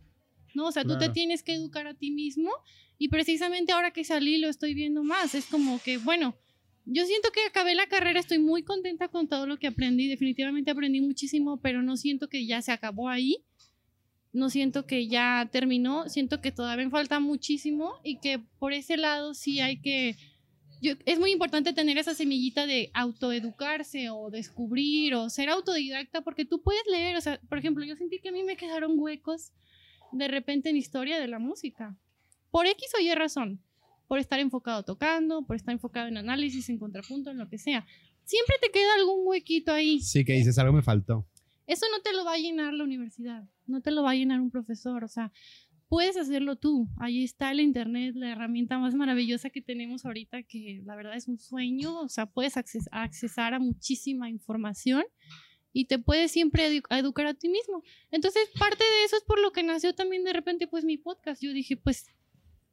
¿no? 0.54 0.66
O 0.66 0.72
sea, 0.72 0.82
tú 0.82 0.90
te 0.90 0.98
Claro. 0.98 1.12
tienes 1.12 1.42
que 1.42 1.54
educar 1.54 1.87
a 1.87 1.94
ti 1.94 2.10
mismo 2.10 2.50
y 2.96 3.08
precisamente 3.08 3.72
ahora 3.72 3.90
que 3.90 4.04
salí 4.04 4.38
lo 4.38 4.48
estoy 4.48 4.74
viendo 4.74 5.02
más. 5.02 5.34
Es 5.34 5.46
como 5.46 5.80
que, 5.82 5.98
bueno, 5.98 6.37
yo 6.87 7.04
siento 7.04 7.30
que 7.32 7.40
acabé 7.46 7.74
la 7.74 7.87
carrera, 7.87 8.20
estoy 8.20 8.38
muy 8.38 8.62
contenta 8.62 9.08
con 9.08 9.28
todo 9.28 9.46
lo 9.46 9.58
que 9.58 9.66
aprendí, 9.66 10.06
definitivamente 10.08 10.70
aprendí 10.70 11.00
muchísimo, 11.00 11.58
pero 11.60 11.82
no 11.82 11.96
siento 11.96 12.28
que 12.28 12.46
ya 12.46 12.62
se 12.62 12.72
acabó 12.72 13.08
ahí, 13.08 13.38
no 14.35 14.51
siento 14.51 14.85
que 14.85 15.07
ya 15.09 15.49
terminó, 15.51 16.09
siento 16.09 16.40
que 16.42 16.53
todavía 16.53 16.85
me 16.85 16.90
falta 16.90 17.20
muchísimo 17.20 17.94
y 18.05 18.18
que 18.18 18.38
por 18.59 18.73
ese 18.75 18.97
lado 18.99 19.33
sí 19.33 19.61
hay 19.61 19.81
que... 19.81 20.16
yo- 20.83 20.94
es 21.07 21.18
muy 21.18 21.31
importante 21.31 21.73
tener 21.73 21.97
esa 21.99 22.14
semillita 22.14 22.66
de 22.66 22.90
autoeducarse 22.94 24.11
o 24.11 24.31
descubrir 24.31 25.14
o 25.14 25.31
ser 25.31 25.49
autodidacta 25.49 26.20
porque 26.23 26.44
tú 26.44 26.61
puedes 26.62 26.83
leer, 26.90 27.16
o 27.16 27.20
sea, 27.20 27.40
por 27.49 27.59
ejemplo, 27.59 27.85
yo 27.85 27.97
sentí 27.97 28.18
que 28.18 28.29
a 28.29 28.33
mí 28.33 28.42
me 28.42 28.57
quedaron 28.57 28.99
huecos 28.99 29.53
de 30.12 30.29
repente 30.29 30.68
en 30.70 30.77
historia 30.77 31.18
de 31.18 31.27
la 31.29 31.38
música, 31.38 31.97
por 32.51 32.66
X 32.66 32.88
o 32.99 33.01
Y 33.01 33.12
razón 33.14 33.61
por 34.07 34.18
estar 34.18 34.38
enfocado 34.38 34.83
tocando, 34.83 35.42
por 35.47 35.57
estar 35.57 35.73
enfocado 35.73 36.09
en 36.09 36.18
análisis, 36.18 36.68
en 36.68 36.79
contrapunto, 36.79 37.31
en 37.31 37.38
lo 37.38 37.49
que 37.49 37.57
sea. 37.59 37.87
Siempre 38.25 38.57
te 38.61 38.70
queda 38.70 38.94
algún 38.97 39.27
huequito 39.27 39.73
ahí. 39.73 40.01
Sí, 40.01 40.25
que 40.25 40.35
dices, 40.35 40.59
algo 40.59 40.75
me 40.75 40.83
faltó. 40.83 41.27
Eso 41.66 41.87
no 41.90 42.03
te 42.03 42.12
lo 42.12 42.25
va 42.25 42.35
a 42.35 42.38
llenar 42.38 42.75
la 42.75 42.85
universidad, 42.85 43.44
no 43.66 43.81
te 43.81 43.90
lo 43.90 44.03
va 44.03 44.11
a 44.11 44.14
llenar 44.14 44.40
un 44.40 44.50
profesor, 44.50 45.05
o 45.05 45.09
sea, 45.09 45.33
puedes 45.88 46.16
hacerlo 46.16 46.57
tú. 46.57 46.88
Ahí 46.98 47.22
está 47.24 47.50
el 47.53 47.61
Internet, 47.61 48.14
la 48.16 48.31
herramienta 48.31 48.79
más 48.79 48.94
maravillosa 48.94 49.50
que 49.50 49.61
tenemos 49.62 50.05
ahorita, 50.05 50.42
que 50.42 50.83
la 50.85 50.96
verdad 50.96 51.16
es 51.16 51.29
un 51.29 51.38
sueño, 51.38 52.00
o 52.00 52.09
sea, 52.09 52.27
puedes 52.27 52.57
acces- 52.57 52.88
accesar 52.90 53.55
a 53.55 53.59
muchísima 53.59 54.29
información 54.29 55.05
y 55.72 55.85
te 55.87 55.98
puedes 55.98 56.31
siempre 56.31 56.68
edu- 56.70 56.87
educar 56.98 57.27
a 57.27 57.35
ti 57.35 57.48
mismo. 57.48 57.83
Entonces, 58.11 58.48
parte 58.59 58.83
de 58.83 59.05
eso 59.05 59.16
es 59.16 59.24
por 59.24 59.40
lo 59.40 59.53
que 59.53 59.62
nació 59.62 59.94
también 59.94 60.24
de 60.24 60.33
repente 60.33 60.66
pues 60.66 60.85
mi 60.85 60.96
podcast. 60.98 61.42
Yo 61.42 61.53
dije, 61.53 61.77
pues 61.77 62.07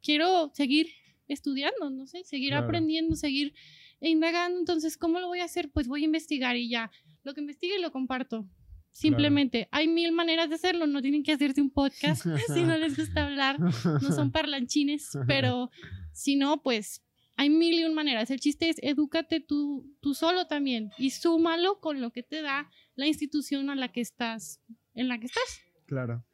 quiero 0.02 0.50
seguir 0.54 0.88
estudiando, 1.28 1.90
no 1.90 2.06
sé, 2.06 2.24
seguir 2.24 2.50
Claro. 2.50 2.64
aprendiendo, 2.66 3.14
seguir 3.16 3.54
indagando. 4.00 4.58
Entonces, 4.58 4.96
¿cómo 4.96 5.20
lo 5.20 5.28
voy 5.28 5.40
a 5.40 5.44
hacer? 5.44 5.70
Pues 5.70 5.86
voy 5.86 6.02
a 6.02 6.06
investigar 6.06 6.56
y 6.56 6.68
ya. 6.68 6.90
Lo 7.24 7.34
que 7.34 7.40
investigue 7.40 7.78
lo 7.78 7.92
comparto. 7.92 8.48
Simplemente, 8.92 9.68
hay 9.72 9.88
mil 9.88 10.12
maneras 10.12 10.48
de 10.50 10.54
hacerlo, 10.56 10.86
no 10.86 11.00
tienen 11.02 11.22
que 11.22 11.32
hacerse 11.32 11.60
un 11.60 11.70
podcast 11.70 12.24
si 12.54 12.62
no 12.62 12.76
les 12.76 12.96
gusta 12.96 13.24
hablar, 13.26 13.58
no 13.58 14.00
son 14.12 14.30
parlanchines, 14.32 15.10
pero 15.26 15.70
si 16.12 16.36
no, 16.36 16.62
pues 16.62 17.02
hay 17.36 17.48
mil 17.50 17.80
y 17.80 17.84
un 17.84 17.94
maneras. 17.94 18.30
El 18.30 18.38
chiste 18.38 18.68
es 18.68 18.76
edúcate 18.82 19.40
tú, 19.40 19.90
tú 20.00 20.14
solo 20.14 20.46
también 20.46 20.90
y 20.98 21.10
súmalo 21.10 21.80
con 21.80 22.00
lo 22.00 22.12
que 22.12 22.22
te 22.22 22.42
da 22.42 22.70
la 22.94 23.06
institución 23.06 23.70
a 23.70 23.74
la 23.74 23.88
que 23.90 24.02
estás, 24.02 24.60
en 24.94 25.08
la 25.08 25.18
que 25.18 25.26
estás. 25.26 25.60
Claro. 25.86 26.24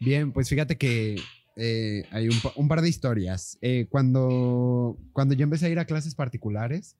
Bien, 0.00 0.32
pues 0.32 0.48
fíjate 0.48 0.76
que 0.76 1.16
eh, 1.56 2.04
hay 2.10 2.28
un, 2.28 2.40
pa- 2.40 2.52
un 2.56 2.66
par 2.68 2.80
de 2.82 2.88
historias. 2.88 3.56
Eh, 3.62 3.86
cuando, 3.88 4.98
cuando 5.12 5.34
yo 5.34 5.44
empecé 5.44 5.66
a 5.66 5.68
ir 5.68 5.78
a 5.78 5.84
clases 5.84 6.14
particulares, 6.16 6.96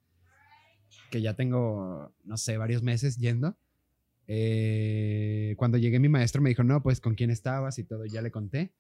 que 1.11 1.21
ya 1.21 1.35
tengo, 1.35 2.15
no 2.25 2.37
sé, 2.37 2.57
varios 2.57 2.83
meses 2.83 3.17
yendo, 3.17 3.57
eh, 4.33 5.55
cuando 5.57 5.77
llegué 5.77 5.99
mi 5.99 6.09
maestro 6.09 6.41
me 6.41 6.51
dijo, 6.51 6.63
no, 6.63 6.85
pues 6.85 7.01
con 7.01 7.17
quién 7.17 7.31
estabas 7.31 7.81
y 7.81 7.85
todo, 7.85 8.07
ya 8.07 8.23
le 8.23 8.31
conté. 8.31 8.71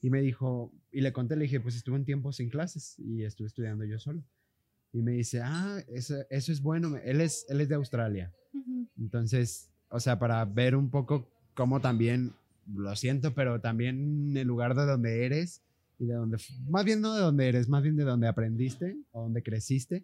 Y 0.00 0.08
me 0.08 0.22
dijo, 0.22 0.72
y 0.90 1.02
le 1.02 1.12
conté, 1.12 1.36
le 1.36 1.42
dije, 1.42 1.60
pues 1.60 1.76
estuve 1.76 1.96
un 1.96 2.06
tiempo 2.06 2.32
sin 2.32 2.48
clases 2.48 2.98
y 2.98 3.22
estuve 3.22 3.48
estudiando 3.48 3.84
yo 3.84 3.98
solo. 3.98 4.24
Y 4.94 5.02
me 5.02 5.12
dice, 5.12 5.42
ah, 5.44 5.78
eso, 5.88 6.16
eso 6.30 6.52
es 6.52 6.62
bueno. 6.62 6.96
Él 7.04 7.20
es, 7.20 7.44
él 7.50 7.60
es 7.60 7.68
de 7.68 7.74
Australia. 7.74 8.32
Ujú. 8.54 8.88
Entonces, 8.98 9.68
o 9.90 10.00
sea, 10.00 10.18
para 10.18 10.42
ver 10.46 10.74
un 10.74 10.88
poco 10.88 11.28
cómo 11.52 11.80
también, 11.80 12.32
lo 12.74 12.96
siento, 12.96 13.34
pero 13.34 13.60
también 13.60 14.34
el 14.34 14.46
lugar 14.46 14.74
de 14.74 14.86
donde 14.86 15.26
eres 15.26 15.60
y 15.98 16.06
de 16.06 16.14
donde, 16.14 16.38
más 16.66 16.86
bien 16.86 17.02
no 17.02 17.14
de 17.14 17.20
donde 17.20 17.46
eres, 17.46 17.68
más 17.68 17.82
bien 17.82 17.96
de 17.96 18.04
donde 18.04 18.26
aprendiste 18.26 18.96
o 19.12 19.20
donde 19.24 19.42
creciste, 19.42 20.02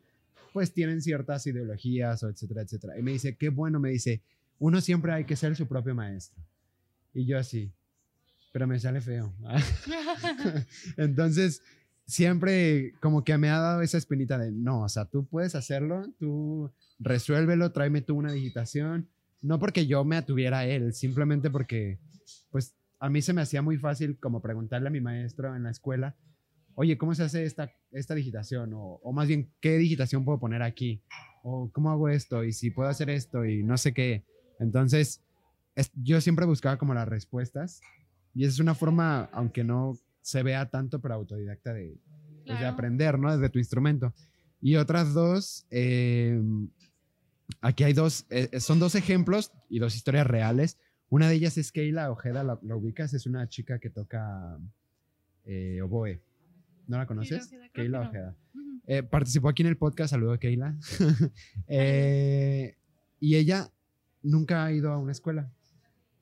pues 0.53 0.75
tienen 0.75 1.01
ciertas 1.01 1.47
ideologías 1.47 2.23
o 2.23 2.29
etcétera, 2.29 2.61
etcétera. 2.61 2.99
Y 2.99 3.03
me 3.03 3.13
dice, 3.13 3.35
qué 3.37 3.49
bueno, 3.49 3.81
me 3.81 3.89
dice, 3.89 4.21
uno 4.61 4.81
siempre 4.81 5.13
hay 5.13 5.25
que 5.25 5.35
ser 5.35 5.57
su 5.57 5.67
propio 5.67 5.95
maestro. 5.95 6.41
Y 7.13 7.27
yo 7.27 7.39
así, 7.39 7.73
pero 8.53 8.69
me 8.69 8.79
sale 8.79 9.01
feo. 9.01 9.35
Entonces, 10.97 11.63
siempre 12.07 12.93
como 13.01 13.25
que 13.25 13.37
me 13.39 13.49
ha 13.49 13.59
dado 13.59 13.83
esa 13.83 13.99
espinita 13.99 14.39
de, 14.39 14.53
no, 14.53 14.83
o 14.83 14.89
sea, 14.89 15.07
tú 15.07 15.27
puedes 15.27 15.55
hacerlo, 15.55 16.05
tú 16.19 16.71
resuélvelo, 16.99 17.73
tráeme 17.73 18.03
tú 18.03 18.17
una 18.17 18.33
digitación. 18.33 19.09
No 19.43 19.59
porque 19.59 19.87
yo 19.87 20.05
me 20.05 20.17
atuviera 20.17 20.59
a 20.59 20.67
él, 20.67 20.93
simplemente 20.93 21.51
porque, 21.51 21.99
pues, 22.51 22.75
a 22.99 23.09
mí 23.09 23.23
se 23.23 23.33
me 23.33 23.41
hacía 23.41 23.63
muy 23.63 23.79
fácil 23.79 24.19
como 24.21 24.43
preguntarle 24.43 24.89
a 24.89 24.93
mi 24.93 25.01
maestro 25.01 25.57
en 25.57 25.63
la 25.63 25.71
escuela, 25.71 26.15
oye, 26.75 26.99
¿cómo 26.99 27.15
se 27.15 27.23
hace 27.23 27.45
esta, 27.45 27.73
esta 27.93 28.15
digitación? 28.15 28.75
O, 28.75 29.01
o 29.03 29.13
más 29.15 29.27
bien, 29.27 29.51
¿qué 29.63 29.79
digitación 29.79 30.27
puedo 30.27 30.39
poner 30.39 30.63
aquí? 30.63 31.03
O 31.43 31.71
¿cómo 31.73 31.91
hago 31.91 32.11
esto? 32.11 32.45
Y 32.45 32.53
si 32.53 32.71
puedo 32.71 32.91
hacer 32.91 33.09
esto 33.09 33.47
y 33.47 33.63
no 33.63 33.79
sé 33.79 33.95
qué. 33.95 34.27
Entonces, 34.61 35.21
es- 35.75 35.91
yo 35.95 36.21
siempre 36.21 36.47
buscaba 36.47 36.77
como 36.79 36.95
las 36.95 37.09
respuestas 37.09 37.81
y 38.35 38.45
esa 38.45 38.53
es 38.55 38.61
una 38.61 38.75
forma, 38.77 39.29
aunque 39.33 39.65
no 39.65 39.99
se 40.23 40.43
vea 40.45 40.71
tanto, 40.71 41.01
pero 41.01 41.15
autodidacta 41.15 41.73
de, 41.73 41.97
pues, 41.97 42.45
de 42.45 42.45
Claro. 42.45 42.69
aprender, 42.75 43.19
¿no? 43.19 43.33
Desde 43.37 43.49
tu 43.51 43.59
instrumento. 43.59 44.15
Y 44.61 44.77
otras 44.77 45.15
dos, 45.15 45.67
eh, 45.71 46.41
aquí 47.61 47.85
hay 47.85 47.93
dos, 47.95 48.27
eh, 48.31 48.61
son 48.61 48.79
dos 48.79 48.95
ejemplos 48.95 49.51
y 49.69 49.79
dos 49.79 49.97
historias 49.97 50.27
reales. 50.27 50.77
Una 51.09 51.29
de 51.29 51.35
ellas 51.35 51.57
es 51.59 51.73
Keila 51.73 52.11
Ojeda, 52.13 52.45
¿la, 52.45 52.59
la 52.63 52.77
ubicas? 52.77 53.15
Es 53.15 53.27
una 53.27 53.49
chica 53.49 53.79
que 53.81 53.91
toca 53.91 54.59
eh, 55.47 55.81
oboe. 55.83 56.21
¿No 56.87 56.99
la 56.99 57.07
conoces? 57.07 57.47
Ojeda, 57.47 57.69
Keila 57.73 57.99
que 57.99 58.05
no. 58.05 58.09
Ojeda. 58.11 58.37
Ujú. 58.55 58.81
Eh, 58.87 59.03
participó 59.03 59.49
aquí 59.49 59.63
en 59.63 59.69
el 59.69 59.77
podcast, 59.77 60.11
saludo 60.11 60.33
a 60.35 60.39
Keila. 60.39 60.77
Eh, 61.67 62.77
y 63.19 63.37
ella 63.37 63.71
nunca 64.23 64.65
ha 64.65 64.73
ido 64.73 64.93
a 64.93 64.99
una 64.99 65.13
escuela. 65.13 65.51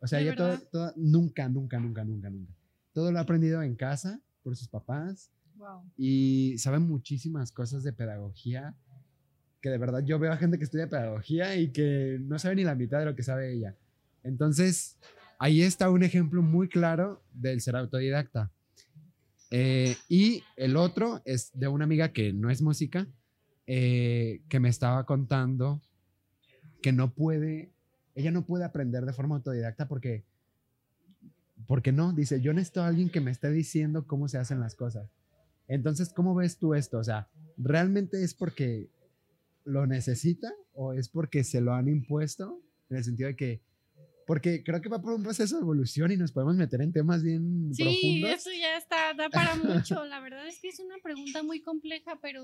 O 0.01 0.07
sea, 0.07 0.19
¿De 0.19 0.27
ella 0.27 0.37
todo, 0.37 0.59
todo- 0.71 0.93
nunca, 0.97 1.49
nunca, 1.49 1.79
nunca, 1.81 2.05
nunca, 2.05 2.31
nunca. 2.31 2.53
Todo 2.93 3.11
lo 3.13 3.19
ha 3.19 3.23
aprendido 3.23 3.63
en 3.63 3.75
casa 3.75 4.21
por 4.43 4.57
sus 4.57 4.69
papás 4.69 5.31
Wow. 5.57 5.83
y 5.97 6.57
sabe 6.59 6.79
muchísimas 6.79 7.51
cosas 7.51 7.83
de 7.83 7.93
pedagogía 7.93 8.75
que 8.87 8.99
que 9.61 9.71
de 9.71 9.79
verdad 9.79 10.05
yo 10.05 10.21
veo 10.21 10.33
a 10.33 10.37
gente 10.37 10.57
que 10.57 10.63
estudia 10.63 10.89
pedagogía 10.89 11.57
y 11.57 11.73
que 11.73 12.17
no 12.21 12.39
sabe 12.39 12.55
ni 12.55 12.63
la 12.63 12.77
mitad 12.77 13.01
de 13.01 13.07
lo 13.07 13.17
que 13.17 13.25
sabe 13.25 13.53
ella. 13.53 13.75
Entonces, 14.23 14.97
ahí 15.41 15.63
está 15.63 15.91
un 15.91 16.05
ejemplo 16.05 16.43
muy 16.43 16.69
claro 16.69 17.25
del 17.33 17.61
ser 17.61 17.75
autodidacta. 17.75 18.53
Eh, 19.51 19.97
y 20.09 20.45
el 20.57 20.77
otro 20.77 21.23
es 21.25 21.51
de 21.55 21.67
una 21.67 21.85
amiga 21.87 22.13
que 22.13 22.33
no 22.33 22.51
es 22.51 22.63
música, 22.63 23.09
eh, 23.67 24.43
que 24.49 24.61
me 24.61 24.69
estaba 24.69 25.05
contando 25.07 25.83
que 26.81 26.93
no 26.93 27.13
puede, 27.13 27.73
ella 28.19 28.33
no 28.33 28.45
puede 28.45 28.65
aprender 28.65 29.05
de 29.05 29.13
forma 29.13 29.37
autodidacta 29.37 29.87
porque, 29.87 30.25
porque 31.69 31.93
no, 31.93 32.13
dice, 32.13 32.41
yo 32.41 32.53
necesito 32.53 32.83
a 32.83 32.89
alguien 32.89 33.11
que 33.11 33.21
me 33.21 33.31
esté 33.31 33.49
diciendo 33.51 34.09
cómo 34.09 34.27
se 34.27 34.39
hacen 34.39 34.59
las 34.59 34.75
cosas. 34.75 35.09
Entonces, 35.69 36.13
¿cómo 36.13 36.35
ves 36.35 36.59
tú 36.59 36.75
esto? 36.75 36.99
O 36.99 37.05
sea, 37.05 37.29
¿realmente 37.57 38.25
es 38.25 38.35
porque 38.35 38.89
lo 39.65 39.87
necesita 39.87 40.53
o 40.75 40.95
es 40.95 41.09
porque 41.09 41.45
se 41.45 41.61
lo 41.61 41.75
han 41.75 41.87
impuesto? 41.87 42.61
En 42.91 42.97
el 42.97 43.05
sentido 43.05 43.29
de 43.29 43.37
que 43.37 43.61
porque 44.27 44.65
creo 44.65 44.83
que 44.83 44.89
va 44.89 45.01
por 45.01 45.13
un 45.13 45.23
proceso 45.23 45.57
de 45.57 45.63
evolución 45.63 46.11
y 46.11 46.17
nos 46.17 46.33
podemos 46.33 46.57
meter 46.57 46.83
en 46.83 46.93
temas 46.93 47.23
bien 47.23 47.71
sí, 47.73 47.83
profundos. 47.83 48.43
Sí, 48.43 48.51
eso 48.51 48.61
ya 48.61 48.77
está, 48.77 49.15
da 49.15 49.31
para 49.31 49.55
mucho. 49.55 50.05
La 50.05 50.19
verdad 50.21 50.47
es 50.49 50.59
que 50.61 50.69
es 50.69 50.81
una 50.81 50.99
pregunta 50.99 51.45
muy 51.45 51.63
compleja, 51.63 52.19
pero 52.21 52.43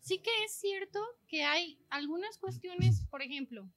sí 0.00 0.18
que 0.18 0.30
es 0.46 0.52
cierto 0.52 0.98
que 1.28 1.44
hay 1.44 1.78
algunas 1.90 2.38
cuestiones, 2.38 3.04
por 3.10 3.22
ejemplo, 3.22 3.70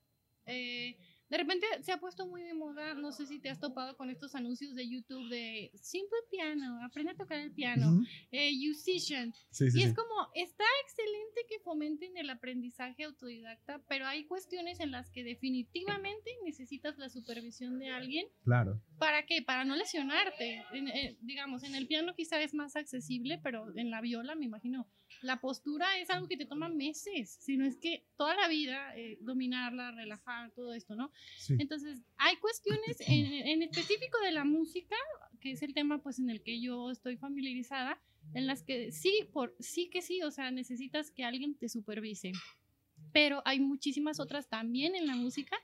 eh, 0.45 0.97
de 1.29 1.37
repente 1.37 1.65
se 1.81 1.91
ha 1.91 1.97
puesto 1.97 2.27
muy 2.27 2.43
de 2.43 2.53
moda, 2.53 2.93
no 2.93 3.11
sé 3.11 3.25
si 3.25 3.39
te 3.39 3.49
has 3.49 3.59
topado 3.59 3.97
con 3.97 4.09
estos 4.09 4.35
anuncios 4.35 4.75
de 4.75 4.87
YouTube 4.87 5.27
de 5.29 5.71
simple 5.75 6.17
piano, 6.29 6.83
aprende 6.83 7.13
a 7.13 7.15
tocar 7.15 7.39
el 7.39 7.51
piano, 7.51 8.03
eh, 8.31 8.51
musician. 8.85 9.33
y 9.59 9.83
es 9.83 9.93
como, 9.93 10.29
está 10.33 10.65
excelente 10.83 11.41
que 11.47 11.59
fomenten 11.59 12.17
el 12.17 12.29
aprendizaje 12.29 13.03
autodidacta, 13.03 13.81
pero 13.87 14.05
hay 14.05 14.25
cuestiones 14.25 14.79
en 14.79 14.91
las 14.91 15.09
que 15.09 15.23
definitivamente 15.23 16.31
necesitas 16.43 16.97
la 16.97 17.09
supervisión 17.09 17.79
de 17.79 17.89
alguien. 17.89 18.27
Claro. 18.43 18.81
¿Para 18.97 19.25
qué? 19.25 19.41
Para 19.41 19.65
no 19.65 19.75
lesionarte. 19.75 20.63
Eh, 20.73 21.17
digamos, 21.21 21.63
en 21.63 21.75
el 21.75 21.87
piano 21.87 22.13
quizá 22.15 22.41
es 22.41 22.53
más 22.53 22.75
accesible, 22.75 23.39
pero 23.41 23.75
en 23.75 23.89
la 23.89 24.01
viola 24.01 24.35
me 24.35 24.45
imagino 24.45 24.87
la 25.25 25.41
postura 25.41 25.97
es 25.99 26.09
algo 26.09 26.27
que 26.27 26.37
te 26.37 26.45
toma 26.45 26.69
meses, 26.69 27.37
sino 27.41 27.65
es 27.65 27.77
que 27.77 28.05
toda 28.15 28.35
la 28.35 28.47
vida 28.47 28.95
eh, 28.95 29.17
dominarla, 29.21 29.91
relajar, 29.91 30.51
todo 30.51 30.73
esto, 30.73 30.95
¿no? 30.95 31.11
Entonces, 31.59 32.03
hay 32.17 32.37
cuestiones 32.37 32.97
en, 33.07 33.25
en, 33.25 33.63
específico 33.63 34.19
de 34.19 34.31
la 34.31 34.45
música, 34.45 34.95
que 35.41 35.51
es 35.51 35.63
el 35.63 35.73
tema 35.73 36.01
pues 36.01 36.19
en 36.19 36.29
el 36.29 36.43
que 36.43 36.61
yo 36.61 36.91
estoy 36.91 37.17
familiarizada, 37.17 37.99
en 38.33 38.47
las 38.47 38.63
que 38.63 38.91
sí, 38.91 39.27
por, 39.33 39.55
sí 39.59 39.89
que 39.89 40.01
sí, 40.01 40.21
o 40.21 40.31
sea, 40.31 40.51
necesitas 40.51 41.11
que 41.11 41.23
alguien 41.23 41.55
te 41.55 41.69
supervise. 41.69 42.31
Pero 43.11 43.41
hay 43.45 43.59
muchísimas 43.59 44.19
otras 44.19 44.47
también 44.47 44.95
en 44.95 45.07
la 45.07 45.15
música 45.15 45.57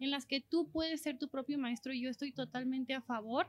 en 0.00 0.10
las 0.10 0.26
que 0.26 0.40
tú 0.40 0.70
puedes 0.70 1.02
ser 1.02 1.18
tu 1.18 1.28
propio 1.28 1.58
maestro 1.58 1.92
y 1.92 2.02
yo 2.02 2.10
estoy 2.10 2.32
totalmente 2.32 2.94
a 2.94 3.00
favor 3.00 3.48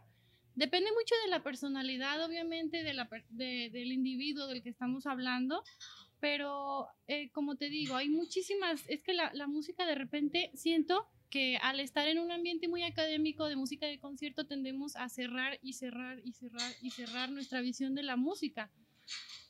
Depende 0.56 0.90
mucho 0.92 1.16
de 1.24 1.30
la 1.30 1.44
personalidad, 1.44 2.24
obviamente, 2.24 2.84
de 2.84 2.94
la, 2.94 3.10
del 3.30 3.92
individuo 3.92 4.48
del 4.48 4.64
que 4.64 4.70
estamos 4.70 5.06
hablando, 5.06 5.64
pero 6.22 6.88
eh, 7.08 7.30
como 7.32 7.58
te 7.58 7.70
digo, 7.70 7.96
hay 7.96 8.10
muchísimas, 8.10 8.84
es 8.88 9.02
que 9.02 9.14
la, 9.14 9.48
música 9.48 9.86
de 9.86 9.96
repente 9.96 10.52
siento 10.56 11.08
que 11.30 11.58
al 11.58 11.82
estar 11.82 12.08
en 12.08 12.20
un 12.20 12.32
ambiente 12.32 12.70
muy 12.70 12.84
académico 12.84 13.46
de 13.46 13.58
música 13.58 13.86
de 13.86 14.00
concierto 14.00 14.48
tendemos 14.48 14.96
a 14.96 15.10
cerrar 15.10 15.60
y 15.62 15.74
cerrar 15.74 16.22
y 16.24 16.32
cerrar 16.32 16.72
y 16.82 16.92
cerrar 16.92 17.32
nuestra 17.32 17.60
visión 17.60 17.94
de 17.94 18.04
la 18.04 18.16
música. 18.16 18.72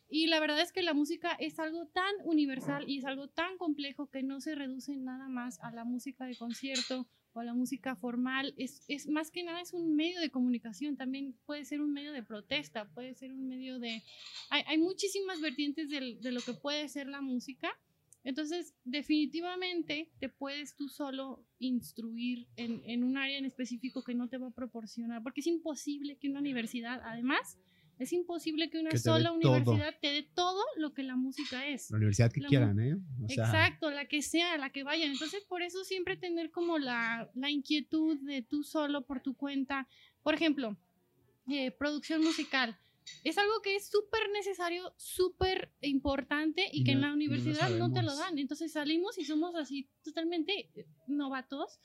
Y 0.07 0.27
la 0.27 0.39
verdad 0.39 0.61
es 0.61 0.71
que 0.71 0.83
la 0.83 0.93
música 0.93 1.31
es 1.39 1.57
algo 1.59 1.87
tan 1.87 2.13
universal 2.23 2.85
y 2.87 2.99
es 2.99 3.05
algo 3.05 3.27
tan 3.27 3.57
complejo 3.57 4.09
que 4.09 4.23
no 4.23 4.39
se 4.39 4.55
reduce 4.55 4.95
nada 4.97 5.27
más 5.27 5.59
a 5.61 5.71
la 5.71 5.83
música 5.83 6.25
de 6.25 6.35
concierto 6.35 7.07
o 7.35 7.43
la 7.43 7.53
música 7.53 7.97
formal, 7.97 8.53
es, 8.57 8.81
es, 8.87 9.09
más 9.09 9.29
que 9.29 9.43
nada 9.43 9.59
es 9.59 9.73
un 9.73 9.93
medio 9.93 10.21
de 10.21 10.31
comunicación, 10.31 10.95
también 10.95 11.37
puede 11.45 11.65
ser 11.65 11.81
un 11.81 11.91
medio 11.91 12.13
de 12.13 12.23
protesta, 12.23 12.87
puede 12.93 13.13
ser 13.13 13.33
un 13.33 13.49
medio 13.49 13.77
de... 13.77 14.01
Hay, 14.49 14.63
hay 14.65 14.77
muchísimas 14.77 15.41
vertientes 15.41 15.89
de, 15.89 16.17
de, 16.21 16.31
lo 16.31 16.39
que 16.39 16.53
puede 16.53 16.87
ser 16.87 17.07
la 17.07 17.19
música, 17.19 17.77
entonces 18.23 18.73
definitivamente 18.85 20.13
te 20.19 20.29
puedes 20.29 20.77
tú 20.77 20.87
solo 20.87 21.45
instruir 21.59 22.47
en, 22.55 22.81
en 22.85 23.03
un 23.03 23.17
área 23.17 23.37
en 23.37 23.45
específico 23.45 24.01
que 24.01 24.15
no 24.15 24.29
te 24.29 24.37
va 24.37 24.47
a 24.47 24.51
proporcionar, 24.51 25.21
porque 25.21 25.41
es 25.41 25.47
imposible 25.47 26.17
que 26.17 26.29
una 26.29 26.39
universidad, 26.39 27.01
además, 27.03 27.59
es 27.99 28.13
imposible 28.13 28.69
que 28.69 28.79
una 28.79 28.95
sola 28.97 29.31
universidad 29.31 29.95
te 30.01 30.07
dé 30.07 30.23
todo 30.23 30.61
lo 30.77 30.93
que 30.93 31.03
la 31.03 31.15
música 31.15 31.67
es. 31.67 31.89
La 31.91 31.97
universidad 31.97 32.31
que 32.31 32.41
quieran, 32.41 32.79
¿eh? 32.79 32.97
Exacto, 33.29 33.89
la 33.89 34.05
que 34.05 34.21
sea, 34.21 34.57
la 34.57 34.69
que 34.69 34.83
vayan. 34.83 35.11
Entonces, 35.11 35.43
por 35.47 35.61
eso 35.61 35.83
siempre 35.83 36.17
tener 36.17 36.51
como 36.51 36.77
la, 36.77 37.29
la 37.35 37.49
inquietud 37.49 38.17
de 38.21 38.41
tú 38.41 38.63
solo 38.63 39.05
por 39.05 39.21
tu 39.21 39.35
cuenta. 39.35 39.87
Por 40.23 40.33
ejemplo, 40.33 40.77
eh, 41.49 41.71
producción 41.71 42.21
musical. 42.21 42.77
Es 43.23 43.37
algo 43.37 43.61
que 43.61 43.75
es 43.75 43.87
súper 43.87 44.29
necesario, 44.33 44.93
súper 44.97 45.71
importante 45.81 46.67
y, 46.71 46.83
que 46.83 46.91
en 46.91 47.01
la 47.01 47.13
universidad 47.13 47.69
no, 47.69 47.87
no 47.87 47.93
te 47.93 48.01
lo 48.01 48.15
dan. 48.15 48.39
Entonces 48.39 48.71
salimos 48.71 49.17
y 49.19 49.25
somos 49.25 49.55
así 49.55 49.87
totalmente 50.03 50.69
novatos 51.07 51.79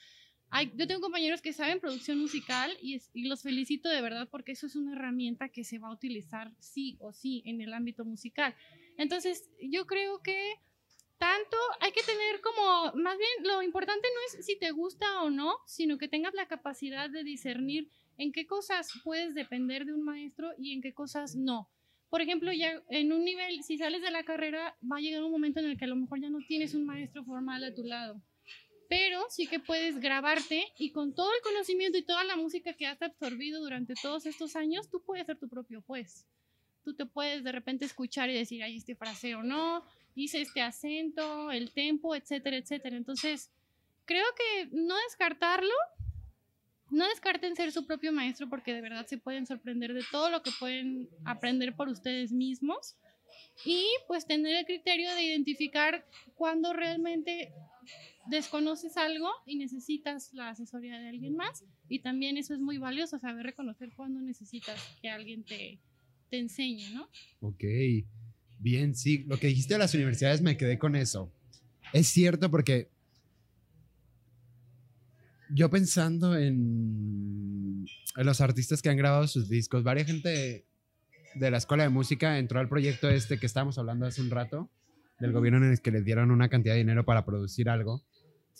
yo 0.76 0.86
tengo 0.86 1.01
compañeros 1.01 1.42
que 1.42 1.53
saben 1.53 1.80
producción 1.80 2.18
musical 2.18 2.76
y, 2.82 3.01
los 3.28 3.42
felicito 3.42 3.88
de 3.88 4.03
verdad 4.03 4.28
porque 4.30 4.53
eso 4.53 4.66
es 4.66 4.76
una 4.76 4.92
herramienta 4.92 5.48
que 5.48 5.64
se 5.64 5.78
va 5.78 5.88
a 5.88 5.92
utilizar 5.92 6.53
sí 6.59 6.96
o 7.01 7.12
sí 7.12 7.42
en 7.46 7.61
el 7.61 7.72
ámbito 7.72 8.05
musical. 8.05 8.55
Entonces, 8.98 9.48
yo 9.61 9.86
creo 9.86 10.20
que 10.22 10.55
tanto 11.18 11.57
hay 11.80 11.92
que 11.92 12.03
tener 12.03 12.40
como, 12.40 12.92
más 13.01 13.16
bien, 13.16 13.30
lo 13.44 13.62
importante 13.62 14.09
no 14.14 14.38
es 14.38 14.44
si 14.44 14.59
te 14.59 14.72
gusta 14.72 15.22
o 15.22 15.30
no, 15.30 15.57
sino 15.66 15.98
que 15.98 16.09
tengas 16.09 16.34
la 16.34 16.46
capacidad 16.46 17.09
de 17.09 17.22
discernir 17.22 17.88
en 18.18 18.32
qué 18.32 18.46
cosas 18.46 18.90
puedes 19.05 19.34
depender 19.34 19.84
de 19.84 19.94
un 19.94 20.03
maestro 20.03 20.51
y 20.59 20.72
en 20.72 20.82
qué 20.82 20.92
cosas 20.92 21.36
no. 21.36 21.70
Por 22.09 22.22
ejemplo, 22.22 22.53
ya 22.53 22.82
en 22.88 23.12
un 23.12 23.24
nivel, 23.24 23.62
si 23.62 23.78
sales 23.78 24.03
de 24.03 24.11
la 24.11 24.24
carrera, 24.24 24.76
va 24.82 24.96
a 24.96 25.01
llegar 25.01 25.22
un 25.22 25.30
momento 25.30 25.61
en 25.61 25.66
el 25.66 25.78
que 25.78 25.84
a 25.84 25.88
lo 25.88 25.96
mejor 25.96 26.20
ya 26.20 26.28
no 26.28 26.38
tienes 26.48 26.74
un 26.74 26.84
maestro 26.84 27.24
formal 27.24 27.62
a 27.62 27.72
tu 27.72 27.84
lado 27.84 28.20
pero 28.91 29.24
sí 29.28 29.47
que 29.47 29.61
puedes 29.61 30.01
grabarte 30.01 30.66
y 30.76 30.91
con 30.91 31.14
todo 31.14 31.32
el 31.32 31.41
conocimiento 31.43 31.97
y 31.97 32.03
toda 32.03 32.24
la 32.24 32.34
música 32.34 32.72
que 32.72 32.88
has 32.88 33.01
absorbido 33.01 33.61
durante 33.61 33.95
todos 33.95 34.26
estos 34.26 34.57
años, 34.57 34.91
tú 34.91 35.01
puedes 35.01 35.26
ser 35.26 35.38
tu 35.38 35.49
propio 35.49 35.80
juez. 35.82 36.26
Tú 36.82 36.93
te 36.95 37.07
puedes 37.07 37.45
de 37.45 37.53
repente 37.53 37.84
escuchar 37.84 38.30
y 38.30 38.34
decir, 38.34 38.64
ay, 38.64 38.78
este 38.78 38.97
fraseo 38.97 39.45
no, 39.45 39.84
hice 40.16 40.41
este 40.41 40.61
acento, 40.61 41.53
el 41.53 41.70
tempo, 41.70 42.16
etcétera, 42.16 42.57
etcétera. 42.57 42.97
Entonces, 42.97 43.53
creo 44.07 44.26
que 44.36 44.70
no 44.72 44.97
descartarlo, 45.09 45.74
no 46.91 47.07
descarten 47.07 47.55
ser 47.55 47.70
su 47.70 47.86
propio 47.86 48.12
maestro 48.12 48.49
porque 48.51 48.74
de 48.74 48.80
verdad 48.80 49.07
se 49.07 49.18
pueden 49.18 49.47
sorprender 49.47 49.95
de 49.95 50.05
todo 50.11 50.30
lo 50.30 50.43
que 50.43 50.51
pueden 50.59 51.09
aprender 51.24 51.76
por 51.76 51.88
ustedes 51.88 52.32
mismos 52.32 52.97
y 53.64 53.86
pues 54.09 54.26
tener 54.26 54.57
el 54.57 54.66
criterio 54.66 55.14
de 55.14 55.22
identificar 55.22 56.05
cuándo 56.34 56.72
realmente 56.72 57.53
desconoces 58.27 58.97
algo 58.97 59.29
y 59.47 59.57
necesitas 59.57 60.33
la 60.33 60.51
asesoría 60.51 60.99
de 60.99 61.09
alguien 61.09 61.37
más. 61.37 61.64
Y 61.89 62.01
también 62.01 62.37
eso 62.37 62.55
es 62.55 62.61
muy 62.61 62.79
valioso, 62.79 63.18
saber 63.18 63.47
reconocer 63.47 63.93
cuando 63.97 64.21
necesitas 64.21 64.81
que 65.01 65.09
alguien 65.09 65.45
te, 65.45 65.81
te 66.29 66.39
enseñe, 66.39 66.93
¿no? 66.95 67.09
Ok, 67.41 67.64
bien, 68.59 68.95
sí, 68.95 69.25
lo 69.25 69.39
que 69.39 69.49
dijiste 69.49 69.75
de 69.75 69.79
las 69.79 69.95
universidades 69.95 70.43
me 70.43 70.57
quedé 70.57 70.79
con 70.79 70.97
eso. 70.97 71.33
Es 71.93 72.09
cierto 72.09 72.51
porque 72.51 72.89
yo 75.53 75.71
pensando 75.71 76.37
en, 76.37 77.85
en 78.16 78.27
los 78.27 78.41
artistas 78.41 78.81
que 78.83 78.89
han 78.89 78.97
grabado 78.97 79.27
sus 79.27 79.49
discos, 79.49 79.83
varias 79.83 80.07
gente 80.07 80.66
de 81.35 81.51
la 81.51 81.59
escuela 81.59 81.85
de 81.85 81.89
música 81.89 82.39
entró 82.39 82.61
al 82.61 82.68
proyecto 82.68 83.09
este 83.09 83.39
que 83.39 83.47
estábamos 83.47 83.79
hablando 83.79 84.07
hace 84.07 84.21
un 84.21 84.31
rato, 84.31 84.71
del 85.21 85.33
gobierno 85.33 85.64
en 85.64 85.73
el 85.73 85.81
que 85.81 85.91
les 85.91 86.05
dieron 86.05 86.31
una 86.31 86.49
cantidad 86.49 86.75
de 86.75 86.79
dinero 86.79 87.05
para 87.05 87.25
producir 87.25 87.68
algo. 87.68 88.03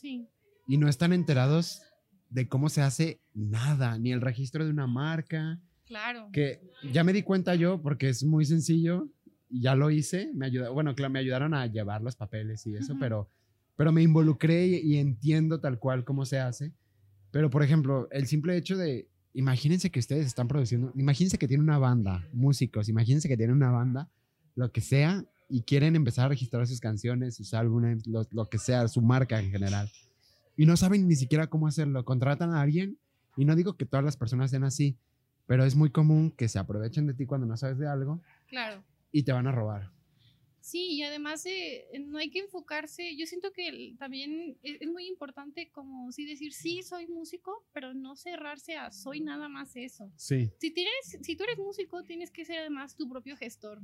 Y 0.03 0.77
no 0.79 0.89
están 0.89 1.13
enterados 1.13 1.83
de 2.31 2.49
cómo 2.49 2.69
se 2.69 2.81
hace 2.81 3.21
nada, 3.35 3.99
ni 3.99 4.13
el 4.13 4.21
registro 4.21 4.65
de 4.65 4.71
una 4.71 4.87
marca. 4.87 5.61
Claro. 5.85 6.29
Que 6.33 6.61
ya 6.93 7.03
me 7.05 7.13
di 7.13 7.23
cuenta 7.23 7.55
yo 7.57 7.83
porque 7.83 8.09
es 8.09 8.25
muy 8.25 8.45
sencillo 8.45 9.09
y 9.49 9.63
ya 9.63 9.75
lo 9.75 9.91
hice. 9.91 10.31
Me 10.35 10.47
ayudó, 10.47 10.73
bueno, 10.73 10.95
claro, 10.95 11.13
me 11.13 11.19
ayudaron 11.19 11.55
a 11.55 11.67
llevar 11.67 12.03
los 12.03 12.17
papeles 12.17 12.67
y 12.67 12.77
eso, 12.77 12.97
pero, 12.99 13.29
pero 13.77 13.93
me 13.93 14.03
involucré 14.03 14.67
y, 14.67 14.97
entiendo 14.99 15.61
tal 15.61 15.79
cual 15.79 16.05
cómo 16.05 16.25
se 16.25 16.39
hace. 16.39 16.73
Pero, 17.33 17.51
por 17.51 17.63
ejemplo, 17.63 18.09
el 18.11 18.27
simple 18.27 18.57
hecho 18.57 18.77
de, 18.77 19.09
imagínense 19.35 19.91
que 19.91 20.01
ustedes 20.01 20.27
están 20.27 20.49
produciendo, 20.49 20.93
imagínense 20.95 21.39
que 21.39 21.49
tienen 21.49 21.65
una 21.65 21.79
banda, 21.79 22.27
músicos, 22.33 22.89
imagínense 22.89 23.29
que 23.29 23.37
tienen 23.37 23.57
una 23.57 23.71
banda, 23.71 24.09
lo 24.55 24.71
que 24.73 24.81
sea, 24.81 25.25
y 25.51 25.63
quieren 25.63 25.97
empezar 25.97 26.27
a 26.27 26.29
registrar 26.29 26.67
sus 26.67 26.81
canciones, 26.81 27.37
sus 27.37 27.53
álbumes, 27.55 28.07
lo, 28.07 28.27
lo, 28.31 28.49
que 28.49 28.59
sea, 28.59 28.87
su 28.89 29.03
marca 29.03 29.41
en 29.41 29.51
general. 29.51 29.91
Y 30.57 30.67
no 30.67 30.77
saben 30.77 31.09
ni 31.09 31.17
siquiera 31.17 31.49
cómo 31.49 31.67
hacerlo. 31.67 32.05
Contratan 32.05 32.53
a 32.55 32.63
alguien 32.63 32.99
y 33.37 33.45
no 33.45 33.57
digo 33.57 33.77
que 33.77 33.87
todas 33.87 34.05
las 34.05 34.17
personas 34.17 34.51
sean 34.51 34.65
así, 34.65 34.97
pero 35.47 35.65
es 35.65 35.75
muy 35.75 35.91
común 35.91 36.31
que 36.31 36.49
se 36.49 36.59
aprovechen 36.59 37.07
de 37.07 37.15
ti 37.15 37.27
cuando 37.27 37.47
no 37.47 37.57
sabes 37.57 37.79
de 37.79 37.89
algo. 37.89 38.21
Claro. 38.47 38.85
Y 39.13 39.25
te 39.25 39.33
van 39.33 39.47
a 39.47 39.53
robar. 39.53 39.91
Sí, 40.61 40.93
y 40.93 41.03
además 41.03 41.45
eh, 41.47 41.87
no 42.07 42.19
hay 42.19 42.31
que 42.31 42.41
enfocarse, 42.41 43.17
yo 43.17 43.27
siento 43.27 43.51
que 43.51 43.95
también 43.99 44.59
es, 44.63 44.83
es 44.83 44.89
muy 44.89 45.07
importante 45.07 45.71
como 45.71 46.13
sí 46.13 46.27
decir, 46.27 46.53
sí, 46.53 46.83
soy 46.83 47.07
músico, 47.07 47.65
pero 47.73 47.95
no 47.95 48.15
cerrarse 48.15 48.77
a 48.77 48.93
soy 48.93 49.21
nada 49.21 49.49
más 49.49 49.75
eso. 49.75 50.13
Sí. 50.17 50.53
Si, 50.59 50.71
tienes, 50.71 51.19
si 51.23 51.35
tú 51.35 51.45
eres 51.45 51.59
músico, 51.59 52.05
tienes 52.05 52.31
que 52.31 52.45
ser 52.45 52.59
además 52.59 52.95
tu 52.95 53.09
propio 53.09 53.37
gestor, 53.37 53.81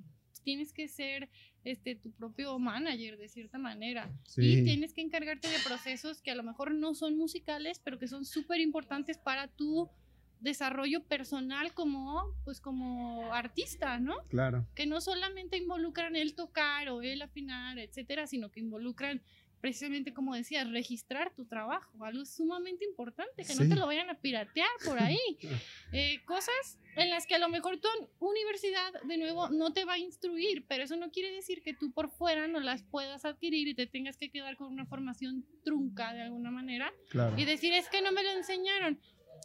tienes 0.47 0.72
que 0.72 0.86
ser 0.86 1.28
este, 1.64 1.97
tu 1.97 2.12
propio 2.12 2.57
manager 2.61 3.18
de 3.18 3.28
cierta 3.28 3.59
manera. 3.59 4.09
Y 4.36 4.62
tienes 4.62 4.94
que 4.94 5.01
encargarte 5.01 5.49
de 5.49 5.59
procesos 5.59 6.22
que 6.22 6.30
a 6.30 6.36
lo 6.36 6.44
mejor 6.44 6.72
no 6.72 6.94
son 6.94 7.18
musicales, 7.18 7.80
pero 7.82 7.99
que 7.99 8.07
son 8.07 8.24
súper 8.24 8.61
importantes 8.61 9.18
para 9.18 9.49
tu 9.49 9.90
desarrollo 10.38 11.03
personal 11.03 11.74
como, 11.74 12.32
pues, 12.44 12.61
como 12.61 13.34
artista, 13.34 13.99
¿no? 13.99 14.14
Claro. 14.28 14.68
que 14.76 14.86
no 14.86 15.01
solamente 15.01 15.57
involucran 15.57 16.14
el 16.14 16.36
tocar 16.36 16.90
o 16.90 17.03
el 17.03 17.22
afinar, 17.22 17.80
etcétera, 17.80 18.28
sino 18.28 18.53
que 18.53 18.61
involucran 18.61 19.20
precisamente, 19.67 20.14
como 20.14 20.33
decías, 20.37 20.71
registrar 20.71 21.35
tu 21.35 21.45
trabajo, 21.45 22.05
algo 22.05 22.25
sumamente 22.25 22.85
importante, 22.85 23.43
que 23.45 23.55
no 23.57 23.62
Sí. 23.64 23.69
te 23.69 23.75
lo 23.75 23.85
vayan 23.87 24.09
a 24.09 24.14
piratear 24.21 24.69
por 24.85 24.97
ahí. 25.03 25.19
Eh, 25.93 26.21
cosas 26.25 26.79
en 26.97 27.11
las 27.11 27.27
que 27.27 27.35
a 27.35 27.39
lo 27.39 27.49
mejor 27.49 27.79
tu 27.81 27.89
universidad, 28.21 28.93
de 29.09 29.17
nuevo, 29.19 29.49
no 29.49 29.73
te 29.73 29.85
va 29.85 29.95
a 29.95 29.99
instruir, 29.99 30.64
pero 30.69 30.85
eso 30.85 30.97
no 30.97 31.11
quiere 31.11 31.31
decir 31.33 31.62
que 31.62 31.75
tú 31.75 31.91
por 31.93 32.11
fuera 32.11 32.47
no 32.49 32.61
las 32.61 32.83
puedas 32.85 33.25
adquirir 33.25 33.67
y 33.69 33.75
te 33.75 33.87
tengas 33.87 34.17
que 34.17 34.31
quedar 34.31 34.57
con 34.57 34.73
una 34.73 34.85
formación 34.87 35.45
trunca 35.64 36.12
de 36.12 36.23
alguna 36.23 36.51
manera 36.53 36.93
Claro. 37.09 37.37
y 37.39 37.45
decir, 37.45 37.73
es 37.73 37.89
que 37.89 38.03
no 38.03 38.12
me 38.12 38.23
lo 38.23 38.31
enseñaron. 38.31 39.01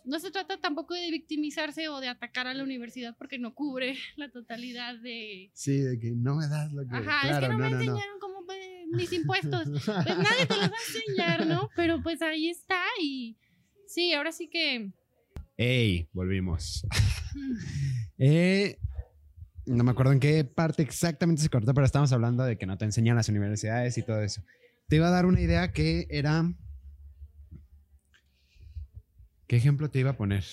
No 0.06 0.20
se 0.20 0.32
trata 0.32 0.58
tampoco 0.60 0.94
de 0.94 1.10
victimizarse 1.12 1.88
o 1.90 2.00
de 2.00 2.08
atacar 2.08 2.48
a 2.48 2.54
la 2.54 2.64
universidad 2.64 3.16
porque 3.18 3.38
no 3.40 3.54
cubre 3.54 3.96
la 4.18 4.30
totalidad 4.32 4.96
de... 4.96 5.50
Sí, 5.54 5.78
de 5.80 6.00
que 6.00 6.12
no 6.12 6.36
me 6.36 6.48
das 6.48 6.72
lo 6.74 6.84
que. 6.88 6.96
Ajá, 6.96 7.22
es 7.24 7.28
claro, 7.30 7.48
que 7.48 7.54
no, 7.54 7.58
me 7.60 7.64
no, 7.66 7.70
no. 7.76 7.82
enseñaron 7.82 8.20
cómo 8.20 8.46
pues, 8.46 8.60
mis 8.92 9.12
impuestos. 9.14 9.68
Pues 9.70 9.88
nadie 10.18 10.46
te 10.48 10.56
los 10.56 10.70
va 10.70 10.76
a 10.76 10.94
enseñar, 10.94 11.48
¿no? 11.48 11.70
Pero 11.76 12.02
pues 12.02 12.22
ahí 12.22 12.50
está 12.50 12.84
y 13.02 13.38
sí, 13.88 14.14
ahora 14.14 14.32
sí 14.32 14.50
que... 14.50 14.92
¡Ey! 15.58 16.08
Volvimos. 16.14 16.86
Eh, 18.24 18.78
no 19.66 19.84
me 19.84 19.90
acuerdo 19.90 20.12
en 20.12 20.20
qué 20.20 20.44
parte 20.44 20.84
exactamente 20.84 21.42
se 21.42 21.50
cortó, 21.50 21.74
pero 21.74 21.86
estamos 21.86 22.12
hablando 22.12 22.44
de 22.44 22.56
que 22.56 22.68
no 22.68 22.78
te 22.78 22.86
enseñan 22.86 23.16
las 23.16 23.30
universidades 23.30 23.98
y 23.98 24.04
todo 24.04 24.22
eso. 24.22 24.44
Te 24.88 24.98
iba 24.98 25.08
a 25.08 25.12
dar 25.12 25.26
una 25.26 25.42
idea 25.42 25.72
que 25.72 26.06
era. 26.12 26.54
¿Qué 29.48 29.56
ejemplo 29.56 29.90
te 29.90 29.98
iba 30.00 30.12
a 30.12 30.18
poner? 30.18 30.44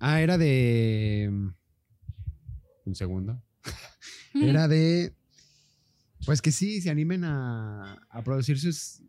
Ah, 0.00 0.20
era 0.20 0.36
de. 0.36 1.30
Un 2.84 2.94
segundo. 2.94 3.40
Era 4.34 4.66
de. 4.66 5.14
Pues 6.24 6.40
que 6.40 6.52
sí, 6.52 6.80
se 6.80 6.90
animen 6.90 7.24
a, 7.24 7.94
a 8.08 8.22
producir 8.22 8.58
sus. 8.58 9.02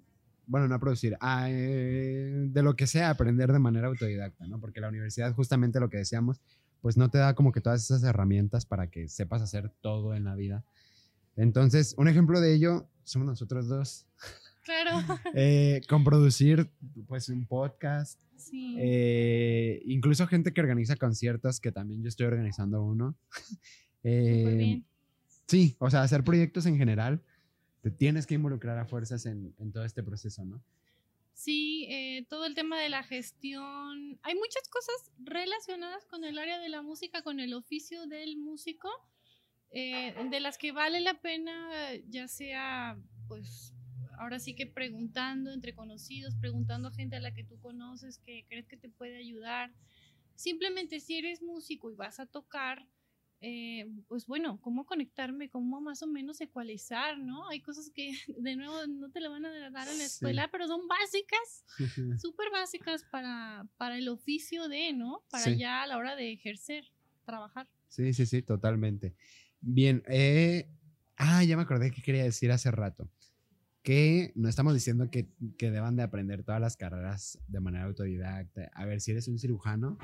Bueno, 0.45 0.67
no 0.67 0.75
a 0.75 0.79
producir, 0.79 1.15
a, 1.21 1.49
eh, 1.49 2.47
de 2.49 2.63
lo 2.63 2.75
que 2.75 2.85
sea, 2.85 3.09
aprender 3.09 3.51
de 3.53 3.59
manera 3.59 3.87
autodidacta, 3.87 4.45
¿no? 4.47 4.59
Porque 4.59 4.81
la 4.81 4.89
universidad, 4.89 5.33
justamente 5.33 5.79
lo 5.79 5.89
que 5.89 5.97
decíamos, 5.97 6.41
pues 6.81 6.97
no 6.97 7.09
te 7.09 7.17
da 7.17 7.33
como 7.33 7.53
que 7.53 7.61
todas 7.61 7.81
esas 7.81 8.03
herramientas 8.03 8.65
para 8.65 8.87
que 8.87 9.07
sepas 9.07 9.41
hacer 9.41 9.69
todo 9.81 10.15
en 10.15 10.25
la 10.25 10.35
vida. 10.35 10.65
Entonces, 11.37 11.95
un 11.97 12.09
ejemplo 12.09 12.41
de 12.41 12.53
ello 12.53 12.89
somos 13.05 13.25
nosotros 13.27 13.67
dos. 13.67 14.05
Claro, 14.63 14.91
Eh, 15.33 15.81
con 15.87 16.03
producir, 16.03 16.69
pues, 17.07 17.29
un 17.29 17.45
podcast. 17.45 18.19
sí. 18.37 18.75
eh, 18.79 19.81
incluso 19.85 20.27
gente 20.27 20.53
que 20.53 20.61
organiza 20.61 20.95
conciertos, 20.95 21.59
que 21.59 21.71
también 21.71 22.01
yo 22.01 22.09
estoy 22.09 22.25
organizando 22.25 22.83
uno. 22.83 23.15
Eh, 24.05 24.55
bien. 24.57 24.85
Sí, 25.47 25.75
o 25.79 25.89
sea, 25.89 26.01
hacer 26.01 26.23
proyectos 26.23 26.65
en 26.65 26.77
general, 26.77 27.21
te 27.81 27.91
tienes 27.91 28.25
que 28.25 28.35
involucrar 28.35 28.77
a 28.77 28.85
fuerzas 28.85 29.25
en, 29.25 29.53
todo 29.71 29.83
este 29.83 30.03
proceso, 30.03 30.45
¿no? 30.45 30.63
Sí, 31.33 31.85
eh, 31.89 32.25
todo 32.29 32.45
el 32.45 32.55
tema 32.55 32.79
de 32.79 32.89
la 32.89 33.03
gestión. 33.03 34.19
Hay 34.21 34.35
muchas 34.35 34.67
cosas 34.69 35.11
relacionadas 35.17 36.05
con 36.05 36.23
el 36.23 36.37
área 36.37 36.59
de 36.59 36.69
la 36.69 36.81
música, 36.81 37.23
con 37.23 37.39
el 37.39 37.53
oficio 37.53 38.05
del 38.05 38.37
músico, 38.37 38.89
eh, 39.71 40.13
de 40.29 40.39
las 40.39 40.57
que 40.57 40.71
vale 40.71 41.01
la 41.01 41.19
pena, 41.19 41.69
ya 42.07 42.27
sea, 42.27 42.97
pues, 43.27 43.73
ahora 44.19 44.39
sí 44.39 44.55
que 44.55 44.67
preguntando 44.67 45.51
entre 45.51 45.73
conocidos, 45.75 46.35
preguntando 46.35 46.89
a 46.89 46.93
gente 46.93 47.15
a 47.15 47.19
la 47.19 47.33
que 47.33 47.43
tú 47.43 47.59
conoces, 47.59 48.19
que 48.19 48.45
crees 48.47 48.67
que 48.67 48.77
te 48.77 48.89
puede 48.89 49.17
ayudar. 49.17 49.73
Simplemente 50.35 50.99
si 50.99 51.17
eres 51.17 51.41
músico 51.41 51.91
y 51.91 51.95
vas 51.95 52.19
a 52.19 52.25
tocar, 52.25 52.87
eh, 53.45 53.85
pues 54.07 54.25
bueno, 54.25 54.57
cómo 54.61 54.85
conectarme, 54.85 55.49
cómo 55.49 55.81
más 55.81 56.01
o 56.01 56.07
menos 56.07 56.39
ecualizar, 56.39 57.17
¿no? 57.19 57.49
Hay 57.49 57.59
cosas 57.59 57.89
que 57.93 58.11
de 58.39 58.55
nuevo 58.55 58.87
no 58.87 59.11
te 59.11 59.19
lo 59.19 59.29
van 59.29 59.45
a 59.45 59.69
dar 59.69 59.87
en 59.89 59.97
la 59.97 60.05
Sí. 60.07 60.15
escuela, 60.15 60.49
pero 60.49 60.65
son 60.67 60.87
básicas, 60.87 61.65
súper 62.19 62.49
básicas 62.51 63.03
para, 63.03 63.67
para 63.77 63.97
el 63.97 64.07
oficio 64.07 64.69
de, 64.69 64.93
¿no? 64.93 65.23
Para 65.29 65.43
Sí. 65.43 65.57
ya 65.57 65.83
a 65.83 65.87
la 65.87 65.97
hora 65.97 66.15
de 66.15 66.31
ejercer, 66.31 66.85
trabajar. 67.25 67.67
Sí, 67.89 68.13
sí, 68.13 68.25
sí, 68.25 68.41
totalmente. 68.41 69.13
Bien, 69.59 70.01
eh, 70.07 70.67
ah, 71.17 71.43
ya 71.43 71.55
me 71.57 71.63
acordé 71.63 71.91
que 71.91 72.01
quería 72.01 72.23
decir 72.23 72.51
hace 72.51 72.71
rato. 72.71 73.09
Que 73.81 74.31
no 74.35 74.47
estamos 74.47 74.73
diciendo 74.73 75.11
que, 75.11 75.27
que 75.57 75.69
deban 75.69 75.97
de 75.97 76.03
aprender 76.03 76.43
todas 76.43 76.61
las 76.61 76.77
carreras 76.77 77.37
de 77.49 77.59
manera 77.59 77.83
autodidacta. 77.83 78.71
A 78.73 78.85
ver, 78.85 79.01
si 79.01 79.11
eres 79.11 79.27
un 79.27 79.37
cirujano, 79.37 79.97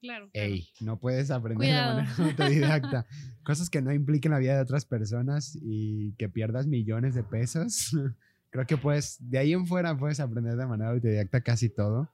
Claro. 0.00 0.28
claro. 0.30 0.48
ey, 0.52 0.68
no 0.80 0.98
puedes 0.98 1.30
aprender 1.30 1.68
Cuidado. 1.68 1.96
de 1.96 2.02
manera 2.02 2.24
autodidacta. 2.24 3.06
Cosas 3.44 3.70
que 3.70 3.82
no 3.82 3.92
impliquen 3.92 4.32
la 4.32 4.38
vida 4.38 4.54
de 4.56 4.62
otras 4.62 4.84
personas 4.84 5.58
y 5.62 6.12
que 6.18 6.28
pierdas 6.28 6.66
millones 6.66 7.14
de 7.14 7.22
pesos. 7.24 7.90
Creo 8.50 8.66
que 8.66 8.76
puedes, 8.76 9.16
de 9.20 9.38
ahí 9.38 9.52
en 9.52 9.66
fuera 9.66 9.96
puedes 9.98 10.20
aprender 10.20 10.56
de 10.56 10.66
manera 10.66 10.90
autodidacta 10.90 11.40
casi 11.42 11.68
todo. 11.68 12.10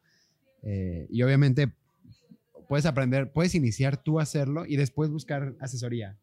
Eh, 0.63 1.07
y 1.11 1.23
obviamente 1.23 1.73
puedes 2.69 2.87
aprender, 2.87 3.33
puedes 3.33 3.55
iniciar 3.55 4.03
tú 4.03 4.19
a 4.19 4.23
hacerlo 4.23 4.65
y 4.67 4.77
después 4.77 5.11
buscar 5.11 5.55
asesoría. 5.61 6.19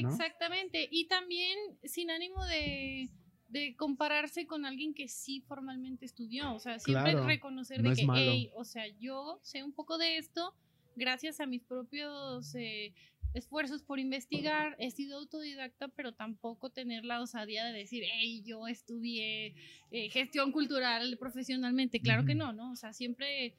¿no? 0.00 0.08
Exactamente. 0.08 0.88
Y 0.90 1.08
también 1.08 1.58
sin 1.84 2.10
ánimo 2.10 2.44
de, 2.46 3.10
de 3.48 3.74
compararse 3.76 4.46
con 4.46 4.64
alguien 4.64 4.94
que 4.94 5.08
sí 5.08 5.40
formalmente 5.46 6.06
estudió. 6.06 6.54
O 6.54 6.60
sea, 6.60 6.78
siempre 6.78 7.12
Claro, 7.12 7.26
reconocer 7.26 7.82
no 7.82 7.90
de 7.90 7.96
que, 7.96 8.06
malo. 8.06 8.20
"Ey, 8.20 8.50
o 8.54 8.64
sea, 8.64 8.84
yo 8.98 9.40
sé 9.42 9.62
un 9.62 9.72
poco 9.72 9.98
de 9.98 10.16
esto 10.16 10.54
gracias 11.00 11.40
a 11.40 11.46
mis 11.46 11.64
propios 11.64 12.54
eh, 12.54 12.92
esfuerzos 13.34 13.82
por 13.82 13.98
investigar. 13.98 14.76
He 14.78 14.90
sido 14.90 15.18
autodidacta, 15.18 15.88
pero 15.88 16.12
tampoco 16.12 16.70
tener 16.70 17.04
la 17.04 17.20
osadía 17.20 17.64
de 17.64 17.72
decir, 17.72 18.04
hey, 18.12 18.42
yo 18.44 18.68
estudié 18.68 19.54
eh, 19.90 20.10
gestión 20.10 20.52
cultural 20.52 21.16
profesionalmente. 21.18 22.00
Claro 22.00 22.24
que 22.24 22.34
no, 22.34 22.52
¿no? 22.52 22.70
O 22.72 22.76
sea, 22.76 22.92
siempre 22.92 23.56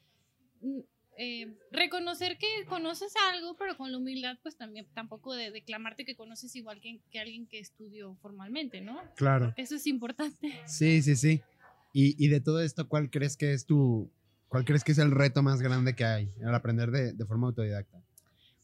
mm, 0.61 0.79
eh, 1.17 1.57
reconocer 1.71 2.37
que 2.37 2.65
conoces 2.67 3.13
algo, 3.33 3.55
pero 3.57 3.75
con 3.75 3.91
la 3.91 3.97
humildad, 3.97 4.37
pues 4.43 4.55
también 4.55 4.87
tampoco 4.93 5.33
de 5.33 5.49
declamarte 5.49 6.05
que 6.05 6.15
conoces 6.15 6.55
igual 6.55 6.79
que, 6.79 7.01
que 7.09 7.19
alguien 7.19 7.47
que 7.47 7.59
estudió 7.59 8.15
formalmente, 8.21 8.81
¿no? 8.81 9.01
Claro. 9.15 9.53
Eso 9.57 9.75
es 9.75 9.87
importante. 9.87 10.53
Sí, 10.67 11.01
sí, 11.01 11.15
sí. 11.15 11.41
Y, 11.91 12.23
y 12.23 12.29
de 12.29 12.39
todo 12.39 12.61
esto, 12.61 12.87
¿cuál 12.87 13.09
crees 13.09 13.35
que 13.35 13.51
es 13.51 13.65
tu, 13.65 14.09
cuál 14.51 14.65
crees 14.65 14.83
que 14.83 14.91
es 14.91 14.97
el 14.97 15.11
reto 15.11 15.41
más 15.41 15.61
grande 15.61 15.95
que 15.95 16.03
hay 16.03 16.29
al 16.45 16.53
aprender 16.53 16.91
de, 16.91 17.13
de 17.13 17.25
forma 17.25 17.47
autodidacta? 17.47 18.03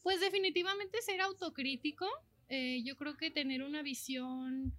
Pues 0.02 0.20
definitivamente 0.20 1.00
ser 1.00 1.22
autocrítico. 1.22 2.06
eh, 2.50 2.82
yo 2.84 2.96
creo 2.96 3.16
que 3.16 3.30
tener 3.30 3.62
una 3.62 3.82
visión 3.82 4.72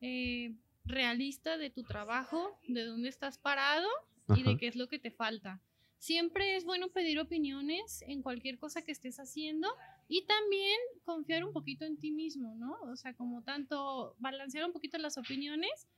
eh, 0.00 0.54
realista 0.84 1.58
de 1.58 1.70
tu 1.70 1.82
trabajo, 1.82 2.58
de 2.68 2.84
dónde 2.84 3.08
estás 3.08 3.36
parado 3.38 3.88
y 4.28 4.42
de 4.42 4.50
Ajá. 4.50 4.58
qué 4.58 4.68
es 4.68 4.76
lo 4.76 4.88
que 4.88 4.98
te 5.00 5.10
falta. 5.10 5.60
Siempre 5.98 6.56
es 6.56 6.64
bueno 6.64 6.88
pedir 6.90 7.18
opiniones 7.18 8.02
en 8.06 8.22
cualquier 8.22 8.58
cosa 8.58 8.82
que 8.82 8.92
estés 8.92 9.18
haciendo 9.18 9.68
y 10.06 10.24
también 10.26 10.78
confiar 11.04 11.44
un 11.44 11.52
poquito 11.52 11.84
en 11.84 11.96
ti 11.96 12.10
mismo, 12.12 12.54
¿no? 12.56 12.76
O 12.82 12.96
sea, 12.96 13.14
como 13.14 13.42
tanto 13.42 14.14
balancear 14.18 14.66
un 14.66 14.72
poquito 14.72 14.98
las 14.98 15.16
opiniones, 15.18 15.88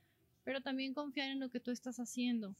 pero 0.43 0.61
también 0.61 0.93
confiar 0.93 1.29
en 1.29 1.39
lo 1.39 1.49
que 1.49 1.59
tú 1.59 1.71
estás 1.71 1.97
haciendo. 1.97 2.55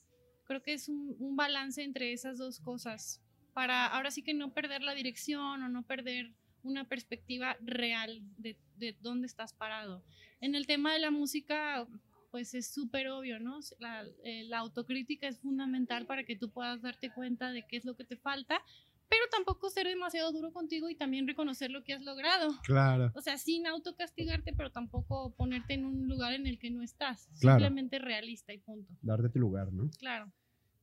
Creo 0.48 0.64
que 0.64 0.74
es 0.74 0.90
un, 0.90 1.16
un 1.20 1.36
balance 1.36 1.84
entre 1.84 2.14
esas 2.14 2.38
dos 2.38 2.60
cosas 2.60 3.22
para 3.58 3.88
ahora 3.88 4.12
sí 4.12 4.22
que 4.22 4.36
no 4.36 4.54
perder 4.54 4.84
la 4.84 4.94
dirección 4.94 5.64
o 5.64 5.68
no 5.68 5.82
perder 5.82 6.32
una 6.62 6.88
perspectiva 6.88 7.58
real 7.62 8.22
de, 8.38 8.56
de 8.76 8.96
dónde 9.02 9.26
estás 9.26 9.52
parado. 9.52 10.04
En 10.42 10.54
el 10.54 10.68
tema 10.68 10.94
de 10.94 11.00
la 11.00 11.10
música, 11.10 11.88
pues 12.30 12.54
es 12.54 12.68
súper 12.68 13.08
obvio, 13.08 13.40
¿no? 13.40 13.60
La, 13.80 14.06
eh, 14.24 14.44
la 14.44 14.60
autocrítica 14.60 15.28
es 15.28 15.40
fundamental 15.40 16.06
para 16.06 16.24
que 16.24 16.36
tú 16.36 16.52
puedas 16.52 16.84
darte 16.84 17.12
cuenta 17.12 17.52
de 17.52 17.66
qué 17.66 17.78
es 17.78 17.86
lo 17.86 17.96
que 17.96 18.04
te 18.04 18.16
falta, 18.16 18.62
pero 19.10 19.24
tampoco 19.32 19.70
ser 19.70 19.88
demasiado 19.88 20.32
duro 20.32 20.52
contigo 20.52 20.90
y 20.90 20.96
también 20.96 21.28
reconocer 21.28 21.72
lo 21.72 21.84
que 21.84 21.94
has 21.94 22.02
logrado. 22.04 22.50
Claro. 22.64 23.12
O 23.16 23.22
sea, 23.22 23.38
sin 23.38 23.68
autocastigarte, 23.68 24.54
pero 24.54 24.72
tampoco 24.72 25.34
ponerte 25.36 25.74
en 25.74 25.86
un 25.86 26.08
lugar 26.08 26.34
en 26.34 26.48
el 26.48 26.60
que 26.60 26.70
no 26.70 26.84
estás. 26.84 27.30
Claro. 27.40 27.60
Simplemente 27.60 28.00
realista 28.00 28.54
y 28.54 28.58
punto. 28.58 28.94
Darte 29.02 29.30
tu 29.30 29.40
lugar, 29.40 29.72
¿no? 29.72 29.90
Claro. 30.00 30.32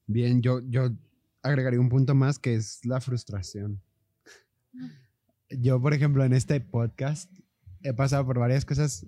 Bien, 0.07 0.43
yo, 0.43 0.61
yo 0.68 0.91
agregaría 1.43 1.81
un 1.81 1.89
punto 1.89 2.14
más 2.14 2.39
que 2.39 2.55
es 2.55 2.85
la 2.85 3.01
frustración. 3.01 3.81
Yo, 5.51 5.81
por 5.81 5.95
ejemplo, 5.95 6.25
en 6.25 6.33
este 6.33 6.61
podcast 6.61 7.31
he 7.83 7.93
pasado 7.93 8.25
por 8.27 8.39
varias 8.39 8.64
cosas 8.64 9.07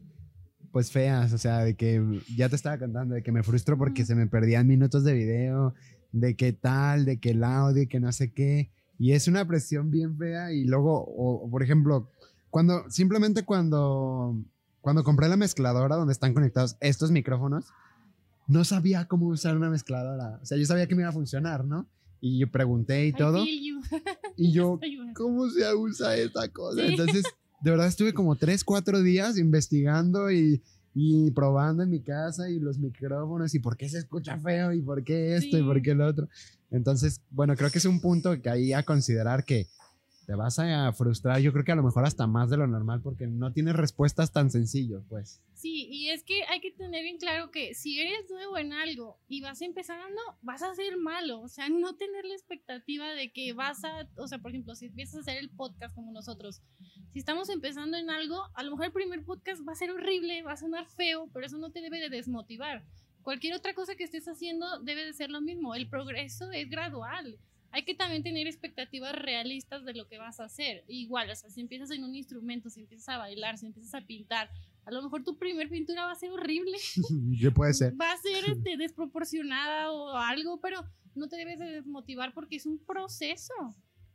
pues 0.70 0.92
feas, 0.92 1.32
o 1.32 1.38
sea, 1.38 1.60
de 1.60 1.74
que 1.74 2.20
ya 2.36 2.50
te 2.50 2.56
estaba 2.56 2.78
contando, 2.78 3.14
de 3.14 3.22
que 3.22 3.32
me 3.32 3.42
frustro 3.42 3.78
porque 3.78 4.04
se 4.04 4.14
me 4.14 4.26
perdían 4.26 4.66
minutos 4.66 5.04
de 5.04 5.14
video, 5.14 5.74
de 6.12 6.36
que 6.36 6.52
tal, 6.52 7.06
de 7.06 7.18
que 7.18 7.30
el 7.30 7.44
audio, 7.44 7.88
que 7.88 7.98
no 7.98 8.12
sé 8.12 8.32
qué. 8.32 8.70
Y 8.98 9.12
es 9.12 9.28
una 9.28 9.46
presión 9.46 9.90
bien 9.90 10.16
fea 10.16 10.52
y 10.52 10.64
luego, 10.64 11.04
o, 11.04 11.48
por 11.50 11.62
ejemplo, 11.62 12.08
cuando, 12.50 12.90
simplemente 12.90 13.44
cuando, 13.44 14.36
cuando 14.80 15.04
compré 15.04 15.28
la 15.28 15.36
mezcladora 15.36 15.96
donde 15.96 16.12
están 16.12 16.32
conectados 16.32 16.76
estos 16.80 17.10
micrófonos, 17.10 17.66
no 18.48 18.64
sabía 18.64 19.06
cómo 19.06 19.26
usar 19.26 19.56
una 19.56 19.70
mezcladora. 19.70 20.38
O 20.42 20.46
sea, 20.46 20.56
yo 20.56 20.64
sabía 20.64 20.86
que 20.86 20.94
me 20.94 21.02
iba 21.02 21.10
a 21.10 21.12
funcionar, 21.12 21.64
¿no? 21.64 21.86
Y 22.20 22.38
yo 22.38 22.50
pregunté 22.50 23.06
y 23.06 23.12
todo. 23.12 23.44
Y 24.38 24.52
yo, 24.52 24.78
¿cómo 25.14 25.48
se 25.48 25.74
usa 25.74 26.14
esta 26.14 26.46
cosa? 26.48 26.84
Entonces, 26.84 27.24
de 27.62 27.70
verdad 27.70 27.86
estuve 27.86 28.12
como 28.12 28.36
tres, 28.36 28.64
cuatro 28.64 29.00
días 29.00 29.38
investigando 29.38 30.30
y, 30.30 30.62
y, 30.94 31.30
probando 31.30 31.82
en 31.82 31.90
mi 31.90 32.00
casa 32.00 32.50
y 32.50 32.60
los 32.60 32.78
micrófonos 32.78 33.54
y 33.54 33.60
por 33.60 33.78
qué 33.78 33.88
se 33.88 33.98
escucha 33.98 34.38
feo 34.38 34.72
y 34.72 34.82
por 34.82 35.04
qué 35.04 35.36
esto 35.36 35.56
y 35.56 35.62
por 35.62 35.80
qué 35.80 35.94
lo 35.94 36.06
otro. 36.06 36.28
Entonces, 36.70 37.20
bueno, 37.30 37.54
creo 37.56 37.70
que 37.70 37.78
es 37.78 37.84
un 37.84 38.00
punto 38.00 38.40
que 38.40 38.50
ahí 38.50 38.72
a 38.72 38.82
considerar 38.82 39.44
que 39.44 39.66
te 40.26 40.34
vas 40.34 40.58
a 40.58 40.92
frustrar, 40.92 41.40
yo 41.40 41.52
creo 41.52 41.64
que 41.64 41.70
a 41.70 41.76
lo 41.76 41.84
mejor 41.84 42.04
hasta 42.04 42.26
más 42.26 42.50
de 42.50 42.56
lo 42.56 42.66
normal, 42.66 43.00
porque 43.00 43.28
no 43.28 43.52
tienes 43.52 43.76
respuestas 43.76 44.32
tan 44.32 44.50
sencillas, 44.50 45.04
pues. 45.08 45.40
Sí, 45.54 45.86
y 45.88 46.10
es 46.10 46.24
que 46.24 46.42
hay 46.50 46.60
que 46.60 46.72
tener 46.72 47.04
bien 47.04 47.18
claro 47.18 47.52
que 47.52 47.74
si 47.74 48.00
eres 48.00 48.28
nuevo 48.28 48.58
en 48.58 48.72
algo 48.72 49.20
y 49.28 49.40
vas 49.40 49.62
empezando, 49.62 50.20
vas 50.42 50.62
a 50.62 50.74
ser 50.74 50.96
malo, 50.96 51.42
o 51.42 51.48
sea, 51.48 51.68
no 51.68 51.94
tener 51.94 52.24
la 52.24 52.34
expectativa 52.34 53.12
de 53.12 53.30
que 53.30 53.52
vas 53.52 53.84
a, 53.84 54.08
o 54.16 54.26
sea, 54.26 54.38
por 54.38 54.50
ejemplo, 54.50 54.74
si 54.74 54.86
empiezas 54.86 55.14
a 55.14 55.20
hacer 55.20 55.38
el 55.38 55.50
podcast 55.50 55.94
como 55.94 56.10
nosotros, 56.10 56.60
si 57.12 57.20
estamos 57.20 57.48
empezando 57.48 57.96
en 57.96 58.10
algo, 58.10 58.42
a 58.54 58.64
lo 58.64 58.72
mejor 58.72 58.86
el 58.86 58.92
primer 58.92 59.24
podcast 59.24 59.62
va 59.66 59.72
a 59.72 59.76
ser 59.76 59.92
horrible, 59.92 60.42
va 60.42 60.52
a 60.52 60.56
sonar 60.56 60.88
feo, 60.88 61.30
pero 61.32 61.46
eso 61.46 61.56
no 61.56 61.70
te 61.70 61.80
debe 61.80 62.00
de 62.00 62.10
desmotivar. 62.10 62.84
Cualquier 63.26 63.54
otra 63.54 63.74
cosa 63.74 63.96
que 63.96 64.04
estés 64.04 64.28
haciendo 64.28 64.78
debe 64.78 65.04
de 65.04 65.12
ser 65.12 65.30
lo 65.30 65.40
mismo, 65.40 65.74
el 65.74 65.88
progreso 65.88 66.52
es 66.52 66.70
gradual 66.70 67.36
hay 67.76 67.84
que 67.84 67.94
también 67.94 68.22
tener 68.22 68.46
expectativas 68.46 69.14
realistas 69.14 69.84
de 69.84 69.92
lo 69.92 70.08
que 70.08 70.16
vas 70.16 70.40
a 70.40 70.44
hacer. 70.44 70.82
Igual, 70.88 71.28
o 71.30 71.36
sea, 71.36 71.50
si 71.50 71.60
empiezas 71.60 71.90
en 71.90 72.04
un 72.04 72.14
instrumento, 72.14 72.70
si 72.70 72.80
empiezas 72.80 73.10
a 73.10 73.18
bailar, 73.18 73.58
si 73.58 73.66
empiezas 73.66 73.94
a 73.94 74.06
pintar, 74.06 74.48
a 74.86 74.90
lo 74.90 75.02
mejor 75.02 75.24
tu 75.24 75.36
primer 75.36 75.68
pintura 75.68 76.06
va 76.06 76.12
a 76.12 76.14
ser 76.14 76.30
horrible. 76.30 76.78
¿Qué 77.38 77.50
puede 77.50 77.74
ser? 77.74 77.92
Va 78.00 78.12
a 78.12 78.16
ser 78.16 78.44
este, 78.50 78.78
desproporcionada 78.78 79.92
o 79.92 80.16
algo, 80.16 80.58
pero 80.58 80.84
no 81.14 81.28
te 81.28 81.36
debes 81.36 81.58
de 81.58 81.66
desmotivar 81.66 82.32
porque 82.32 82.56
es 82.56 82.64
un 82.64 82.78
proceso. 82.78 83.52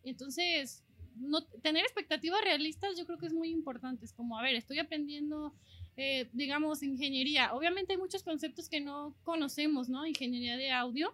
Entonces, 0.03 0.83
no, 1.15 1.43
tener 1.61 1.83
expectativas 1.83 2.41
realistas 2.43 2.97
yo 2.97 3.05
creo 3.05 3.19
que 3.19 3.27
es 3.27 3.33
muy 3.33 3.51
importante. 3.51 4.05
Es 4.05 4.13
como, 4.13 4.39
a 4.39 4.41
ver, 4.41 4.55
estoy 4.55 4.79
aprendiendo, 4.79 5.53
eh, 5.97 6.29
digamos, 6.33 6.83
ingeniería. 6.83 7.53
Obviamente 7.53 7.93
hay 7.93 7.99
muchos 7.99 8.23
conceptos 8.23 8.69
que 8.69 8.81
no 8.81 9.15
conocemos, 9.23 9.89
¿no? 9.89 10.05
Ingeniería 10.05 10.57
de 10.57 10.71
audio 10.71 11.13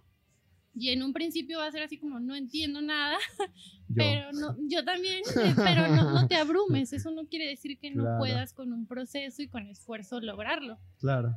y 0.79 0.89
en 0.89 1.01
un 1.01 1.11
principio 1.11 1.57
va 1.57 1.65
a 1.65 1.71
ser 1.71 1.81
así 1.81 1.97
como, 1.97 2.19
no 2.19 2.35
entiendo 2.35 2.81
nada, 2.81 3.17
pero 3.95 4.31
no, 4.31 4.55
yo 4.67 4.85
también, 4.85 5.23
eh, 5.35 5.53
pero 5.55 5.87
no, 5.87 6.27
te 6.27 6.35
abrumes, 6.35 6.93
eso 6.93 7.09
no 7.11 7.25
quiere 7.25 7.47
decir 7.47 7.79
que 7.79 7.89
no 7.89 8.17
puedas 8.19 8.53
con 8.53 8.71
un 8.71 8.85
proceso 8.85 9.41
y 9.41 9.47
con 9.47 9.65
esfuerzo 9.67 10.19
lograrlo. 10.21 10.77
Claro. 10.99 11.33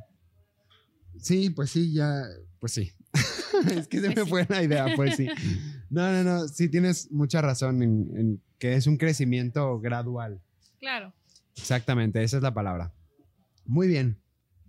Sí, 1.17 1.49
pues 1.49 1.71
sí, 1.71 1.91
ya, 1.91 2.23
pues 2.59 2.73
sí. 2.73 2.91
es 3.75 3.87
que 3.87 3.99
se 3.99 4.09
me 4.09 4.15
pues 4.15 4.29
fue 4.29 4.45
la 4.47 4.63
idea, 4.63 4.85
pues 4.95 5.15
sí. 5.15 5.27
No, 5.89 6.11
no, 6.11 6.23
no, 6.23 6.47
sí 6.47 6.69
tienes 6.69 7.11
mucha 7.11 7.41
razón 7.41 7.81
en, 7.81 8.41
que 8.59 8.75
es 8.75 8.85
un 8.85 8.97
crecimiento 8.97 9.79
gradual. 9.79 10.39
Claro. 10.79 11.13
Exactamente, 11.57 12.23
esa 12.23 12.37
es 12.37 12.43
la 12.43 12.53
palabra. 12.53 12.93
Muy 13.71 13.87
bien. 13.87 14.21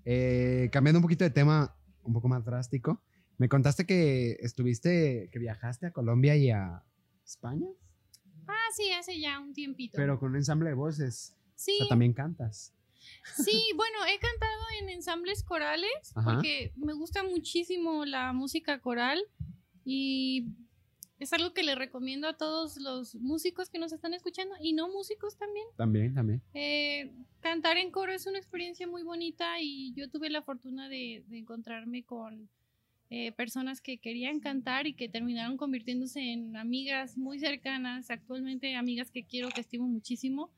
Eh, 0.04 0.68
cambiando 0.70 1.00
un 1.00 1.02
poquito 1.02 1.24
de 1.24 1.30
tema, 1.30 1.76
un 2.04 2.12
poco 2.12 2.28
más 2.28 2.44
drástico. 2.44 3.02
Me 3.36 3.48
contaste 3.48 3.84
que 3.84 4.36
estuviste, 4.38 5.28
que 5.32 5.40
viajaste 5.40 5.86
a 5.86 5.90
Colombia 5.90 6.36
y 6.36 6.50
a 6.50 6.84
España. 7.24 7.66
Ah, 8.46 8.68
sí, 8.76 8.92
hace 8.92 9.18
ya 9.18 9.40
un 9.40 9.54
tiempito. 9.54 9.96
Pero 9.96 10.20
con 10.20 10.30
un 10.30 10.36
ensamble 10.36 10.68
de 10.68 10.76
voces. 10.76 11.36
Sí. 11.56 11.72
O 11.74 11.78
sea, 11.78 11.88
también 11.88 12.12
cantas. 12.12 12.74
Sí, 13.44 13.60
bueno, 13.74 13.98
he 14.06 14.20
cantado 14.20 14.62
en 14.80 14.88
ensambles 14.90 15.42
corales 15.42 16.12
porque 16.24 16.72
me 16.76 16.92
gusta 16.92 17.24
muchísimo 17.24 18.04
la 18.04 18.32
música 18.32 18.80
coral 18.80 19.20
y 19.84 20.46
es 21.22 21.32
algo 21.32 21.52
que 21.52 21.62
le 21.62 21.74
recomiendo 21.74 22.28
a 22.28 22.36
todos 22.36 22.76
los 22.78 23.14
músicos 23.16 23.70
que 23.70 23.78
nos 23.78 23.92
están 23.92 24.14
escuchando 24.14 24.54
y 24.60 24.72
no 24.72 24.88
músicos 24.88 25.36
también. 25.36 25.66
También, 25.76 26.14
también. 26.14 26.42
Eh, 26.54 27.12
cantar 27.40 27.76
en 27.76 27.90
coro 27.90 28.12
es 28.12 28.26
una 28.26 28.38
experiencia 28.38 28.86
muy 28.86 29.02
bonita 29.02 29.60
y 29.60 29.92
yo 29.94 30.10
tuve 30.10 30.30
la 30.30 30.42
fortuna 30.42 30.88
de 30.88 31.24
encontrarme 31.30 32.04
con 32.04 32.48
eh, 33.14 33.30
personas 33.32 33.82
que 33.82 33.98
querían 33.98 34.40
cantar 34.40 34.86
y 34.86 34.94
que 34.94 35.06
terminaron 35.06 35.58
convirtiéndose 35.58 36.32
en 36.32 36.56
amigas 36.56 37.18
muy 37.18 37.38
cercanas, 37.38 38.10
actualmente 38.10 38.74
amigas 38.74 39.10
que 39.10 39.24
quiero, 39.24 39.50
que 39.50 39.60
estimo 39.60 39.86
muchísimo. 39.86 40.50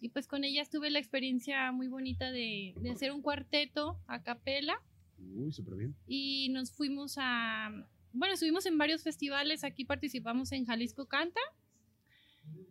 Y 0.00 0.08
pues 0.08 0.26
con 0.26 0.42
ellas 0.42 0.70
tuve 0.70 0.90
la 0.90 0.98
experiencia 0.98 1.70
muy 1.70 1.86
bonita 1.86 2.32
de, 2.32 2.74
de 2.80 2.90
hacer 2.90 3.12
un 3.12 3.22
cuarteto 3.22 4.00
a 4.08 4.24
capela. 4.24 4.82
Uy, 5.20 5.52
súper 5.52 5.76
bien. 5.76 5.94
Y 6.08 6.48
nos 6.48 6.72
fuimos 6.72 7.14
a, 7.16 7.70
bueno, 8.12 8.34
estuvimos 8.34 8.66
en 8.66 8.78
varios 8.78 9.02
festivales, 9.02 9.64
aquí 9.64 9.84
participamos 9.84 10.52
en 10.52 10.66
Jalisco 10.66 11.06
Canta 11.06 11.40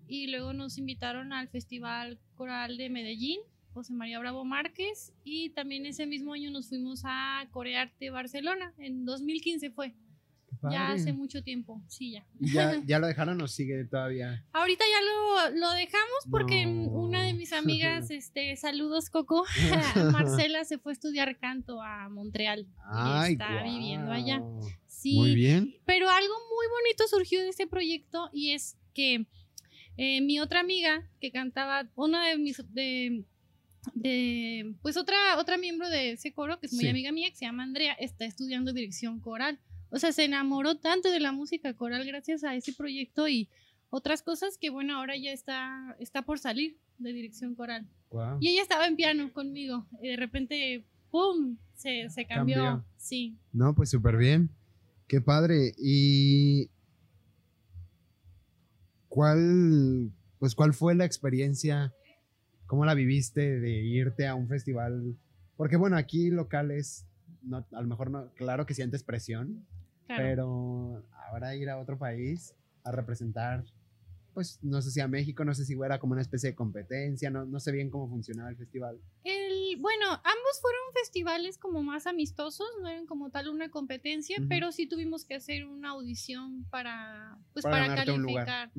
y 0.07 0.27
luego 0.27 0.53
nos 0.53 0.77
invitaron 0.77 1.33
al 1.33 1.49
Festival 1.49 2.19
Coral 2.35 2.77
de 2.77 2.89
Medellín 2.89 3.39
José 3.73 3.93
María 3.93 4.19
Bravo 4.19 4.43
Márquez 4.45 5.13
y 5.23 5.51
también 5.51 5.85
ese 5.85 6.05
mismo 6.05 6.33
año 6.33 6.51
nos 6.51 6.69
fuimos 6.69 7.03
a 7.05 7.47
Corearte 7.51 8.09
Barcelona, 8.09 8.73
en 8.77 9.05
2015 9.05 9.71
fue. 9.71 9.93
Ya 10.69 10.91
hace 10.91 11.13
mucho 11.13 11.41
tiempo, 11.41 11.81
sí, 11.87 12.11
ya. 12.11 12.25
ya. 12.39 12.81
¿Ya 12.85 12.99
lo 12.99 13.07
dejaron 13.07 13.39
o 13.39 13.47
sigue 13.47 13.85
todavía? 13.85 14.43
Ahorita 14.51 14.83
ya 14.83 15.51
lo, 15.51 15.57
lo 15.57 15.71
dejamos 15.71 16.25
porque 16.29 16.65
una 16.67 17.23
de 17.23 17.33
mis 17.33 17.53
amigas, 17.53 18.09
este, 18.11 18.57
saludos 18.57 19.09
Coco, 19.09 19.45
Marcela 20.11 20.65
se 20.65 20.77
fue 20.77 20.91
a 20.91 20.93
estudiar 20.93 21.37
canto 21.37 21.81
a 21.81 22.09
Montreal 22.09 22.67
y 22.67 23.31
está 23.31 23.63
viviendo 23.63 24.11
allá. 24.11 24.41
Sí, 24.99 25.15
muy 25.15 25.33
bien. 25.33 25.75
Pero 25.85 26.09
algo 26.09 26.33
muy 26.33 26.67
bonito 26.67 27.07
surgió 27.07 27.41
de 27.41 27.49
ese 27.49 27.67
proyecto 27.67 28.29
y 28.33 28.51
es 28.51 28.77
que 28.93 29.25
eh, 29.95 30.19
mi 30.19 30.41
otra 30.41 30.59
amiga 30.59 31.09
que 31.21 31.31
cantaba, 31.31 31.89
una 31.95 32.27
de 32.27 32.37
mis, 32.37 32.57
de, 32.73 33.23
de, 33.93 34.75
pues 34.81 34.97
otra, 34.97 35.37
otra 35.37 35.57
miembro 35.57 35.89
de 35.89 36.11
ese 36.11 36.33
coro, 36.33 36.59
que 36.59 36.65
es 36.65 36.73
muy 36.73 36.89
amiga 36.89 37.13
mía, 37.13 37.29
que 37.29 37.37
se 37.37 37.45
llama 37.45 37.63
Andrea, 37.63 37.93
está 37.93 38.25
estudiando 38.25 38.73
dirección 38.73 39.21
coral. 39.21 39.57
O 39.89 39.99
sea, 39.99 40.11
se 40.11 40.25
enamoró 40.25 40.75
tanto 40.75 41.09
de 41.11 41.21
la 41.21 41.31
música 41.31 41.73
coral 41.77 42.05
gracias 42.05 42.43
a 42.43 42.53
ese 42.55 42.73
proyecto 42.73 43.29
y 43.29 43.47
otras 43.89 44.21
cosas 44.21 44.57
que, 44.57 44.69
bueno, 44.69 44.97
ahora 44.97 45.15
ya 45.15 45.31
está, 45.31 45.95
está 45.99 46.23
por 46.23 46.39
salir 46.39 46.77
de 46.97 47.13
dirección 47.13 47.55
coral. 47.55 47.87
Y 48.41 48.49
ella 48.49 48.63
estaba 48.63 48.85
en 48.85 48.97
piano 48.97 49.31
conmigo 49.31 49.87
y 50.01 50.09
de 50.09 50.17
repente, 50.17 50.83
¡pum! 51.09 51.55
Se, 51.75 52.09
se 52.09 52.25
cambió. 52.25 52.85
Sí. 52.97 53.37
No, 53.53 53.73
pues 53.73 53.89
súper 53.89 54.17
bien. 54.17 54.49
Qué 55.09 55.19
padre. 55.19 55.73
¿Y 55.77 56.69
cuál, 59.09 60.13
pues, 60.39 60.55
cuál 60.55 60.73
fue 60.73 60.95
la 60.95 61.03
experiencia 61.03 61.93
¿Cómo 62.69 62.85
la 62.85 62.93
viviste 62.93 63.59
de 63.59 63.81
irte 63.81 64.27
a 64.27 64.35
un 64.35 64.47
festival? 64.47 65.17
Porque 65.57 65.75
bueno, 65.75 65.97
aquí 65.97 66.29
locales, 66.29 67.07
no, 67.41 67.65
a 67.71 67.81
lo 67.81 67.87
mejor 67.87 68.11
no, 68.11 68.31
claro 68.35 68.67
que 68.67 68.75
sientes 68.75 69.01
presión, 69.01 69.65
pero 70.05 71.03
ahora 71.25 71.55
ir 71.55 71.67
a 71.71 71.79
otro 71.79 71.97
país 71.97 72.53
a 72.83 72.91
representar, 72.91 73.65
pues 74.35 74.59
no 74.61 74.83
sé 74.83 74.91
si 74.91 74.99
a 74.99 75.07
México, 75.07 75.43
no 75.43 75.55
sé 75.55 75.65
si 75.65 75.73
era 75.83 75.97
como 75.97 76.13
una 76.13 76.21
especie 76.21 76.51
de 76.51 76.55
competencia, 76.55 77.31
no, 77.31 77.43
no 77.43 77.59
sé 77.59 77.71
bien 77.71 77.89
cómo 77.89 78.07
funcionaba 78.07 78.51
el 78.51 78.55
festival. 78.55 78.99
Bueno, 79.75 80.05
ambos 80.09 80.61
fueron 80.61 80.93
festivales 80.93 81.57
como 81.57 81.83
más 81.83 82.07
amistosos, 82.07 82.67
no 82.81 82.87
eran 82.87 83.05
como 83.05 83.29
tal 83.29 83.49
una 83.49 83.69
competencia, 83.69 84.37
pero 84.47 84.71
sí 84.71 84.87
tuvimos 84.87 85.25
que 85.25 85.35
hacer 85.35 85.65
una 85.65 85.89
audición 85.89 86.65
para, 86.69 87.37
pues, 87.53 87.63
para, 87.63 87.93
calificar. 87.95 88.71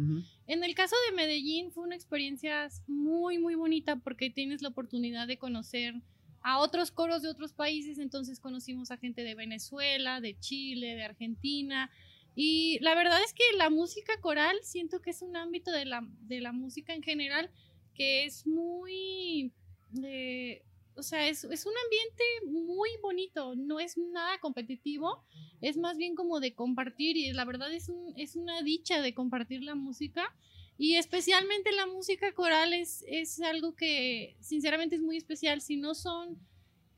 En 0.46 0.64
el 0.64 0.74
caso 0.74 0.96
de 1.08 1.16
Medellín 1.16 1.70
fue 1.70 1.84
una 1.84 1.96
experiencia 1.96 2.68
muy, 2.86 3.38
muy 3.38 3.54
bonita 3.54 3.96
porque 3.96 4.30
tienes 4.30 4.62
la 4.62 4.68
oportunidad 4.68 5.26
de 5.26 5.38
conocer 5.38 5.94
a 6.42 6.58
otros 6.58 6.90
coros 6.90 7.22
de 7.22 7.28
otros 7.28 7.52
países, 7.52 7.98
entonces 7.98 8.40
conocimos 8.40 8.90
a 8.90 8.96
gente 8.96 9.22
de 9.24 9.34
Venezuela, 9.34 10.20
de 10.20 10.38
Chile, 10.38 10.94
de 10.94 11.04
Argentina, 11.04 11.90
y 12.34 12.78
la 12.80 12.94
verdad 12.94 13.18
es 13.24 13.34
que 13.34 13.44
la 13.56 13.70
música 13.70 14.20
coral 14.20 14.56
siento 14.62 15.02
que 15.02 15.10
es 15.10 15.22
un 15.22 15.36
ámbito 15.36 15.70
de 15.72 15.84
la, 15.84 16.06
de 16.22 16.40
la 16.40 16.52
música 16.52 16.94
en 16.94 17.02
general 17.02 17.50
que 17.94 18.24
es 18.24 18.46
muy... 18.46 19.52
Eh, 20.02 20.62
o 21.00 21.02
sea, 21.02 21.26
es, 21.28 21.44
es, 21.44 21.66
un 21.66 21.72
ambiente 21.84 22.24
muy 22.46 22.90
bonito, 23.02 23.54
no 23.56 23.80
es 23.80 23.96
nada 23.96 24.38
competitivo, 24.38 25.24
es 25.60 25.76
más 25.76 25.96
bien 25.96 26.14
como 26.14 26.40
de 26.40 26.54
compartir 26.54 27.16
y 27.16 27.32
la 27.32 27.44
verdad 27.44 27.72
es, 27.72 27.88
un, 27.88 28.12
es 28.16 28.36
una 28.36 28.62
dicha 28.62 29.00
de 29.00 29.14
compartir 29.14 29.62
la 29.62 29.74
música 29.74 30.34
y 30.76 30.96
especialmente 30.96 31.72
la 31.72 31.86
música 31.86 32.32
coral 32.32 32.74
es, 32.74 33.02
es 33.08 33.40
algo 33.40 33.74
que 33.74 34.36
sinceramente 34.40 34.96
es 34.96 35.02
muy 35.02 35.16
especial, 35.16 35.62
si 35.62 35.76
no 35.76 35.94
son 35.94 36.38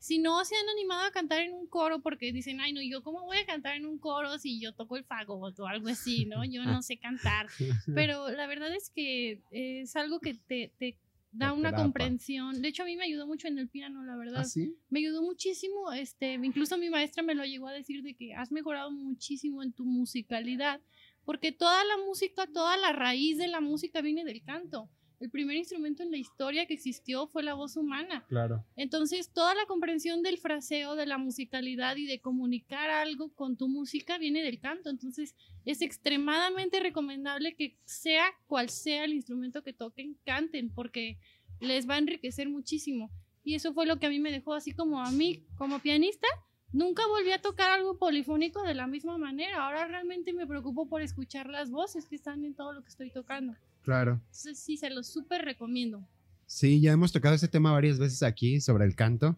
si 0.03 0.19
no 0.19 0.43
se 0.43 0.53
han 0.57 0.67
animado 0.67 1.05
a 1.05 1.11
cantar 1.11 1.39
en 1.39 1.53
un 1.53 1.65
coro 1.65 2.01
porque 2.01 2.33
dicen, 2.33 2.59
ay, 2.59 2.73
no, 2.73 2.81
yo 2.81 3.01
cómo 3.03 3.23
voy 3.23 3.37
a 3.37 3.45
cantar 3.45 3.77
en 3.77 3.85
un 3.85 3.97
coro 3.97 4.37
si 4.37 4.59
yo 4.59 4.73
toco 4.73 4.97
el 4.97 5.05
fagot 5.05 5.57
o 5.61 5.65
algo 5.65 5.87
así, 5.87 6.25
¿no? 6.25 6.43
Yo 6.43 6.65
no 6.65 6.81
sé 6.81 6.97
cantar. 6.97 7.47
Pero 7.95 8.29
la 8.29 8.45
verdad 8.45 8.75
es 8.75 8.89
que 8.89 9.39
es 9.51 9.95
algo 9.95 10.19
que 10.19 10.33
te, 10.33 10.73
te 10.77 10.97
da 11.33 11.51
una 11.51 11.73
comprensión. 11.73 12.61
De 12.61 12.67
hecho, 12.67 12.83
a 12.83 12.85
mí 12.85 12.95
me 12.95 13.05
ayudó 13.05 13.27
mucho 13.27 13.47
en 13.47 13.57
el 13.57 13.67
piano, 13.67 14.03
la 14.03 14.15
verdad. 14.15 14.41
¿Ah, 14.41 14.45
sí? 14.45 14.75
Me 14.89 14.99
ayudó 14.99 15.21
muchísimo, 15.23 15.91
este, 15.91 16.33
incluso 16.33 16.77
mi 16.77 16.89
maestra 16.89 17.23
me 17.23 17.35
lo 17.35 17.43
llegó 17.43 17.67
a 17.67 17.73
decir 17.73 18.03
de 18.03 18.15
que 18.15 18.33
has 18.33 18.51
mejorado 18.51 18.91
muchísimo 18.91 19.63
en 19.63 19.73
tu 19.73 19.83
musicalidad, 19.83 20.79
porque 21.25 21.51
toda 21.51 21.83
la 21.83 21.97
música, 22.05 22.47
toda 22.47 22.77
la 22.77 22.93
raíz 22.93 23.37
de 23.37 23.47
la 23.47 23.61
música 23.61 24.01
viene 24.01 24.23
del 24.23 24.43
canto. 24.43 24.89
El 25.23 25.29
primer 25.29 25.55
instrumento 25.55 26.03
en 26.03 26.11
la 26.11 26.17
historia 26.17 26.65
que 26.65 26.73
existió 26.73 27.27
fue 27.27 27.43
la 27.43 27.53
voz 27.53 27.77
humana. 27.77 28.25
Claro. 28.27 28.65
Entonces, 28.75 29.31
toda 29.31 29.55
la 29.55 29.65
comprensión 29.67 30.21
del 30.21 30.37
fraseo, 30.37 30.97
de 30.97 31.05
la 31.05 31.17
musicalidad 31.17 31.95
y 31.95 32.05
de 32.05 32.19
comunicar 32.19 32.89
algo 32.89 33.33
con 33.33 33.55
tu 33.55 33.69
música 33.69 34.17
viene 34.17 34.43
del 34.43 34.59
canto. 34.59 34.89
Entonces, 34.89 35.33
es 35.63 35.81
extremadamente 35.81 36.81
recomendable 36.81 37.55
que 37.55 37.77
sea 37.85 38.25
cual 38.47 38.69
sea 38.69 39.05
el 39.05 39.13
instrumento 39.13 39.63
que 39.63 39.71
toquen, 39.71 40.17
canten, 40.25 40.69
porque 40.73 41.17
les 41.61 41.89
va 41.89 41.95
a 41.95 41.99
enriquecer 41.99 42.49
muchísimo. 42.49 43.09
Y 43.45 43.55
eso 43.55 43.73
fue 43.73 43.85
lo 43.85 43.99
que 43.99 44.07
a 44.07 44.09
mí 44.09 44.19
me 44.19 44.29
dejó 44.29 44.53
así 44.53 44.73
como 44.73 44.99
a 44.99 45.09
mí, 45.09 45.45
como 45.55 45.79
pianista. 45.79 46.27
Nunca 46.73 47.07
volví 47.07 47.31
a 47.31 47.41
tocar 47.41 47.71
algo 47.71 47.97
polifónico 47.97 48.61
de 48.63 48.73
la 48.73 48.87
misma 48.87 49.17
manera. 49.17 49.63
Ahora 49.63 49.87
realmente 49.87 50.33
me 50.33 50.45
preocupo 50.45 50.89
por 50.89 51.01
escuchar 51.01 51.47
las 51.47 51.71
voces 51.71 52.09
que 52.09 52.17
están 52.17 52.43
en 52.43 52.55
todo 52.55 52.73
lo 52.73 52.81
que 52.83 52.89
estoy 52.89 53.09
tocando. 53.09 53.55
Claro. 53.83 54.13
Entonces, 54.25 54.59
sí, 54.59 54.77
se 54.77 54.89
los 54.89 55.07
súper 55.07 55.43
recomiendo. 55.45 56.07
Sí, 56.45 56.81
ya 56.81 56.91
hemos 56.91 57.11
tocado 57.11 57.35
ese 57.35 57.47
tema 57.47 57.71
varias 57.71 57.99
veces 57.99 58.23
aquí 58.23 58.59
sobre 58.61 58.85
el 58.85 58.95
canto 58.95 59.37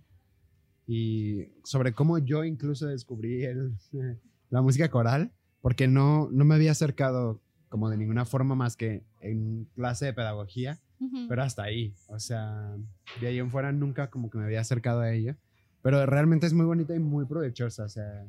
y 0.88 1.46
sobre 1.64 1.94
cómo 1.94 2.18
yo 2.20 2.44
incluso 2.44 2.88
descubrí 2.88 3.44
el- 3.44 3.76
la 4.50 4.62
música 4.62 4.90
coral, 4.90 5.32
porque 5.62 5.88
no, 5.88 6.30
no 6.32 6.46
me 6.46 6.56
había 6.56 6.72
acercado 6.72 7.42
como 7.70 7.90
de 7.90 7.98
ninguna 7.98 8.26
forma 8.26 8.56
más 8.56 8.78
que 8.78 9.04
en 9.20 9.66
clase 9.76 10.06
de 10.06 10.14
pedagogía, 10.14 10.80
Ujú. 11.00 11.26
pero 11.28 11.42
hasta 11.44 11.64
ahí, 11.64 11.96
o 12.08 12.20
sea, 12.20 12.76
de 13.16 13.28
ahí 13.28 13.40
en 13.40 13.50
fuera 13.50 13.72
nunca 13.72 14.10
como 14.10 14.30
que 14.30 14.38
me 14.38 14.46
había 14.46 14.62
acercado 14.62 15.02
a 15.02 15.12
ella, 15.12 15.38
pero 15.82 16.06
realmente 16.06 16.46
es 16.46 16.54
muy 16.54 16.66
bonita 16.66 16.96
y 16.96 17.00
muy 17.00 17.26
provechosa, 17.26 17.86
o 17.86 17.90
sea, 17.90 18.26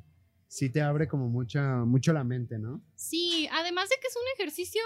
sí 0.48 0.70
te 0.70 0.80
abre 0.80 1.08
como 1.08 1.28
mucha, 1.28 1.84
mucho 1.84 2.12
la 2.12 2.24
mente, 2.24 2.58
¿no? 2.58 2.82
Sí, 2.94 3.48
además 3.52 3.88
de 3.88 3.96
que 4.00 4.06
es 4.06 4.16
un 4.16 4.40
ejercicio 4.40 4.82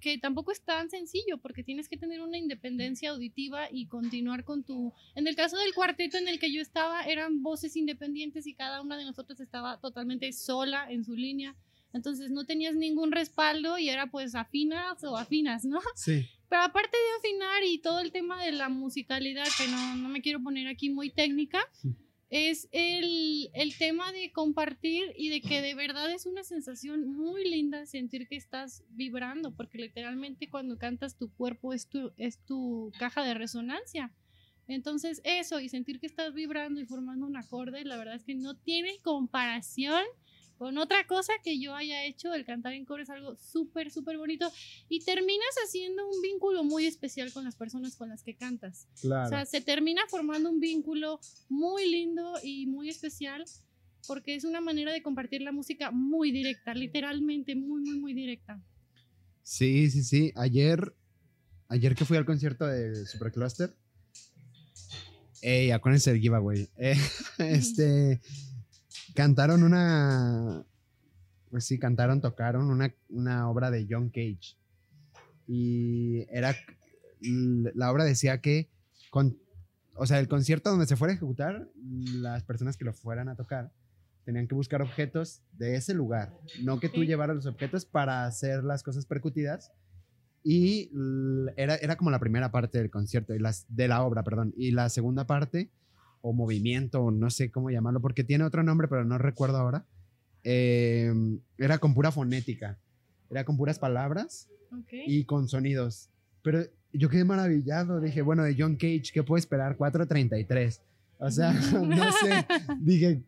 que 0.00 0.18
tampoco 0.18 0.52
es 0.52 0.62
tan 0.62 0.90
sencillo 0.90 1.38
porque 1.38 1.62
tienes 1.62 1.88
que 1.88 1.96
tener 1.96 2.20
una 2.20 2.38
independencia 2.38 3.10
auditiva 3.10 3.68
y 3.70 3.86
continuar 3.86 4.44
con 4.44 4.64
tu... 4.64 4.92
En 5.14 5.26
el 5.26 5.36
caso 5.36 5.56
del 5.56 5.74
cuarteto 5.74 6.18
en 6.18 6.28
el 6.28 6.38
que 6.38 6.52
yo 6.52 6.60
estaba 6.60 7.02
eran 7.04 7.42
voces 7.42 7.76
independientes 7.76 8.46
y 8.46 8.54
cada 8.54 8.82
una 8.82 8.96
de 8.96 9.04
nosotros 9.04 9.40
estaba 9.40 9.78
totalmente 9.80 10.32
sola 10.32 10.90
en 10.90 11.04
su 11.04 11.14
línea. 11.14 11.56
Entonces 11.92 12.30
no 12.30 12.44
tenías 12.44 12.74
ningún 12.74 13.12
respaldo 13.12 13.78
y 13.78 13.88
era 13.88 14.08
pues 14.10 14.34
afinas 14.34 15.02
o 15.04 15.16
afinas, 15.16 15.64
¿no? 15.64 15.80
Sí. 15.94 16.26
Pero 16.48 16.62
aparte 16.62 16.96
de 16.96 17.18
afinar 17.18 17.62
y 17.64 17.78
todo 17.78 18.00
el 18.00 18.12
tema 18.12 18.42
de 18.42 18.52
la 18.52 18.68
musicalidad, 18.68 19.46
que 19.56 19.68
no, 19.68 19.96
no 19.96 20.08
me 20.08 20.22
quiero 20.22 20.42
poner 20.42 20.66
aquí 20.66 20.90
muy 20.90 21.10
técnica, 21.10 21.60
es 22.30 22.68
el, 22.72 23.50
el 23.54 23.76
tema 23.78 24.12
de 24.12 24.32
compartir 24.32 25.12
y 25.16 25.30
de 25.30 25.40
que 25.40 25.62
de 25.62 25.74
verdad 25.74 26.10
es 26.12 26.26
una 26.26 26.44
sensación 26.44 27.06
muy 27.06 27.48
linda 27.48 27.86
sentir 27.86 28.28
que 28.28 28.36
estás 28.36 28.84
vibrando, 28.90 29.54
porque 29.54 29.78
literalmente 29.78 30.50
cuando 30.50 30.76
cantas 30.76 31.16
tu 31.16 31.32
cuerpo 31.32 31.72
es 31.72 31.88
tu, 31.88 32.12
es 32.16 32.38
tu 32.44 32.92
caja 32.98 33.24
de 33.24 33.34
resonancia. 33.34 34.12
Entonces 34.66 35.22
eso 35.24 35.60
y 35.60 35.70
sentir 35.70 35.98
que 35.98 36.06
estás 36.06 36.34
vibrando 36.34 36.80
y 36.80 36.84
formando 36.84 37.26
un 37.26 37.36
acorde, 37.38 37.84
la 37.84 37.96
verdad 37.96 38.16
es 38.16 38.24
que 38.24 38.34
no 38.34 38.54
tiene 38.54 38.98
comparación 39.00 40.02
con 40.58 40.76
otra 40.76 41.06
cosa 41.06 41.32
que 41.42 41.60
yo 41.60 41.74
haya 41.74 42.04
hecho. 42.04 42.34
El 42.34 42.44
cantar 42.44 42.72
en 42.72 42.84
coro 42.84 43.02
es 43.02 43.10
algo 43.10 43.36
súper, 43.36 43.90
súper 43.90 44.18
bonito 44.18 44.50
y 44.88 45.04
terminas 45.04 45.54
haciendo 45.64 46.06
un 46.06 46.20
vínculo 46.20 46.64
muy 46.64 46.86
especial 46.86 47.32
con 47.32 47.44
las 47.44 47.56
personas 47.56 47.96
con 47.96 48.08
las 48.08 48.22
que 48.22 48.36
cantas. 48.36 48.88
Claro. 49.00 49.26
O 49.26 49.28
sea, 49.30 49.46
se 49.46 49.60
termina 49.60 50.02
formando 50.08 50.50
un 50.50 50.60
vínculo 50.60 51.20
muy 51.48 51.88
lindo 51.90 52.34
y 52.42 52.66
muy 52.66 52.88
especial 52.88 53.44
porque 54.06 54.34
es 54.34 54.44
una 54.44 54.60
manera 54.60 54.92
de 54.92 55.02
compartir 55.02 55.42
la 55.42 55.52
música 55.52 55.90
muy 55.90 56.32
directa, 56.32 56.74
literalmente 56.74 57.54
muy, 57.54 57.82
muy, 57.82 57.98
muy 57.98 58.14
directa. 58.14 58.60
Sí, 59.42 59.90
sí, 59.90 60.02
sí. 60.02 60.32
Ayer, 60.34 60.94
ayer 61.68 61.94
que 61.94 62.04
fui 62.04 62.16
al 62.16 62.24
concierto 62.24 62.66
de 62.66 63.06
Supercluster. 63.06 63.74
Ey, 65.40 65.70
acuérdense 65.70 66.10
del 66.12 66.20
giveaway. 66.20 66.68
Eh, 66.78 66.96
este. 67.38 68.20
Cantaron 69.18 69.64
una. 69.64 70.64
Pues 71.50 71.64
sí, 71.64 71.76
cantaron, 71.76 72.20
tocaron 72.20 72.70
una, 72.70 72.94
una 73.08 73.50
obra 73.50 73.68
de 73.72 73.84
John 73.90 74.10
Cage. 74.10 74.56
Y 75.48 76.24
era. 76.30 76.54
La 77.74 77.90
obra 77.90 78.04
decía 78.04 78.40
que. 78.40 78.70
Con, 79.10 79.36
o 79.96 80.06
sea, 80.06 80.20
el 80.20 80.28
concierto 80.28 80.70
donde 80.70 80.86
se 80.86 80.94
fuera 80.94 81.10
a 81.10 81.16
ejecutar, 81.16 81.68
las 81.74 82.44
personas 82.44 82.76
que 82.76 82.84
lo 82.84 82.92
fueran 82.92 83.28
a 83.28 83.34
tocar 83.34 83.72
tenían 84.24 84.46
que 84.46 84.54
buscar 84.54 84.82
objetos 84.82 85.42
de 85.50 85.74
ese 85.74 85.94
lugar. 85.94 86.38
No 86.62 86.78
que 86.78 86.88
tú 86.88 87.02
llevaras 87.02 87.34
los 87.34 87.46
objetos 87.46 87.84
para 87.84 88.24
hacer 88.24 88.62
las 88.62 88.84
cosas 88.84 89.04
percutidas. 89.04 89.72
Y 90.44 90.92
era, 91.56 91.74
era 91.74 91.96
como 91.96 92.12
la 92.12 92.20
primera 92.20 92.52
parte 92.52 92.78
del 92.78 92.90
concierto, 92.90 93.34
y 93.34 93.40
las, 93.40 93.66
de 93.68 93.88
la 93.88 94.04
obra, 94.04 94.22
perdón. 94.22 94.54
Y 94.56 94.70
la 94.70 94.88
segunda 94.90 95.26
parte, 95.26 95.72
o 96.20 96.32
movimiento, 96.32 97.02
o 97.02 97.10
no 97.10 97.30
sé 97.30 97.50
cómo 97.50 97.70
llamarlo, 97.70 98.00
porque 98.00 98.24
tiene 98.24 98.44
otro 98.44 98.62
nombre, 98.62 98.88
pero 98.88 99.04
no 99.04 99.18
recuerdo 99.18 99.58
ahora. 99.58 99.84
eh, 100.44 101.12
era 101.58 101.78
con 101.78 101.94
pura 101.94 102.10
fonética. 102.12 102.78
Era 103.30 103.44
con 103.44 103.56
puras 103.56 103.78
palabras 103.78 104.48
y 105.06 105.24
con 105.24 105.48
sonidos. 105.48 106.08
Pero 106.42 106.62
yo 106.92 107.08
quedé 107.10 107.24
maravillado. 107.24 108.00
Dije, 108.00 108.22
bueno, 108.22 108.42
de 108.44 108.54
John 108.58 108.76
Cage, 108.76 109.10
¿qué 109.12 109.22
puedo 109.22 109.38
esperar? 109.38 109.76
4.33. 109.76 110.80
O 111.18 111.30
sea, 111.30 111.52
no 111.72 112.12
sé. 112.12 112.46
Dije, 112.80 113.22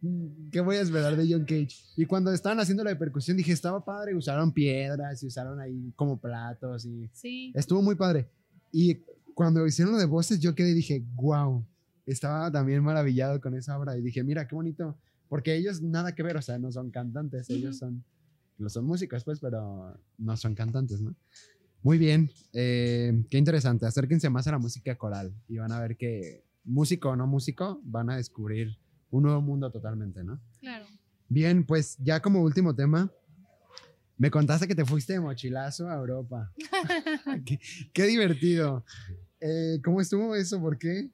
¿qué 0.52 0.60
voy 0.60 0.76
a 0.76 0.80
esperar 0.82 1.16
de 1.16 1.26
John 1.30 1.44
Cage? 1.44 1.74
Y 1.96 2.06
cuando 2.06 2.32
estaban 2.32 2.60
haciendo 2.60 2.84
la 2.84 2.96
percusión, 2.98 3.36
dije, 3.36 3.52
estaba 3.52 3.84
padre. 3.84 4.14
Usaron 4.14 4.52
piedras 4.52 5.22
y 5.22 5.26
usaron 5.26 5.60
ahí 5.60 5.92
como 5.96 6.18
platos 6.18 6.86
y 6.86 7.10
Sí. 7.12 7.52
estuvo 7.54 7.82
muy 7.82 7.96
padre. 7.96 8.28
Y 8.72 9.02
cuando 9.34 9.66
hicieron 9.66 9.92
lo 9.92 9.98
de 9.98 10.06
voces, 10.06 10.40
yo 10.40 10.54
quedé 10.54 10.70
y 10.70 10.74
dije, 10.74 11.04
wow. 11.16 11.64
Estaba 12.06 12.50
también 12.50 12.82
maravillado 12.82 13.40
con 13.40 13.54
esa 13.54 13.78
obra 13.78 13.96
y 13.96 14.00
dije, 14.00 14.22
mira, 14.24 14.46
qué 14.46 14.54
bonito. 14.54 14.96
Porque 15.28 15.54
ellos 15.54 15.80
nada 15.80 16.14
que 16.14 16.22
ver, 16.22 16.36
o 16.36 16.42
sea, 16.42 16.58
no 16.58 16.72
son 16.72 16.90
cantantes, 16.90 17.48
ellos 17.50 17.78
son, 17.78 18.04
no 18.58 18.68
son 18.68 18.84
músicos, 18.84 19.22
pues, 19.24 19.38
pero 19.38 19.96
no 20.18 20.36
son 20.36 20.54
cantantes, 20.54 21.00
¿no? 21.00 21.14
Muy 21.82 21.98
bien, 21.98 22.30
eh, 22.52 23.24
qué 23.30 23.38
interesante. 23.38 23.86
Acérquense 23.86 24.28
más 24.28 24.46
a 24.48 24.52
la 24.52 24.58
música 24.58 24.96
coral 24.96 25.32
y 25.48 25.58
van 25.58 25.72
a 25.72 25.80
ver 25.80 25.96
que 25.96 26.44
músico 26.64 27.10
o 27.10 27.16
no 27.16 27.26
músico 27.26 27.80
van 27.84 28.10
a 28.10 28.16
descubrir 28.16 28.76
un 29.10 29.22
nuevo 29.22 29.40
mundo 29.40 29.70
totalmente, 29.70 30.22
¿no? 30.22 30.40
Claro. 30.60 30.84
Bien, 31.28 31.64
pues 31.64 31.96
ya 31.98 32.20
como 32.20 32.42
último 32.42 32.74
tema, 32.74 33.10
me 34.18 34.30
contaste 34.30 34.68
que 34.68 34.74
te 34.74 34.84
fuiste 34.84 35.14
de 35.14 35.20
mochilazo 35.20 35.88
a 35.88 35.94
Europa. 35.94 36.52
qué, 37.46 37.60
qué 37.92 38.06
divertido. 38.06 38.84
Eh, 39.40 39.78
¿Cómo 39.82 40.00
estuvo 40.00 40.34
eso? 40.34 40.60
¿Por 40.60 40.76
qué? 40.76 41.08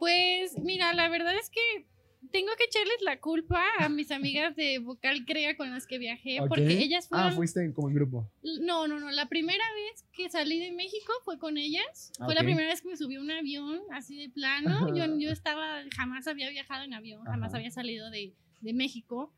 Pues 0.00 0.58
mira, 0.58 0.92
la 0.94 1.08
verdad 1.08 1.36
es 1.36 1.50
que 1.50 1.86
tengo 2.32 2.50
que 2.56 2.64
echarles 2.64 3.00
la 3.02 3.20
culpa 3.20 3.62
a 3.78 3.88
mis 3.88 4.10
amigas 4.10 4.56
de 4.56 4.78
Vocal 4.78 5.24
Crea 5.26 5.56
con 5.56 5.70
las 5.70 5.86
que 5.86 5.98
viajé, 5.98 6.38
porque 6.48 6.78
ellas 6.78 7.06
fueron... 7.08 7.28
Ah, 7.28 7.32
fuiste 7.32 7.72
como 7.74 7.88
en 7.88 7.94
grupo. 7.94 8.30
No, 8.62 8.88
no, 8.88 8.98
no. 8.98 9.10
La 9.10 9.28
primera 9.28 9.64
vez 9.74 10.04
que 10.12 10.28
salí 10.30 10.58
de 10.58 10.72
México 10.72 11.12
fue 11.24 11.38
con 11.38 11.58
ellas. 11.58 12.12
Fue 12.16 12.28
Ok. 12.28 12.34
la 12.34 12.42
primera 12.42 12.68
vez 12.68 12.80
que 12.82 12.88
me 12.88 12.96
subí 12.96 13.16
a 13.16 13.20
un 13.20 13.30
avión 13.30 13.80
así 13.92 14.16
de 14.16 14.30
plano. 14.30 14.94
Yo, 14.96 15.04
yo 15.18 15.30
estaba, 15.30 15.82
jamás 15.94 16.26
había 16.26 16.48
viajado 16.50 16.84
en 16.84 16.94
avión, 16.94 17.22
jamás 17.24 17.50
Ajá. 17.50 17.58
había 17.58 17.70
salido 17.70 18.10
de, 18.10 18.34
de 18.60 18.72
México. 18.72 19.34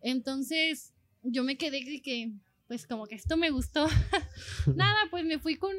Entonces 0.00 0.94
yo 1.22 1.42
me 1.44 1.56
quedé 1.56 1.84
de 1.84 2.00
que, 2.00 2.30
pues 2.68 2.86
como 2.86 3.06
que 3.06 3.14
esto 3.14 3.36
me 3.36 3.50
gustó. 3.50 3.86
Nada, 4.74 4.98
pues 5.10 5.24
me 5.24 5.38
fui 5.38 5.56
con, 5.56 5.72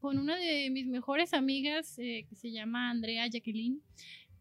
con 0.00 0.18
una 0.18 0.36
de 0.36 0.70
mis 0.70 0.86
mejores 0.86 1.34
amigas 1.34 1.98
eh, 1.98 2.26
que 2.28 2.36
se 2.36 2.52
llama 2.52 2.90
Andrea 2.90 3.26
Jacqueline. 3.26 3.80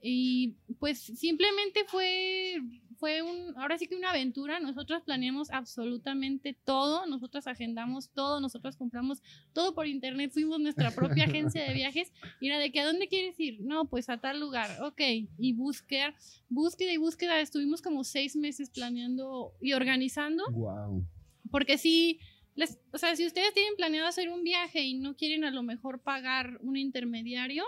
Y 0.03 0.55
pues 0.79 0.99
simplemente 0.99 1.85
fue, 1.85 2.59
fue 2.97 3.21
un, 3.21 3.55
ahora 3.55 3.77
sí 3.77 3.87
que 3.87 3.95
una 3.95 4.09
aventura. 4.09 4.59
Nosotros 4.59 5.03
planeamos 5.03 5.51
absolutamente 5.51 6.55
todo, 6.65 7.05
nosotros 7.05 7.45
agendamos 7.45 8.09
todo, 8.09 8.39
nosotros 8.39 8.75
compramos 8.75 9.21
todo 9.53 9.75
por 9.75 9.85
internet, 9.85 10.31
fuimos 10.31 10.59
nuestra 10.59 10.89
propia 10.91 11.25
agencia 11.25 11.63
de 11.63 11.73
viajes. 11.73 12.11
Y 12.39 12.47
era 12.47 12.57
de 12.57 12.71
que, 12.71 12.79
¿a 12.79 12.85
dónde 12.85 13.07
quieres 13.07 13.39
ir? 13.39 13.61
No, 13.61 13.85
pues 13.85 14.09
a 14.09 14.17
tal 14.17 14.39
lugar, 14.39 14.69
ok. 14.81 15.01
Y 15.37 15.53
búsqueda, 15.53 16.15
búsqueda 16.49 16.91
y 16.91 16.97
búsqueda. 16.97 17.39
Estuvimos 17.39 17.83
como 17.83 18.03
seis 18.03 18.35
meses 18.35 18.71
planeando 18.71 19.53
y 19.61 19.73
organizando 19.73 20.43
Wow. 20.51 21.05
Porque 21.51 21.77
sí, 21.77 22.19
les, 22.55 22.79
o 22.91 22.97
sea, 22.97 23.15
si 23.15 23.25
ustedes 23.25 23.53
tienen 23.53 23.75
planeado 23.75 24.07
hacer 24.07 24.29
un 24.29 24.43
viaje 24.43 24.81
y 24.81 24.93
no 24.95 25.15
quieren 25.15 25.43
a 25.43 25.51
lo 25.51 25.63
mejor 25.63 26.01
pagar 26.01 26.57
un 26.61 26.77
intermediario, 26.77 27.63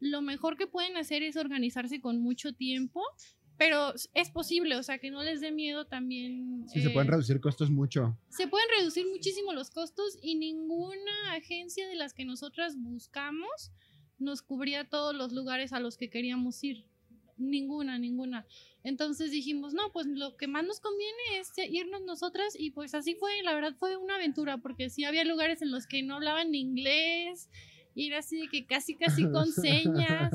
lo 0.00 0.22
mejor 0.22 0.56
que 0.56 0.66
pueden 0.66 0.96
hacer 0.96 1.22
es 1.22 1.36
organizarse 1.36 2.00
con 2.00 2.20
mucho 2.20 2.52
tiempo, 2.52 3.02
pero 3.56 3.94
es 4.14 4.30
posible, 4.30 4.76
o 4.76 4.82
sea, 4.82 4.98
que 4.98 5.10
no 5.10 5.22
les 5.22 5.40
dé 5.40 5.52
miedo 5.52 5.86
también. 5.86 6.64
Sí, 6.68 6.82
se 6.82 6.90
pueden 6.90 7.08
eh, 7.08 7.12
reducir 7.12 7.40
costos 7.40 7.70
mucho. 7.70 8.18
se 8.28 8.48
pueden 8.48 8.66
reducir 8.78 9.06
muchísimo 9.06 9.52
los 9.52 9.70
costos 9.70 10.18
y 10.20 10.34
ninguna 10.34 11.34
agencia 11.34 11.86
de 11.88 11.94
las 11.94 12.14
que 12.14 12.24
nosotras 12.24 12.76
buscamos 12.76 13.72
nos 14.18 14.42
cubría 14.42 14.88
todos 14.88 15.14
los 15.14 15.32
lugares 15.32 15.72
a 15.72 15.80
los 15.80 15.96
que 15.96 16.10
queríamos 16.10 16.62
ir. 16.64 16.86
Ninguna, 17.42 17.98
ninguna. 17.98 18.46
Entonces 18.84 19.30
dijimos, 19.30 19.74
no, 19.74 19.92
pues 19.92 20.06
lo 20.06 20.36
que 20.36 20.46
más 20.46 20.64
nos 20.64 20.80
conviene 20.80 21.38
es 21.38 21.52
irnos 21.70 22.02
nosotras 22.02 22.54
y 22.58 22.70
pues 22.70 22.94
así 22.94 23.14
fue, 23.14 23.42
la 23.42 23.54
verdad 23.54 23.74
fue 23.78 23.96
una 23.96 24.16
aventura 24.16 24.58
porque 24.58 24.90
sí 24.90 25.04
había 25.04 25.24
lugares 25.24 25.62
en 25.62 25.70
los 25.70 25.86
que 25.86 26.02
no 26.02 26.16
hablaban 26.16 26.54
inglés, 26.54 27.48
y 27.94 28.06
era 28.06 28.18
así 28.18 28.40
de 28.40 28.48
que 28.48 28.64
casi, 28.64 28.96
casi 28.96 29.24
con 29.30 29.52
señas, 29.52 30.32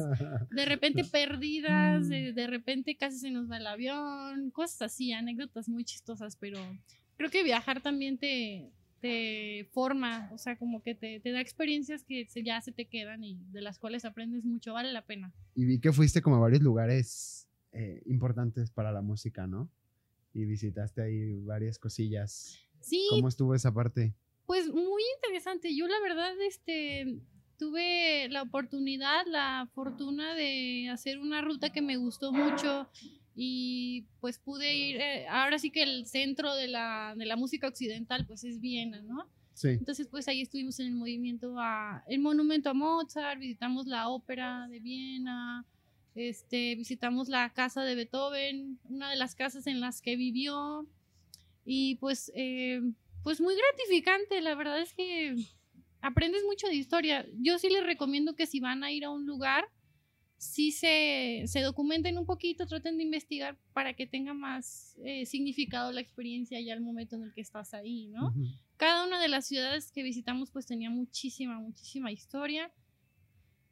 de 0.52 0.66
repente 0.66 1.04
perdidas, 1.12 2.08
de, 2.08 2.34
de 2.34 2.48
repente 2.48 2.96
casi 2.96 3.18
se 3.18 3.32
nos 3.32 3.50
va 3.50 3.58
el 3.58 3.68
avión, 3.68 4.52
cosas 4.52 4.84
así, 4.84 5.12
anécdotas 5.12 5.68
muy 5.68 5.84
chistosas, 5.84 6.36
pero 6.36 6.60
creo 7.18 7.32
que 7.32 7.44
viajar 7.44 7.82
también 7.82 8.18
te, 8.18 8.70
te 9.02 9.68
forma, 9.72 10.30
o 10.34 10.38
sea, 10.38 10.58
como 10.58 10.82
que 10.82 10.96
te, 10.96 11.20
te 11.20 11.32
da 11.32 11.40
experiencias 11.42 12.04
que 12.04 12.26
se- 12.28 12.44
ya 12.44 12.60
se 12.62 12.72
te 12.72 12.86
quedan 12.86 13.24
y 13.24 13.38
de 13.52 13.62
las 13.62 13.80
cuales 13.80 14.06
aprendes 14.06 14.44
mucho, 14.44 14.74
vale 14.74 14.92
la 14.92 15.06
pena. 15.06 15.34
Y 15.56 15.66
vi 15.66 15.80
que 15.80 15.92
fuiste 15.94 16.22
como 16.22 16.38
a 16.38 16.40
varios 16.40 16.62
lugares 16.62 17.48
eh, 17.72 18.02
importantes 18.06 18.72
para 18.72 18.92
la 18.92 19.02
música, 19.02 19.46
¿no? 19.48 19.70
Y 20.34 20.46
visitaste 20.46 21.02
ahí 21.02 21.40
varias 21.42 21.80
cosillas. 21.80 22.60
Sí, 22.82 23.06
¿Cómo 23.10 23.28
estuvo 23.28 23.56
esa 23.56 23.74
parte? 23.74 24.14
Pues 24.46 24.68
muy 24.70 25.04
interesante. 25.18 25.76
Yo 25.76 25.88
la 25.88 26.00
verdad, 26.02 26.34
este, 26.48 27.20
tuve 27.58 28.30
la 28.30 28.44
oportunidad, 28.44 29.26
la 29.28 29.68
fortuna 29.74 30.36
de 30.36 30.90
hacer 30.90 31.18
una 31.20 31.42
ruta 31.42 31.72
que 31.72 31.82
me 31.82 31.98
gustó 31.98 32.32
mucho 32.32 32.88
y 33.40 34.08
pues 34.20 34.40
pude 34.40 34.76
ir, 34.76 34.98
eh, 35.00 35.28
ahora 35.28 35.60
sí 35.60 35.70
que 35.70 35.84
el 35.84 36.08
centro 36.08 36.56
de 36.56 36.68
la, 36.68 37.14
de 37.16 37.28
la 37.28 37.36
música 37.36 37.68
occidental 37.68 38.26
pues 38.26 38.44
es 38.44 38.60
Viena, 38.60 39.00
¿no? 39.04 39.30
Sí. 39.54 39.70
Entonces 39.70 40.08
pues 40.08 40.28
ahí 40.28 40.42
estuvimos 40.42 40.80
en 40.80 40.88
el 40.88 40.96
movimiento 40.96 41.54
a, 41.60 42.04
el 42.08 42.20
monumento 42.20 42.72
a 42.72 42.74
Mozart, 42.74 43.40
visitamos 43.40 43.86
la 43.86 44.10
ópera 44.10 44.68
de 44.68 44.80
Viena, 44.80 45.68
este, 46.16 46.74
visitamos 46.74 47.30
la 47.30 47.54
casa 47.54 47.84
de 47.84 47.94
Beethoven, 47.94 48.80
una 48.86 49.12
de 49.12 49.18
las 49.18 49.36
casas 49.36 49.68
en 49.68 49.82
las 49.82 50.02
que 50.02 50.16
vivió 50.16 50.88
y 51.64 51.96
pues, 51.98 52.32
eh, 52.34 52.82
pues 53.24 53.40
muy 53.40 53.54
gratificante, 53.56 54.42
la 54.42 54.56
verdad 54.56 54.82
es 54.82 54.94
que 54.94 55.36
aprendes 56.02 56.44
mucho 56.44 56.66
de 56.66 56.74
historia. 56.76 57.28
Yo 57.40 57.60
sí 57.60 57.70
les 57.70 57.86
recomiendo 57.86 58.36
que 58.36 58.48
si 58.48 58.60
van 58.60 58.84
a 58.84 58.92
ir 58.92 59.06
a 59.06 59.12
un 59.12 59.28
lugar, 59.28 59.70
sí 60.38 60.72
se, 60.72 61.44
se 61.48 61.62
documenten 61.62 62.18
un 62.18 62.26
poquito, 62.26 62.68
traten 62.68 62.98
de 62.98 63.04
investigar 63.04 63.58
para 63.74 63.94
que 63.94 64.06
tenga 64.06 64.34
más 64.34 64.96
eh, 65.04 65.26
significado 65.26 65.92
la 65.92 66.02
experiencia 66.02 66.62
ya 66.62 66.74
al 66.74 66.82
momento 66.82 67.16
en 67.16 67.24
el 67.24 67.34
que 67.34 67.42
estás 67.42 67.74
ahí, 67.74 68.08
¿no? 68.08 68.34
Cada 68.78 69.06
una 69.06 69.20
de 69.20 69.28
las 69.28 69.48
ciudades 69.48 69.92
que 69.92 70.04
visitamos 70.04 70.52
pues 70.52 70.66
tenía 70.68 70.90
muchísima, 70.90 71.60
muchísima 71.60 72.12
historia. 72.12 72.72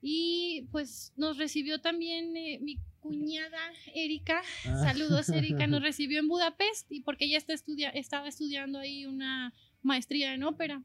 Y 0.01 0.67
pues 0.71 1.13
nos 1.15 1.37
recibió 1.37 1.81
también 1.81 2.35
eh, 2.37 2.59
mi 2.61 2.77
cuñada 2.99 3.59
Erika. 3.93 4.41
Ah. 4.65 4.83
Saludos 4.83 5.29
Erika, 5.29 5.67
nos 5.67 5.81
recibió 5.83 6.19
en 6.19 6.27
Budapest 6.27 6.91
y 6.91 7.01
porque 7.01 7.25
ella 7.25 7.37
está 7.37 7.53
estudia 7.53 7.89
estaba 7.89 8.27
estudiando 8.27 8.79
ahí 8.79 9.05
una 9.05 9.53
maestría 9.81 10.33
en 10.33 10.43
ópera. 10.43 10.83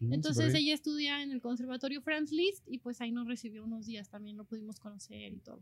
Mm, 0.00 0.12
Entonces 0.12 0.54
ella 0.54 0.74
estudia 0.74 1.22
en 1.22 1.32
el 1.32 1.40
Conservatorio 1.40 2.00
Franz 2.02 2.30
Liszt 2.32 2.64
y 2.66 2.78
pues 2.78 3.00
ahí 3.00 3.10
nos 3.12 3.26
recibió 3.26 3.64
unos 3.64 3.86
días 3.86 4.08
también, 4.08 4.36
lo 4.36 4.44
pudimos 4.44 4.78
conocer 4.78 5.32
y 5.32 5.38
todo. 5.40 5.60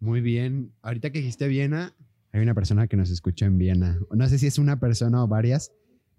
Muy 0.00 0.20
bien. 0.20 0.72
Ahorita 0.82 1.10
que 1.10 1.20
dijiste 1.20 1.46
Viena, 1.48 1.94
hay 2.32 2.40
una 2.42 2.54
persona 2.54 2.86
que 2.88 2.96
nos 2.96 3.10
escucha 3.10 3.46
en 3.46 3.58
Viena. 3.58 3.98
No 4.10 4.28
sé 4.28 4.38
si 4.38 4.46
es 4.48 4.58
una 4.58 4.80
persona 4.80 5.22
o 5.22 5.28
varias, 5.28 5.70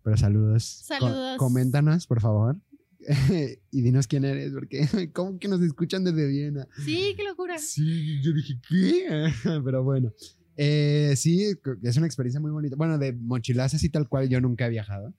pero 0.04 0.16
saludos. 0.18 0.86
Co- 0.88 1.00
Saludos. 1.00 1.38
coméntanos, 1.38 2.08
por 2.08 2.22
favor. 2.22 2.58
y 3.72 3.82
dinos 3.82 4.08
quién 4.08 4.24
eres, 4.24 4.54
porque 4.54 4.88
¿cómo 5.14 5.38
que 5.38 5.50
nos 5.50 5.62
escuchan 5.62 6.06
desde 6.06 6.26
Viena? 6.28 6.66
Sí, 6.86 7.14
qué 7.18 7.24
locura. 7.26 7.58
Sí, 7.58 8.22
yo 8.24 8.32
dije, 8.32 8.54
¿qué? 8.70 9.32
Pero 9.66 9.84
bueno. 9.84 10.14
Eh, 10.56 11.14
sí, 11.18 11.44
es 11.82 11.98
una 11.98 12.06
experiencia 12.06 12.40
muy 12.40 12.52
bonita. 12.52 12.76
Bueno, 12.78 12.98
de 12.98 13.12
mochilazo 13.12 13.76
así 13.76 13.90
tal 13.90 14.08
cual 14.08 14.30
yo 14.30 14.40
nunca 14.40 14.68
he 14.68 14.70
viajado. 14.70 15.14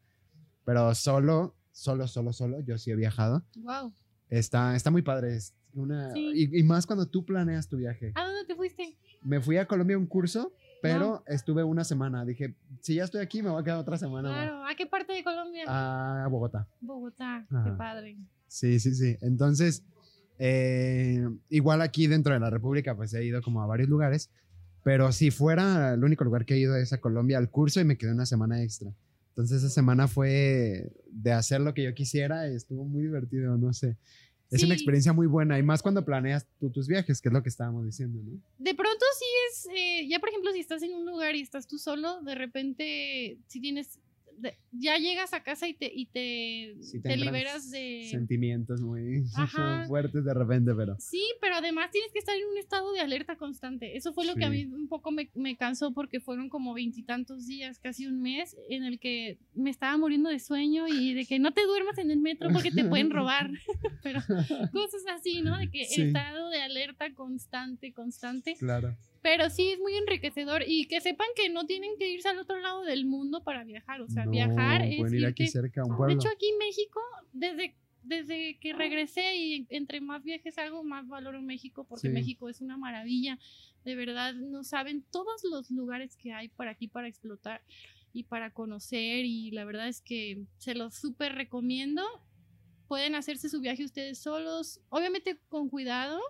Pero 0.64 0.95
solo, 0.95 1.55
solo, 1.75 2.07
solo, 2.07 2.33
solo, 2.33 2.61
yo 2.61 2.79
sí 2.79 2.91
he 2.91 2.97
viajado. 2.97 3.45
Wow. 3.57 3.93
Está, 4.31 4.75
está 4.77 4.91
muy 4.91 5.03
padre. 5.03 5.35
Es 5.37 5.55
una, 5.75 6.12
Sí. 6.12 6.33
y, 6.35 6.61
y 6.61 6.62
más 6.62 6.87
cuando 6.87 7.07
tú 7.07 7.25
planeas 7.27 7.68
tu 7.68 7.77
viaje. 7.77 8.12
¿A 8.14 8.25
dónde 8.25 8.45
te 8.47 8.55
fuiste? 8.55 8.97
Me 9.22 9.41
fui 9.41 9.57
a 9.59 9.66
Colombia 9.66 9.97
a 9.97 9.99
un 9.99 10.07
curso, 10.07 10.53
pero 10.83 11.25
estuve 11.27 11.64
una 11.64 11.83
semana. 11.85 12.25
Dije, 12.25 12.55
si 12.81 12.95
ya 12.97 13.05
estoy 13.05 13.20
aquí, 13.22 13.43
me 13.43 13.51
voy 13.51 13.61
a 13.61 13.64
quedar 13.64 13.79
otra 13.79 13.99
semana 13.99 14.29
más. 14.31 14.43
Claro, 14.43 14.64
¿a 14.66 14.75
qué 14.75 14.87
parte 14.87 15.12
de 15.12 15.25
Colombia? 15.25 15.64
A 15.66 16.27
Bogotá. 16.29 16.68
Bogotá, 16.81 17.45
qué 17.49 17.57
Ajá. 17.57 17.77
padre. 17.77 18.16
Sí, 18.47 18.79
sí, 18.79 18.95
sí. 18.95 19.16
Entonces, 19.20 19.83
eh, 20.39 21.27
igual 21.49 21.81
aquí 21.81 22.07
dentro 22.07 22.35
de 22.35 22.41
la 22.41 22.51
República, 22.51 22.95
pues 22.97 23.14
he 23.14 23.25
ido 23.25 23.41
como 23.43 23.62
a 23.62 23.66
varios 23.66 23.89
lugares. 23.89 24.31
Pero 24.83 25.11
si 25.12 25.31
fuera, 25.31 25.95
el 25.95 26.05
único 26.05 26.25
lugar 26.25 26.45
que 26.45 26.55
he 26.55 26.59
ido 26.59 26.77
es 26.77 26.93
a 26.93 26.99
Colombia 27.01 27.39
al 27.39 27.51
curso 27.51 27.81
y 27.81 27.85
me 27.85 27.97
quedé 27.97 28.12
una 28.12 28.27
semana 28.27 28.62
extra. 28.62 28.93
Entonces 29.35 29.64
esa 29.64 29.70
semana 29.70 30.07
fue 30.07 30.93
de 31.11 31.32
hacer 31.32 31.61
lo 31.61 31.74
que 31.74 31.82
yo 31.82 31.93
quisiera 31.93 32.49
y 32.49 32.55
estuvo 32.55 32.85
muy 32.85 33.03
divertido, 33.03 33.57
no 33.59 33.72
sé. 33.72 33.97
Es 34.51 34.62
una 34.62 34.74
Sí. 34.74 34.80
experiencia 34.82 35.12
muy 35.12 35.26
buena 35.26 35.59
y 35.59 35.62
más 35.64 35.82
cuando 35.82 36.05
planeas 36.05 36.47
tú 36.61 36.70
tus 36.70 36.87
viajes, 36.87 37.20
que 37.20 37.28
es 37.28 37.32
lo 37.32 37.43
que 37.43 37.49
estábamos 37.49 37.85
diciendo, 37.85 38.20
¿no? 38.22 38.39
De 38.59 38.74
pronto 38.76 39.05
sí 39.18 39.24
es, 39.51 39.68
eh, 39.76 40.09
ya 40.09 40.20
por 40.20 40.28
ejemplo, 40.28 40.53
si 40.53 40.61
estás 40.61 40.82
en 40.85 40.95
un 40.95 41.05
lugar 41.05 41.35
y 41.35 41.41
estás 41.41 41.66
tú 41.66 41.78
solo, 41.78 42.22
de 42.22 42.37
repente, 42.37 43.39
si 43.49 43.61
tienes, 43.61 43.99
ya 44.72 44.97
llegas 44.99 45.32
a 45.32 45.43
casa 45.43 45.68
y 45.68 45.74
te, 45.74 45.91
y 45.93 46.07
te, 46.07 46.76
Sí, 46.80 47.01
te 47.01 47.16
liberas 47.16 47.70
de... 47.70 48.07
Sentimientos 48.11 48.80
muy 48.82 49.24
Ajá. 49.37 49.85
fuertes 49.87 50.24
de 50.24 50.35
repente, 50.35 50.72
pero... 50.74 50.97
Sí, 50.99 51.22
pero 51.41 51.57
además 51.57 51.91
tienes 51.91 52.12
que 52.12 52.18
estar 52.18 52.37
en 52.37 52.45
un 52.47 52.59
estado 52.59 52.93
de 52.93 53.01
alerta 53.01 53.37
constante. 53.37 53.97
Eso 53.97 54.12
fue 54.12 54.26
lo 54.26 54.35
que 54.35 54.45
a 54.45 54.51
mí 54.51 54.64
un 54.64 54.89
poco 54.89 55.11
me, 55.11 55.30
me 55.35 55.57
cansó 55.57 55.93
porque 55.93 56.20
fueron 56.20 56.49
como 56.49 56.74
veintitantos 56.74 57.47
días, 57.47 57.78
casi 57.78 58.07
un 58.07 58.20
mes, 58.20 58.57
en 58.68 58.85
el 58.85 58.99
que 58.99 59.39
me 59.55 59.70
estaba 59.70 59.97
muriendo 59.97 60.30
de 60.30 60.39
sueño 60.41 60.87
y 60.89 61.14
de 61.14 61.24
que 61.26 61.39
no 61.39 61.53
te 61.53 61.64
duermas 61.64 61.99
en 61.99 62.11
el 62.11 62.20
metro 62.20 62.51
porque 62.53 62.70
te 62.70 62.85
pueden 62.85 63.11
robar. 63.11 63.51
pero 64.03 64.20
cosas 64.72 65.03
así, 65.14 65.43
¿no? 65.43 65.59
De 65.59 65.70
que 65.70 65.85
Sí. 65.85 66.03
estado 66.03 66.49
de 66.51 66.61
alerta 66.62 67.12
constante, 67.14 67.93
constante. 67.93 68.55
Claro. 68.59 68.97
Pero 69.25 69.49
sí 69.49 69.70
es 69.70 69.79
muy 69.81 69.95
enriquecedor 69.95 70.64
y 70.66 70.87
que 70.87 71.01
sepan 71.01 71.27
que 71.35 71.49
no 71.49 71.64
tienen 71.64 71.93
que 71.99 72.07
irse 72.11 72.29
al 72.29 72.39
otro 72.39 72.61
lado 72.61 72.83
del 72.83 73.07
mundo 73.07 73.43
para 73.43 73.64
viajar. 73.64 74.03
O 74.03 74.09
sea, 74.11 74.27
No, 74.27 74.31
viajar 74.31 74.83
es 74.83 74.99
pueden 74.99 75.14
ir 75.18 75.27
aquí 75.27 75.45
irte- 75.45 75.51
cerca 75.51 75.81
a 75.81 75.85
un 75.85 75.93
De 75.93 75.97
pueblo. 75.97 76.14
hecho, 76.14 76.29
aquí 76.29 76.47
en 76.51 76.59
México, 76.59 77.01
desde, 77.33 77.75
desde 78.03 78.59
que 78.59 78.75
regresé 78.75 79.35
y 79.35 79.66
entre 79.70 80.03
más 80.03 80.22
viajes 80.25 80.59
hago, 80.59 80.85
más 80.85 81.09
valoro 81.09 81.41
México 81.41 81.87
porque 81.89 82.09
Sí. 82.09 82.12
México 82.12 82.51
es 82.51 82.61
una 82.61 82.77
maravilla. 82.77 83.39
De 83.83 83.95
verdad, 83.97 84.35
no 84.35 84.62
saben 84.62 85.03
todos 85.11 85.43
los 85.43 85.70
lugares 85.70 86.16
que 86.16 86.35
hay 86.35 86.49
para 86.49 86.72
aquí 86.72 86.87
para 86.87 87.09
explotar 87.09 87.62
y 88.12 88.25
para 88.25 88.53
conocer 88.53 89.25
y 89.25 89.51
la 89.53 89.64
verdad 89.64 89.89
es 89.89 90.03
que 90.03 90.45
se 90.59 90.75
los 90.75 90.95
súper 90.97 91.35
recomiendo. 91.35 92.03
Pueden 92.89 93.14
hacerse 93.14 93.49
su 93.49 93.62
viaje 93.62 93.87
ustedes 93.87 94.18
solos, 94.18 94.83
obviamente 94.91 95.39
con 95.49 95.70
cuidado, 95.70 96.20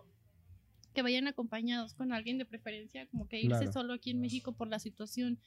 que 0.95 1.03
vayan 1.03 1.26
acompañados 1.26 1.92
con 1.95 2.12
alguien 2.12 2.38
de 2.38 2.45
preferencia, 2.47 3.07
como 3.09 3.28
que 3.28 3.38
irse 3.38 3.49
Claro. 3.59 3.72
solo 3.72 3.92
aquí 3.95 4.11
en 4.11 4.20
México 4.20 4.53
por 4.53 4.68
la 4.68 4.78
situación 4.78 5.38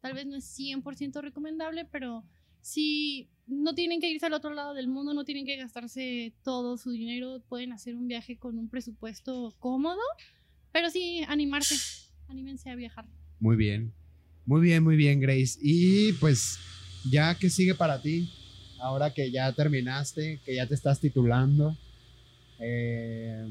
tal 0.00 0.12
vez 0.14 0.26
no 0.26 0.36
es 0.36 0.44
100% 0.58 1.20
recomendable, 1.22 1.84
pero 1.86 2.24
si 2.60 3.28
no 3.46 3.74
tienen 3.74 4.00
que 4.00 4.10
irse 4.10 4.26
al 4.26 4.32
otro 4.34 4.52
lado 4.52 4.74
del 4.74 4.88
mundo, 4.88 5.14
no 5.14 5.24
tienen 5.24 5.46
que 5.46 5.56
gastarse 5.56 6.34
todo 6.44 6.76
su 6.76 6.90
dinero, 6.90 7.42
pueden 7.48 7.72
hacer 7.72 7.94
un 7.96 8.06
viaje 8.08 8.36
con 8.36 8.58
un 8.58 8.68
presupuesto 8.68 9.54
cómodo, 9.58 10.00
pero 10.72 10.90
sí 10.90 11.22
animarse, 11.28 11.76
anímense 12.28 12.68
a 12.70 12.74
viajar. 12.74 13.06
Muy 13.40 13.56
bien. 13.56 13.92
Muy 14.44 14.60
bien, 14.60 14.82
muy 14.84 14.96
bien, 14.96 15.18
Grace. 15.20 15.58
Y 15.62 16.12
pues, 16.14 16.58
ya 17.10 17.36
que 17.36 17.50
sigue 17.50 17.74
para 17.74 18.00
ti, 18.02 18.30
ahora 18.80 19.12
que 19.12 19.30
ya 19.30 19.52
terminaste, 19.52 20.40
que 20.44 20.54
ya 20.54 20.66
te 20.68 20.74
estás 20.74 21.00
titulando, 21.00 21.76
eh, 22.60 23.44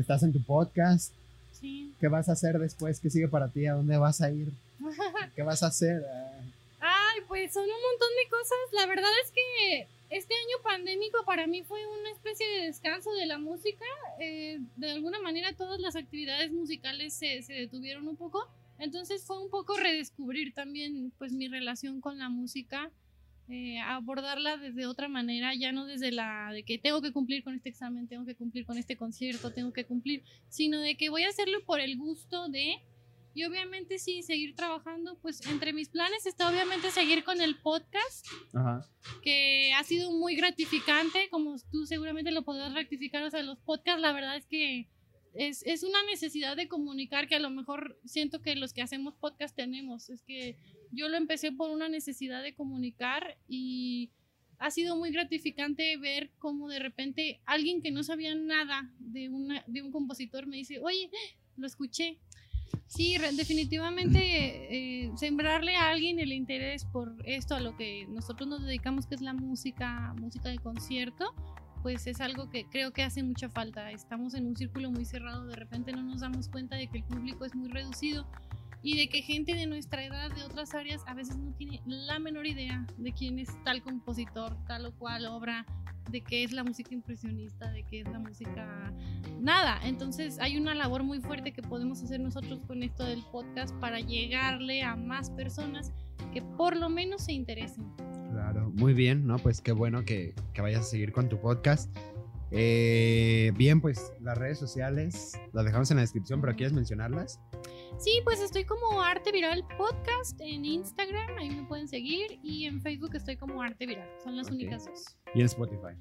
estás 0.00 0.22
en 0.22 0.32
tu 0.32 0.42
podcast, 0.42 1.12
Sí. 1.52 1.92
¿qué 2.00 2.08
vas 2.08 2.28
a 2.28 2.32
hacer 2.32 2.58
después? 2.58 3.00
¿Qué 3.00 3.08
sigue 3.10 3.28
para 3.28 3.48
ti? 3.48 3.66
¿A 3.66 3.74
dónde 3.74 3.96
vas 3.96 4.20
a 4.20 4.30
ir? 4.30 4.48
¿Qué 5.34 5.42
vas 5.42 5.62
a 5.62 5.68
hacer? 5.68 6.04
Ay, 6.80 7.20
pues 7.28 7.52
son 7.52 7.62
un 7.64 7.68
montón 7.70 8.08
de 8.22 8.30
cosas. 8.30 8.58
La 8.72 8.86
verdad 8.86 9.10
es 9.24 9.30
que 9.32 9.88
este 10.10 10.34
año 10.34 10.62
pandémico 10.62 11.24
para 11.24 11.46
mí 11.46 11.62
fue 11.62 11.80
una 11.98 12.10
especie 12.10 12.46
de 12.46 12.66
descanso 12.66 13.12
de 13.14 13.26
la 13.26 13.38
música. 13.38 13.84
Eh, 14.20 14.60
de 14.76 14.90
alguna 14.90 15.18
manera 15.20 15.52
todas 15.54 15.80
las 15.80 15.96
actividades 15.96 16.52
musicales 16.52 17.14
se, 17.14 17.42
se 17.42 17.54
detuvieron 17.54 18.06
un 18.06 18.16
poco. 18.16 18.46
Entonces 18.78 19.22
fue 19.24 19.42
un 19.42 19.48
poco 19.48 19.76
redescubrir 19.78 20.52
también 20.52 21.10
pues 21.18 21.32
mi 21.32 21.48
relación 21.48 22.02
con 22.02 22.18
la 22.18 22.28
música. 22.28 22.90
Eh, 23.48 23.78
abordarla 23.78 24.56
desde 24.56 24.86
otra 24.86 25.08
manera, 25.08 25.54
ya 25.54 25.70
no 25.70 25.86
desde 25.86 26.10
la 26.10 26.50
de 26.52 26.64
que 26.64 26.78
tengo 26.78 27.00
que 27.00 27.12
cumplir 27.12 27.44
con 27.44 27.54
este 27.54 27.68
examen, 27.68 28.08
tengo 28.08 28.26
que 28.26 28.34
cumplir 28.34 28.66
con 28.66 28.76
este 28.76 28.96
concierto, 28.96 29.52
tengo 29.52 29.72
que 29.72 29.86
cumplir, 29.86 30.24
sino 30.48 30.80
de 30.80 30.96
que 30.96 31.10
voy 31.10 31.22
a 31.22 31.28
hacerlo 31.28 31.58
por 31.64 31.80
el 31.80 31.96
gusto 31.96 32.48
de, 32.48 32.82
y 33.34 33.44
obviamente 33.44 33.98
sí, 33.98 34.22
seguir 34.22 34.56
trabajando, 34.56 35.18
pues 35.22 35.46
entre 35.46 35.72
mis 35.72 35.90
planes 35.90 36.26
está 36.26 36.48
obviamente 36.48 36.90
seguir 36.90 37.22
con 37.22 37.40
el 37.40 37.56
podcast, 37.60 38.26
Ajá. 38.52 38.80
que 39.22 39.72
ha 39.74 39.84
sido 39.84 40.10
muy 40.10 40.34
gratificante, 40.34 41.28
como 41.30 41.56
tú 41.70 41.86
seguramente 41.86 42.32
lo 42.32 42.42
podrás 42.42 42.74
rectificar, 42.74 43.22
o 43.22 43.30
sea, 43.30 43.42
los 43.42 43.58
podcasts 43.60 44.00
la 44.00 44.12
verdad 44.12 44.36
es 44.36 44.46
que 44.46 44.88
es, 45.38 45.62
es 45.64 45.82
una 45.82 46.02
necesidad 46.04 46.56
de 46.56 46.68
comunicar 46.68 47.28
que 47.28 47.36
a 47.36 47.40
lo 47.40 47.50
mejor 47.50 48.00
siento 48.04 48.42
que 48.42 48.56
los 48.56 48.72
que 48.72 48.82
hacemos 48.82 49.14
podcast 49.14 49.54
tenemos, 49.54 50.10
es 50.10 50.22
que 50.22 50.56
yo 50.92 51.08
lo 51.08 51.16
empecé 51.16 51.52
por 51.52 51.70
una 51.70 51.88
necesidad 51.88 52.42
de 52.42 52.54
comunicar 52.54 53.36
y 53.48 54.10
ha 54.58 54.70
sido 54.70 54.96
muy 54.96 55.10
gratificante 55.10 55.96
ver 55.98 56.30
cómo 56.38 56.68
de 56.68 56.78
repente 56.78 57.40
alguien 57.44 57.82
que 57.82 57.90
no 57.90 58.02
sabía 58.02 58.34
nada 58.34 58.90
de, 58.98 59.28
una, 59.28 59.62
de 59.66 59.82
un 59.82 59.92
compositor 59.92 60.46
me 60.46 60.56
dice, 60.56 60.80
oye, 60.80 61.10
lo 61.56 61.66
escuché. 61.66 62.18
Sí, 62.86 63.16
definitivamente 63.18 64.18
eh, 64.20 65.10
sembrarle 65.16 65.76
a 65.76 65.88
alguien 65.88 66.20
el 66.20 66.32
interés 66.32 66.84
por 66.84 67.16
esto, 67.24 67.54
a 67.54 67.60
lo 67.60 67.76
que 67.76 68.06
nosotros 68.08 68.48
nos 68.48 68.64
dedicamos, 68.64 69.06
que 69.06 69.16
es 69.16 69.20
la 69.20 69.34
música, 69.34 70.14
música 70.18 70.48
de 70.48 70.58
concierto, 70.58 71.34
pues 71.86 72.08
es 72.08 72.20
algo 72.20 72.50
que 72.50 72.66
creo 72.68 72.92
que 72.92 73.04
hace 73.04 73.22
mucha 73.22 73.48
falta. 73.48 73.92
Estamos 73.92 74.34
en 74.34 74.44
un 74.44 74.56
círculo 74.56 74.90
muy 74.90 75.04
cerrado, 75.04 75.46
de 75.46 75.54
repente 75.54 75.92
no 75.92 76.02
nos 76.02 76.18
damos 76.18 76.48
cuenta 76.48 76.74
de 76.74 76.88
que 76.88 76.98
el 76.98 77.04
público 77.04 77.44
es 77.44 77.54
muy 77.54 77.68
reducido 77.68 78.26
y 78.82 78.96
de 78.96 79.08
que 79.08 79.22
gente 79.22 79.54
de 79.54 79.68
nuestra 79.68 80.04
edad, 80.04 80.34
de 80.34 80.42
otras 80.42 80.74
áreas, 80.74 81.04
a 81.06 81.14
veces 81.14 81.36
no 81.36 81.52
tiene 81.52 81.80
la 81.86 82.18
menor 82.18 82.44
idea 82.44 82.84
de 82.98 83.12
quién 83.12 83.38
es 83.38 83.50
tal 83.62 83.84
compositor, 83.84 84.56
tal 84.66 84.86
o 84.86 84.98
cual 84.98 85.26
obra, 85.26 85.64
de 86.10 86.22
qué 86.22 86.42
es 86.42 86.50
la 86.50 86.64
música 86.64 86.92
impresionista, 86.92 87.70
de 87.70 87.84
qué 87.84 88.00
es 88.00 88.08
la 88.08 88.18
música... 88.18 88.92
Nada, 89.38 89.78
entonces 89.84 90.40
hay 90.40 90.56
una 90.56 90.74
labor 90.74 91.04
muy 91.04 91.20
fuerte 91.20 91.52
que 91.52 91.62
podemos 91.62 92.02
hacer 92.02 92.18
nosotros 92.18 92.62
con 92.66 92.82
esto 92.82 93.04
del 93.04 93.22
podcast 93.30 93.72
para 93.76 94.00
llegarle 94.00 94.82
a 94.82 94.96
más 94.96 95.30
personas 95.30 95.92
que 96.32 96.42
por 96.42 96.76
lo 96.76 96.88
menos 96.88 97.26
se 97.26 97.32
interesen. 97.32 97.86
Claro, 98.52 98.70
muy 98.76 98.94
bien, 98.94 99.26
¿no? 99.26 99.38
Pues 99.38 99.60
qué 99.60 99.72
bueno 99.72 100.04
que, 100.04 100.32
que 100.54 100.62
vayas 100.62 100.82
a 100.82 100.84
seguir 100.84 101.10
con 101.10 101.28
tu 101.28 101.40
podcast. 101.40 101.92
Eh, 102.52 103.50
bien, 103.56 103.80
pues 103.80 104.12
las 104.20 104.38
redes 104.38 104.56
sociales 104.56 105.32
las 105.52 105.64
dejamos 105.64 105.90
en 105.90 105.96
la 105.96 106.02
descripción, 106.02 106.40
pero 106.40 106.54
¿quieres 106.54 106.72
mencionarlas? 106.72 107.40
Sí, 107.98 108.20
pues 108.22 108.40
estoy 108.40 108.64
como 108.64 109.02
Arte 109.02 109.32
Viral 109.32 109.64
Podcast 109.76 110.40
en 110.40 110.64
Instagram, 110.64 111.36
ahí 111.36 111.50
me 111.50 111.66
pueden 111.66 111.88
seguir, 111.88 112.38
y 112.44 112.66
en 112.66 112.80
Facebook 112.80 113.16
estoy 113.16 113.36
como 113.36 113.60
Arte 113.60 113.84
Viral, 113.84 114.08
son 114.22 114.36
las 114.36 114.48
únicas 114.48 114.84
dos. 114.84 115.16
Y 115.34 115.40
en 115.40 115.46
Spotify. 115.46 115.96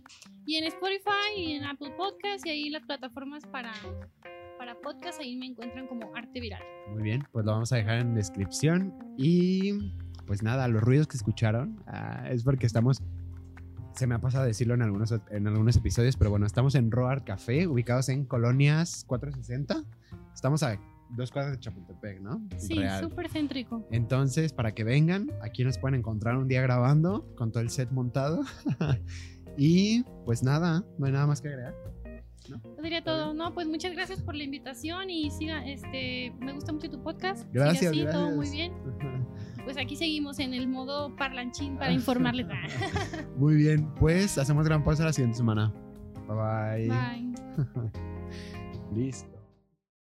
Y 0.45 0.57
en 0.57 0.65
Spotify 0.65 1.33
y 1.35 1.53
en 1.53 1.63
Apple 1.63 1.93
Podcast 1.97 2.45
y 2.45 2.51
ahí 2.51 2.69
las 2.69 2.83
plataformas 2.83 3.43
para, 3.47 3.73
para 4.59 4.79
podcast, 4.81 5.19
ahí 5.19 5.35
me 5.35 5.47
encuentran 5.47 5.87
como 5.87 6.15
Arte 6.15 6.39
Viral. 6.39 6.61
Muy 6.91 7.01
bien, 7.01 7.23
pues 7.31 7.43
lo 7.43 7.53
vamos 7.53 7.71
a 7.71 7.77
dejar 7.77 8.01
en 8.01 8.13
descripción. 8.13 8.93
Y 9.17 9.95
pues 10.25 10.43
nada, 10.43 10.67
los 10.67 10.81
ruidos 10.81 11.07
que 11.07 11.17
escucharon 11.17 11.81
ah, 11.87 12.27
es 12.29 12.43
porque 12.43 12.65
estamos, 12.65 13.01
se 13.95 14.07
me 14.07 14.15
ha 14.15 14.19
pasado 14.19 14.45
decirlo 14.45 14.73
en 14.73 14.81
algunos, 14.81 15.13
en 15.29 15.47
algunos 15.47 15.75
episodios, 15.75 16.17
pero 16.17 16.29
bueno, 16.29 16.45
estamos 16.45 16.75
en 16.75 16.91
Roar 16.91 17.23
Café, 17.23 17.67
ubicados 17.67 18.09
en 18.09 18.25
Colonias 18.25 19.05
460. 19.07 19.83
Estamos 20.33 20.63
a 20.63 20.79
dos 21.09 21.31
cuadras 21.31 21.53
de 21.53 21.59
Chapultepec, 21.59 22.21
¿no? 22.21 22.41
Sí, 22.57 22.79
súper 23.01 23.29
céntrico. 23.29 23.87
Entonces, 23.91 24.53
para 24.53 24.73
que 24.73 24.83
vengan, 24.83 25.31
aquí 25.41 25.63
nos 25.63 25.77
pueden 25.77 25.99
encontrar 25.99 26.37
un 26.37 26.47
día 26.47 26.61
grabando 26.61 27.25
con 27.35 27.51
todo 27.51 27.61
el 27.61 27.69
set 27.69 27.91
montado. 27.91 28.43
y 29.57 30.03
pues 30.25 30.43
nada, 30.43 30.83
no 30.97 31.05
hay 31.05 31.11
nada 31.11 31.27
más 31.27 31.41
que 31.41 31.49
agregar. 31.49 31.75
Eso 32.45 32.81
diría 32.81 33.03
todo. 33.03 33.33
No, 33.33 33.53
pues 33.53 33.67
muchas 33.67 33.93
gracias 33.93 34.21
por 34.21 34.35
la 34.35 34.43
invitación 34.43 35.09
y 35.09 35.31
siga, 35.31 35.65
este, 35.65 36.31
me 36.39 36.53
gusta 36.53 36.71
mucho 36.71 36.89
tu 36.89 37.01
podcast. 37.01 37.47
Gracias, 37.51 37.91
así, 37.91 38.01
todo 38.01 38.31
gracias. 38.31 38.35
muy 38.35 38.49
bien. 38.49 38.73
Pues 39.65 39.77
aquí 39.77 39.95
seguimos 39.95 40.39
en 40.39 40.53
el 40.53 40.67
modo 40.67 41.15
parlanchín 41.15 41.75
para 41.77 41.91
informarles. 41.91 42.47
Muy 43.37 43.55
bien, 43.55 43.91
pues 43.95 44.37
hacemos 44.37 44.63
gran 44.65 44.83
pausa 44.83 45.03
la 45.03 45.11
siguiente 45.11 45.37
semana. 45.37 45.73
Bye 46.27 46.87
bye. 46.87 46.87
Bye. 46.87 47.33
Listo. 48.95 49.34